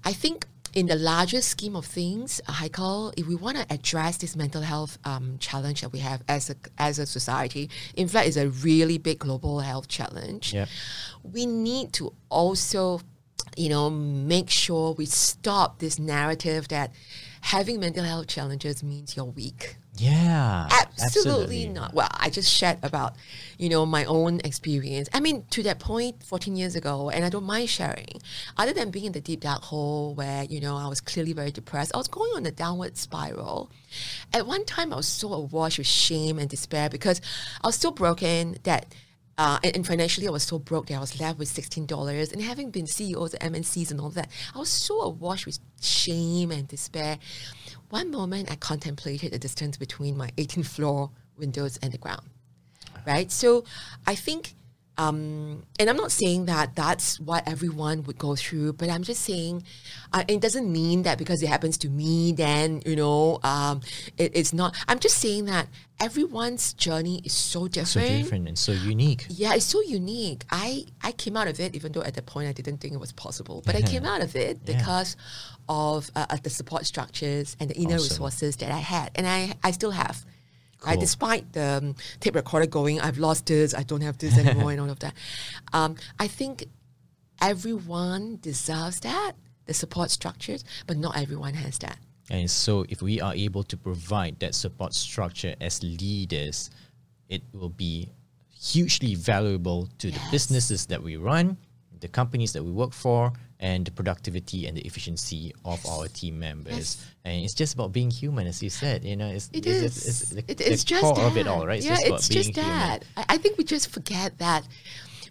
I 0.03 0.13
think 0.13 0.47
in 0.76 0.88
the 0.88 0.95
larger 0.95 1.41
scheme 1.41 1.76
of 1.76 1.86
things, 1.86 2.41
Heiko, 2.47 3.13
if 3.17 3.26
we 3.26 3.36
want 3.36 3.57
to 3.57 3.65
address 3.73 4.17
this 4.17 4.36
mental 4.36 4.61
health 4.61 4.99
um, 5.05 5.38
challenge 5.39 5.82
that 5.82 5.93
we 5.93 5.99
have 5.99 6.21
as 6.28 6.49
a 6.49 6.55
as 6.78 6.99
a 6.99 7.05
society, 7.05 7.69
in 7.95 8.07
fact, 8.07 8.28
it's 8.28 8.38
a 8.38 8.49
really 8.49 8.97
big 8.97 9.19
global 9.19 9.61
health 9.61 9.88
challenge. 9.88 10.53
Yep. 10.53 10.67
We 11.23 11.45
need 11.45 11.93
to 11.93 12.13
also, 12.30 13.01
you 13.55 13.69
know, 13.69 13.89
make 13.89 14.49
sure 14.49 14.93
we 14.93 15.05
stop 15.05 15.80
this 15.80 15.97
narrative 15.97 16.67
that 16.67 16.91
having 17.46 17.80
mental 17.80 18.04
health 18.04 18.26
challenges 18.26 18.82
means 18.82 19.16
you're 19.16 19.24
weak. 19.24 19.78
Yeah. 19.98 20.68
Absolutely, 21.00 21.68
not. 21.68 21.93
Well, 21.93 22.10
I 22.12 22.32
just 22.32 22.52
shared 22.52 22.80
about, 22.82 23.14
you 23.60 23.70
know, 23.70 23.86
my 23.86 24.04
own 24.06 24.41
experience. 24.43 25.08
I 25.14 25.20
mean, 25.20 25.46
to 25.52 25.62
that 25.62 25.78
point, 25.78 26.24
14 26.24 26.56
years 26.56 26.76
ago, 26.76 27.12
and 27.12 27.24
I 27.24 27.30
don't 27.30 27.43
mind 27.43 27.70
sharing. 27.70 28.20
Other 28.58 28.74
than 28.74 28.89
being 28.89 29.06
in 29.06 29.12
the 29.12 29.22
deep 29.22 29.41
dark 29.41 29.62
hole 29.62 30.16
where, 30.16 30.46
you 30.46 30.60
know, 30.60 30.76
I 30.76 30.88
was 30.88 31.00
clearly 31.00 31.34
very 31.34 31.52
depressed, 31.52 31.91
I 31.93 31.98
was 31.98 32.08
going 32.08 32.32
on 32.36 32.48
a 32.48 32.52
downward 32.52 32.98
spiral. 32.98 33.70
At 34.34 34.48
one 34.48 34.66
time, 34.66 34.91
I 34.91 34.96
was 34.96 35.08
so 35.08 35.32
awash 35.32 35.78
with 35.78 35.86
shame 35.86 36.39
and 36.39 36.50
despair 36.50 36.89
because 36.89 37.22
I 37.64 37.68
was 37.68 37.76
so 37.76 37.91
broken 37.91 38.58
that. 38.64 38.88
Uh, 39.38 39.59
and, 39.63 39.75
and 39.77 39.88
financially, 39.88 40.27
I 40.27 40.31
was 40.31 40.43
so 40.43 40.59
broke 40.59 40.88
that 40.88 40.95
I 40.95 40.99
was 40.99 41.19
left 41.19 41.38
with 41.38 41.47
sixteen 41.47 41.86
dollars. 41.86 42.31
And 42.31 42.41
having 42.41 42.71
been 42.71 42.88
CEOs 42.88 43.33
at 43.33 43.41
MNCs 43.41 43.91
and 43.91 43.99
all 43.99 44.09
that, 44.11 44.29
I 44.53 44.59
was 44.59 44.69
so 44.69 45.01
awash 45.01 45.45
with 45.45 45.59
shame 45.81 46.51
and 46.51 46.67
despair. 46.67 47.17
One 47.89 48.11
moment, 48.11 48.49
I 48.51 48.55
contemplated 48.55 49.31
the 49.31 49.39
distance 49.39 49.77
between 49.77 50.17
my 50.17 50.29
18th 50.38 50.67
floor 50.67 51.11
windows 51.38 51.77
and 51.81 51.91
the 51.91 51.97
ground. 51.97 52.29
Right. 53.05 53.31
So, 53.31 53.65
I 54.07 54.15
think, 54.15 54.55
um, 54.98 55.64
and 55.80 55.89
I'm 55.89 55.98
not 55.98 56.12
saying 56.12 56.46
that 56.46 56.76
that's 56.76 57.20
what 57.20 57.48
everyone 57.48 58.04
would 58.04 58.18
go 58.18 58.36
through, 58.36 58.74
but 58.74 58.89
I'm 58.89 59.04
just 59.04 59.22
saying, 59.24 59.64
uh, 60.14 60.24
it 60.28 60.39
doesn't 60.41 60.72
mean 60.72 61.04
that 61.04 61.18
because 61.18 61.43
it 61.43 61.48
happens 61.48 61.78
to 61.80 61.89
me, 61.89 62.32
then 62.32 62.82
you 62.86 62.96
know, 62.96 63.39
um, 63.43 63.82
it, 64.18 64.32
it's 64.34 64.54
not. 64.54 64.76
I'm 64.88 65.00
just 65.00 65.18
saying 65.18 65.46
that 65.46 65.68
everyone's 66.00 66.74
journey 66.74 67.22
is 67.24 67.34
so 67.34 67.68
different. 67.68 68.08
So 68.08 68.18
different. 68.18 68.48
and 68.48 68.58
so 68.58 68.72
unique. 68.72 69.26
Yeah, 69.30 69.54
it's 69.56 69.66
so 69.66 69.82
unique. 69.82 70.43
I, 70.50 70.86
I 71.04 71.12
came 71.12 71.36
out 71.38 71.48
of 71.48 71.60
it, 71.60 71.76
even 71.76 71.91
though 71.91 72.02
at 72.04 72.14
that 72.16 72.26
point 72.26 72.48
I 72.48 72.54
didn't 72.54 72.78
think 72.78 72.93
it 72.93 73.00
was 73.00 73.12
possible, 73.12 73.64
but 73.66 73.76
I 73.76 73.82
came 73.82 74.06
out 74.06 74.22
of 74.22 74.36
it 74.36 74.60
Yeah. 74.66 74.78
because 74.78 75.16
of 75.68 76.10
uh, 76.16 76.26
uh, 76.30 76.38
the 76.43 76.50
support 76.50 76.86
structures 76.86 77.58
and 77.60 77.70
the 77.70 77.76
inner 77.76 77.96
Awesome. 77.96 78.04
resources 78.10 78.56
that 78.58 78.72
I 78.72 78.78
had, 78.80 79.12
and 79.16 79.28
I, 79.28 79.54
I 79.64 79.72
still 79.72 79.91
have. 79.91 80.26
Cool. 80.93 81.01
despite 81.01 81.53
the 81.53 81.81
um, 81.83 81.95
tape 82.19 82.36
recorder 82.36 82.67
going, 82.67 83.01
I've 83.01 83.17
lost 83.17 83.47
this, 83.47 83.73
I 83.73 83.83
don't 83.83 84.01
have 84.01 84.17
this 84.17 84.38
anymore, 84.41 84.71
and 84.71 84.81
all 84.81 84.89
of 84.89 84.99
that. 84.99 85.13
Um, 85.73 85.95
I 86.19 86.27
think 86.27 86.65
everyone 87.41 88.39
deserves 88.41 88.99
that, 89.01 89.33
the 89.65 89.73
support 89.73 90.11
structures, 90.11 90.63
but 90.88 90.97
not 90.97 91.17
everyone 91.17 91.53
has 91.55 91.77
that. 91.79 91.97
And 92.29 92.49
so, 92.49 92.86
if 92.89 93.01
we 93.01 93.21
are 93.21 93.36
able 93.36 93.63
to 93.63 93.77
provide 93.77 94.39
that 94.39 94.55
support 94.55 94.93
structure 94.93 95.55
as 95.61 95.83
leaders, 95.83 96.71
it 97.29 97.43
will 97.53 97.69
be 97.69 98.09
hugely 98.59 99.13
valuable 99.15 99.89
to 99.99 100.09
the 100.09 100.19
businesses 100.31 100.88
that 100.88 101.01
we 101.01 101.17
run, 101.17 101.57
the 101.99 102.07
companies 102.07 102.53
that 102.53 102.63
we 102.63 102.71
work 102.71 102.93
for, 102.93 103.31
and 103.60 103.86
the 103.86 103.91
productivity 103.91 104.68
and 104.68 104.76
the 104.78 104.82
efficiency 104.82 105.53
of 105.64 105.86
our 105.86 106.08
team 106.08 106.39
members. 106.39 106.76
Yes. 106.76 107.12
And 107.24 107.43
it's 107.43 107.53
just 107.53 107.74
about 107.74 107.91
being 107.93 108.12
human, 108.12 108.47
as 108.47 108.62
you 108.62 108.70
said. 108.70 109.03
You 109.06 109.16
know, 109.16 109.28
it's 109.30 109.49
It 109.53 109.66
it's, 109.66 109.68
is. 109.68 109.84
It's, 109.86 110.08
it's 110.22 110.30
the, 110.32 110.43
It- 110.51 110.58
the 110.58 110.72
it's 110.74 110.84
just 110.84 111.01
core 111.03 111.16
that. 111.16 111.26
of 111.28 111.38
it 111.38 111.47
all, 111.47 111.66
right? 111.66 111.82
Yeah, 111.82 111.95
just 111.95 112.06
it's 112.08 112.28
being 112.30 112.43
just 112.43 112.56
human. 112.58 112.72
that. 112.78 113.03
I 113.30 113.38
think 113.38 113.58
we 113.58 113.64
just 113.64 113.89
forget 113.91 114.38
that 114.39 114.68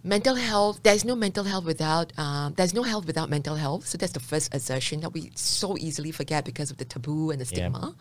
mental 0.05 0.34
health. 0.34 0.80
There's 0.82 1.05
no 1.05 1.16
mental 1.16 1.44
health 1.44 1.64
without. 1.64 2.12
Um, 2.18 2.52
there's 2.57 2.74
no 2.74 2.82
health 2.82 3.07
without 3.07 3.30
mental 3.30 3.57
health. 3.57 3.86
So 3.86 3.96
that's 3.98 4.12
the 4.12 4.20
first 4.20 4.55
assertion 4.55 5.00
that 5.00 5.11
we 5.11 5.32
so 5.34 5.76
easily 5.78 6.12
forget 6.12 6.44
because 6.44 6.70
of 6.70 6.76
the 6.76 6.84
taboo 6.84 7.30
and 7.30 7.40
the 7.40 7.44
Yeah. 7.46 7.68
stigma. 7.70 7.96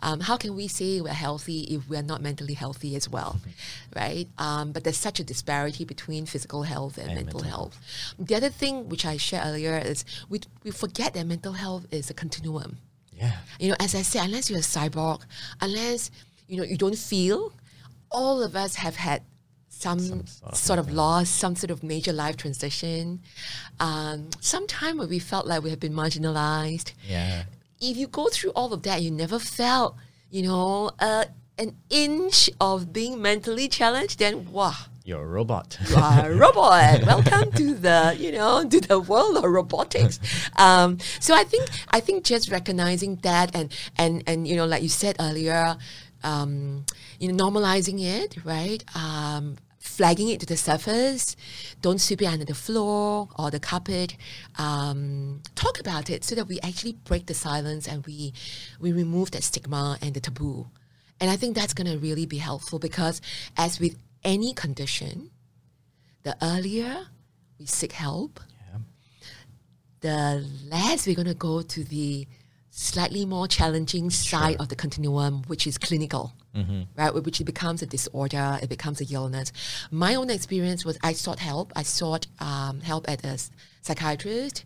Um, 0.00 0.20
how 0.20 0.36
can 0.36 0.54
we 0.54 0.68
say 0.68 1.00
we're 1.00 1.12
healthy 1.12 1.60
if 1.74 1.88
we're 1.88 2.02
not 2.02 2.22
mentally 2.22 2.54
healthy 2.54 2.94
as 2.96 3.08
well, 3.08 3.40
right? 3.94 4.28
Um, 4.38 4.70
but 4.72 4.84
there's 4.84 4.96
such 4.96 5.18
a 5.20 5.24
disparity 5.24 5.84
between 5.84 6.24
physical 6.24 6.62
health 6.62 6.96
and, 6.96 7.08
And 7.10 7.16
mental, 7.16 7.40
mental 7.40 7.50
health. 7.50 7.78
The 8.18 8.34
other 8.36 8.48
thing 8.48 8.88
which 8.88 9.04
I 9.04 9.16
shared 9.16 9.46
earlier 9.46 9.76
is 9.78 10.04
we 10.28 10.40
we 10.64 10.70
forget 10.70 11.14
that 11.14 11.26
mental 11.26 11.52
health 11.54 11.84
is 11.90 12.08
a 12.10 12.14
continuum 12.14 12.78
Yeah. 13.20 13.32
you 13.58 13.68
know, 13.70 13.76
as 13.80 13.94
I 13.94 14.02
said, 14.02 14.24
unless 14.24 14.48
you're 14.48 14.60
a 14.60 14.62
cyborg, 14.62 15.20
unless 15.60 16.10
you 16.48 16.56
know 16.58 16.62
you 16.64 16.76
don't 16.76 16.96
feel, 17.12 17.52
all 18.10 18.42
of 18.42 18.54
us 18.56 18.76
have 18.76 18.96
had 18.96 19.22
some, 19.80 19.98
sort 19.98 20.20
of 20.52 20.56
sort 20.56 20.78
of 20.78 20.92
loss, 20.92 21.28
some 21.30 21.56
sort 21.56 21.70
of 21.70 21.82
major 21.82 22.12
life 22.12 22.36
transition, 22.36 23.20
um, 23.78 24.28
some 24.40 24.66
time 24.66 24.98
where 24.98 25.08
we 25.08 25.18
felt 25.18 25.46
like 25.46 25.62
we 25.62 25.70
have 25.70 25.80
been 25.80 25.94
marginalized. 25.94 26.92
Yeah. 27.08 27.44
If 27.80 27.96
you 27.96 28.06
go 28.06 28.28
through 28.28 28.50
all 28.50 28.72
of 28.72 28.82
that, 28.82 29.00
you 29.02 29.10
never 29.10 29.38
felt, 29.38 29.96
you 30.30 30.42
know, 30.42 30.90
uh, 30.98 31.24
an 31.58 31.76
inch 31.88 32.50
of 32.60 32.92
being 32.92 33.20
mentally 33.22 33.68
challenged, 33.68 34.18
then 34.18 34.50
wow, 34.52 34.74
You're 35.04 35.22
a 35.22 35.26
robot. 35.26 35.78
you 35.88 35.96
are 35.96 36.30
a 36.30 36.34
robot. 36.44 37.02
Welcome 37.06 37.52
to 37.52 37.74
the 37.74 38.16
you 38.18 38.32
know 38.32 38.64
to 38.68 38.80
the 38.80 38.98
world 39.00 39.36
of 39.38 39.44
robotics. 39.44 40.20
Um, 40.56 40.98
so 41.20 41.34
I 41.34 41.44
think 41.44 41.68
I 41.90 42.00
think 42.00 42.24
just 42.24 42.50
recognizing 42.50 43.16
that 43.28 43.54
and 43.54 43.72
and 43.96 44.22
and 44.26 44.46
you 44.48 44.56
know 44.56 44.66
like 44.66 44.82
you 44.82 44.88
said 44.88 45.16
earlier, 45.20 45.76
um, 46.22 46.84
you 47.20 47.30
know, 47.30 47.44
normalizing 47.44 48.02
it, 48.02 48.38
right? 48.44 48.82
Um, 48.96 49.56
flagging 49.78 50.28
it 50.28 50.40
to 50.40 50.46
the 50.46 50.56
surface. 50.56 51.36
Don't 51.80 52.00
sweep 52.00 52.22
it 52.22 52.26
under 52.26 52.44
the 52.44 52.54
floor 52.54 53.28
or 53.38 53.50
the 53.50 53.60
carpet. 53.60 54.16
Um, 54.58 55.42
talk 55.54 55.78
about 55.78 56.10
it 56.10 56.24
so 56.24 56.34
that 56.34 56.48
we 56.48 56.58
actually 56.60 56.94
break 57.04 57.26
the 57.26 57.34
silence 57.34 57.86
and 57.86 58.04
we 58.06 58.32
we 58.80 58.92
remove 58.92 59.30
that 59.32 59.44
stigma 59.44 59.98
and 60.02 60.14
the 60.14 60.20
taboo. 60.20 60.68
And 61.20 61.30
I 61.30 61.36
think 61.36 61.54
that's 61.54 61.74
going 61.74 61.90
to 61.90 61.98
really 61.98 62.24
be 62.24 62.38
helpful 62.38 62.78
because, 62.78 63.20
as 63.56 63.78
with 63.78 63.96
any 64.24 64.54
condition, 64.54 65.30
the 66.22 66.34
earlier 66.42 67.08
we 67.58 67.66
seek 67.66 67.92
help, 67.92 68.40
the 70.00 70.46
less 70.70 71.06
we're 71.06 71.14
going 71.14 71.28
to 71.28 71.34
go 71.34 71.60
to 71.60 71.84
the 71.84 72.26
slightly 72.70 73.26
more 73.26 73.46
challenging 73.46 74.08
side 74.08 74.56
of 74.58 74.70
the 74.70 74.76
continuum, 74.76 75.42
which 75.46 75.66
is 75.66 75.76
clinical, 75.76 76.32
right? 76.96 77.14
Which 77.14 77.40
it 77.40 77.44
becomes 77.44 77.82
a 77.82 77.86
disorder, 77.86 78.58
it 78.62 78.68
becomes 78.68 79.00
a 79.00 79.04
illness. 79.12 79.52
My 79.90 80.14
own 80.14 80.30
experience 80.30 80.84
was 80.84 80.98
I 81.02 81.12
sought 81.12 81.38
help. 81.38 81.72
I 81.76 81.82
sought 81.82 82.26
um, 82.40 82.80
help 82.80 83.08
at 83.08 83.24
a 83.24 83.38
psychiatrist, 83.82 84.64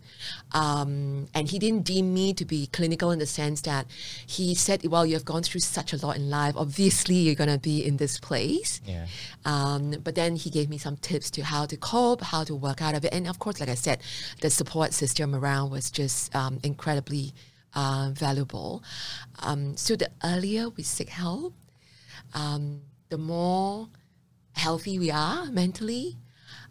um, 0.51 1.27
and 1.33 1.47
he 1.47 1.57
didn't 1.59 1.83
deem 1.83 2.13
me 2.13 2.33
to 2.33 2.43
be 2.43 2.67
clinical 2.67 3.11
in 3.11 3.19
the 3.19 3.25
sense 3.25 3.61
that 3.61 3.85
he 4.25 4.55
said, 4.55 4.85
"Well, 4.85 5.05
you 5.05 5.13
have 5.13 5.25
gone 5.25 5.43
through 5.43 5.61
such 5.61 5.93
a 5.93 5.97
lot 6.05 6.15
in 6.17 6.29
life. 6.29 6.55
Obviously, 6.57 7.15
you're 7.15 7.35
going 7.35 7.49
to 7.49 7.59
be 7.59 7.85
in 7.85 7.97
this 7.97 8.19
place." 8.19 8.81
Yeah. 8.85 9.05
Um, 9.45 9.91
but 10.03 10.15
then 10.15 10.35
he 10.35 10.49
gave 10.49 10.69
me 10.69 10.77
some 10.77 10.97
tips 10.97 11.29
to 11.31 11.43
how 11.43 11.65
to 11.65 11.77
cope, 11.77 12.21
how 12.21 12.43
to 12.43 12.55
work 12.55 12.81
out 12.81 12.95
of 12.95 13.05
it. 13.05 13.13
And 13.13 13.27
of 13.27 13.39
course, 13.39 13.59
like 13.59 13.69
I 13.69 13.75
said, 13.75 13.99
the 14.41 14.49
support 14.49 14.93
system 14.93 15.35
around 15.35 15.69
was 15.71 15.91
just 15.91 16.35
um, 16.35 16.59
incredibly 16.63 17.33
uh, 17.75 18.11
valuable. 18.13 18.83
Um, 19.39 19.77
so 19.77 19.95
the 19.95 20.09
earlier 20.23 20.69
we 20.69 20.83
seek 20.83 21.09
help, 21.09 21.53
um, 22.33 22.81
the 23.09 23.17
more 23.17 23.89
healthy 24.53 24.99
we 24.99 25.11
are 25.11 25.45
mentally. 25.47 26.17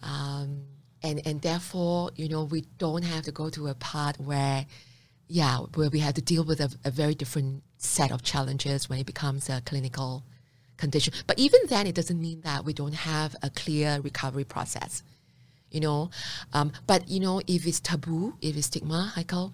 Um, 0.02 0.64
and, 1.02 1.20
and 1.26 1.40
therefore, 1.42 2.11
you 2.16 2.28
know, 2.28 2.44
we 2.44 2.62
don't 2.78 3.05
have 3.05 3.24
to 3.24 3.32
go 3.32 3.50
to 3.50 3.68
a 3.68 3.74
part 3.74 4.18
where, 4.18 4.66
yeah, 5.28 5.59
where 5.74 5.90
we 5.90 6.00
have 6.00 6.14
to 6.14 6.22
deal 6.22 6.44
with 6.44 6.61
a, 6.61 6.70
a 6.84 6.90
very 6.90 7.14
different 7.14 7.62
set 7.76 8.11
of 8.11 8.22
challenges 8.22 8.88
when 8.88 8.98
it 8.98 9.07
becomes 9.07 9.50
a 9.50 9.61
clinical 9.64 10.24
condition. 10.76 11.12
But 11.26 11.38
even 11.38 11.61
then, 11.68 11.86
it 11.86 11.94
doesn't 11.94 12.20
mean 12.20 12.40
that 12.42 12.64
we 12.64 12.72
don't 12.72 12.94
have 12.94 13.36
a 13.42 13.50
clear 13.50 14.00
recovery 14.00 14.44
process, 14.44 15.02
you 15.70 15.80
know. 15.80 16.11
Um, 16.52 16.72
but, 16.86 17.09
you 17.09 17.20
know, 17.20 17.40
if 17.46 17.66
it's 17.66 17.80
taboo, 17.80 18.34
if 18.40 18.57
it's 18.57 18.66
stigma, 18.66 19.12
Michael, 19.16 19.52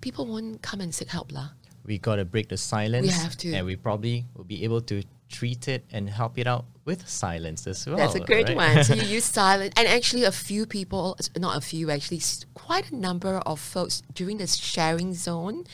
people 0.00 0.26
won't 0.26 0.60
come 0.62 0.80
and 0.80 0.94
seek 0.94 1.08
help. 1.08 1.32
lah. 1.32 1.50
We 1.86 1.98
gotta 1.98 2.24
break 2.24 2.48
the 2.48 2.56
silence. 2.56 3.06
We 3.06 3.12
have 3.12 3.36
to. 3.38 3.52
and 3.52 3.66
we 3.66 3.76
probably 3.76 4.26
will 4.36 4.44
be 4.44 4.64
able 4.64 4.80
to 4.82 5.02
treat 5.30 5.68
it 5.68 5.84
and 5.90 6.10
help 6.10 6.38
it 6.38 6.46
out 6.46 6.66
with 6.84 7.08
silence 7.08 7.66
as 7.66 7.86
well. 7.86 7.96
That's 7.96 8.16
a 8.16 8.20
great 8.20 8.48
right? 8.48 8.56
one. 8.56 8.84
So 8.84 8.94
you 8.94 9.02
use 9.16 9.24
silence, 9.24 9.72
and 9.76 9.86
actually, 9.86 10.24
a 10.24 10.32
few 10.32 10.66
people, 10.66 11.16
not 11.38 11.56
a 11.56 11.60
few, 11.60 11.90
actually, 11.90 12.20
quite 12.54 12.90
a 12.90 12.96
number 12.96 13.38
of 13.46 13.60
folks 13.60 14.02
during 14.12 14.38
the 14.38 14.46
sharing 14.46 15.14
zone 15.14 15.64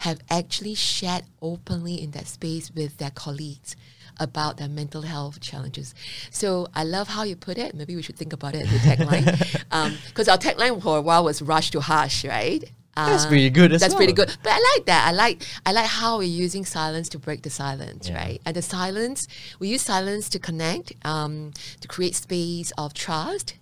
have 0.00 0.20
actually 0.30 0.74
shared 0.74 1.24
openly 1.42 2.00
in 2.00 2.12
that 2.12 2.26
space 2.26 2.70
with 2.70 2.98
their 2.98 3.10
colleagues 3.10 3.76
about 4.18 4.58
their 4.58 4.68
mental 4.68 5.02
health 5.02 5.40
challenges. 5.40 5.94
So 6.30 6.68
I 6.74 6.84
love 6.84 7.08
how 7.08 7.24
you 7.24 7.36
put 7.36 7.58
it. 7.58 7.74
Maybe 7.74 7.96
we 7.96 8.02
should 8.02 8.16
think 8.16 8.32
about 8.32 8.54
it 8.54 8.66
as 8.66 8.74
a 8.74 8.78
tagline, 8.78 9.64
um, 9.70 9.96
because 10.08 10.28
our 10.28 10.38
tagline 10.38 10.80
for 10.82 10.98
a 10.98 11.02
while 11.02 11.24
was 11.24 11.42
"rush 11.42 11.70
to 11.72 11.80
hush," 11.80 12.24
right? 12.24 12.70
That's 12.96 13.24
Uh, 13.24 13.28
pretty 13.28 13.50
good 13.50 13.72
as 13.72 13.80
That's 13.80 13.94
pretty 13.94 14.12
good. 14.12 14.28
But 14.42 14.52
I 14.52 14.60
like 14.76 14.86
that. 14.86 15.06
I 15.08 15.12
like 15.12 15.42
I 15.64 15.72
like 15.72 15.86
how 15.86 16.18
we're 16.18 16.24
using 16.44 16.64
silence 16.64 17.08
to 17.10 17.18
break 17.18 17.42
the 17.42 17.50
silence, 17.50 18.08
Yeah. 18.08 18.16
right? 18.22 18.40
And 18.44 18.54
the 18.56 18.62
silence, 18.62 19.28
we 19.60 19.68
use 19.68 19.82
silence 19.82 20.28
to 20.30 20.38
connect, 20.38 20.92
um, 21.04 21.52
to 21.80 21.86
create 21.88 22.14
space 22.16 22.72
of 22.76 22.92
trust, 22.92 23.54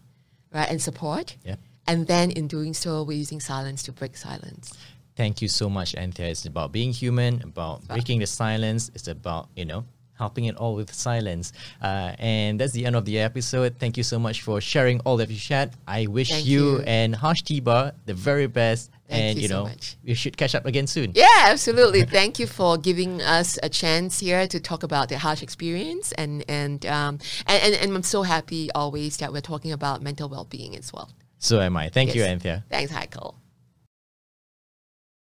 right, 0.53 0.69
and 0.71 0.81
support. 0.81 1.37
Yeah. 1.45 1.57
And 1.87 2.07
then 2.07 2.31
in 2.31 2.49
doing 2.49 2.75
so, 2.75 3.03
we're 3.03 3.19
using 3.19 3.41
silence 3.41 3.83
to 3.85 3.93
break 3.93 4.17
silence. 4.17 4.73
Thank 5.17 5.43
you 5.43 5.49
so 5.49 5.69
much, 5.69 5.95
Anthea. 5.95 6.29
It's 6.29 6.47
about 6.47 6.71
being 6.73 6.93
human, 6.93 7.43
about 7.43 7.87
breaking 7.89 8.21
the 8.21 8.27
silence. 8.27 8.91
It's 8.95 9.09
about, 9.09 9.49
you 9.57 9.65
know, 9.65 9.85
helping 10.17 10.45
it 10.47 10.57
all 10.57 10.75
with 10.75 10.93
silence. 10.95 11.53
Uh, 11.83 12.13
and 12.19 12.59
that's 12.61 12.73
the 12.73 12.85
end 12.87 12.95
of 12.97 13.05
the 13.05 13.19
episode. 13.19 13.77
Thank 13.79 13.97
you 13.97 14.03
so 14.05 14.19
much 14.19 14.43
for 14.43 14.61
sharing 14.61 15.01
all 15.01 15.17
that 15.19 15.29
you 15.29 15.37
shared. 15.37 15.71
I 15.87 16.07
wish 16.07 16.31
you, 16.45 16.79
you. 16.79 16.83
and 16.87 17.15
Hush 17.17 17.43
Tea 17.43 17.61
Bar 17.61 17.93
the 18.07 18.15
very 18.15 18.47
best. 18.47 18.91
Thank 19.09 19.23
and 19.23 19.37
you 19.37 19.43
you 19.43 19.49
so 19.49 19.55
know, 19.55 19.65
much. 19.65 19.97
we 20.05 20.15
should 20.15 20.37
catch 20.37 20.55
up 20.55 20.67
again 20.67 20.87
soon. 20.87 21.13
Yeah, 21.15 21.27
absolutely. 21.47 22.03
Thank 22.19 22.39
you 22.39 22.47
for 22.47 22.77
giving 22.77 23.23
us 23.23 23.59
a 23.63 23.69
chance 23.69 24.21
here 24.21 24.47
to 24.47 24.61
talk 24.61 24.83
about 24.83 25.09
the 25.09 25.19
Hush 25.19 25.43
experience, 25.43 26.13
and 26.13 26.45
and 26.49 26.85
um, 26.85 27.19
and, 27.47 27.63
and, 27.63 27.75
and 27.75 27.95
I'm 27.95 28.03
so 28.03 28.23
happy 28.23 28.71
always 28.75 29.17
that 29.19 29.33
we're 29.33 29.41
talking 29.41 29.73
about 29.73 30.03
mental 30.03 30.29
well-being 30.29 30.77
as 30.77 30.93
well. 30.93 31.11
So 31.39 31.61
am 31.61 31.77
I. 31.77 31.89
Thank 31.89 32.15
you, 32.15 32.23
Anthea. 32.23 32.65
Thanks, 32.69 32.93
Heiko. 32.93 33.35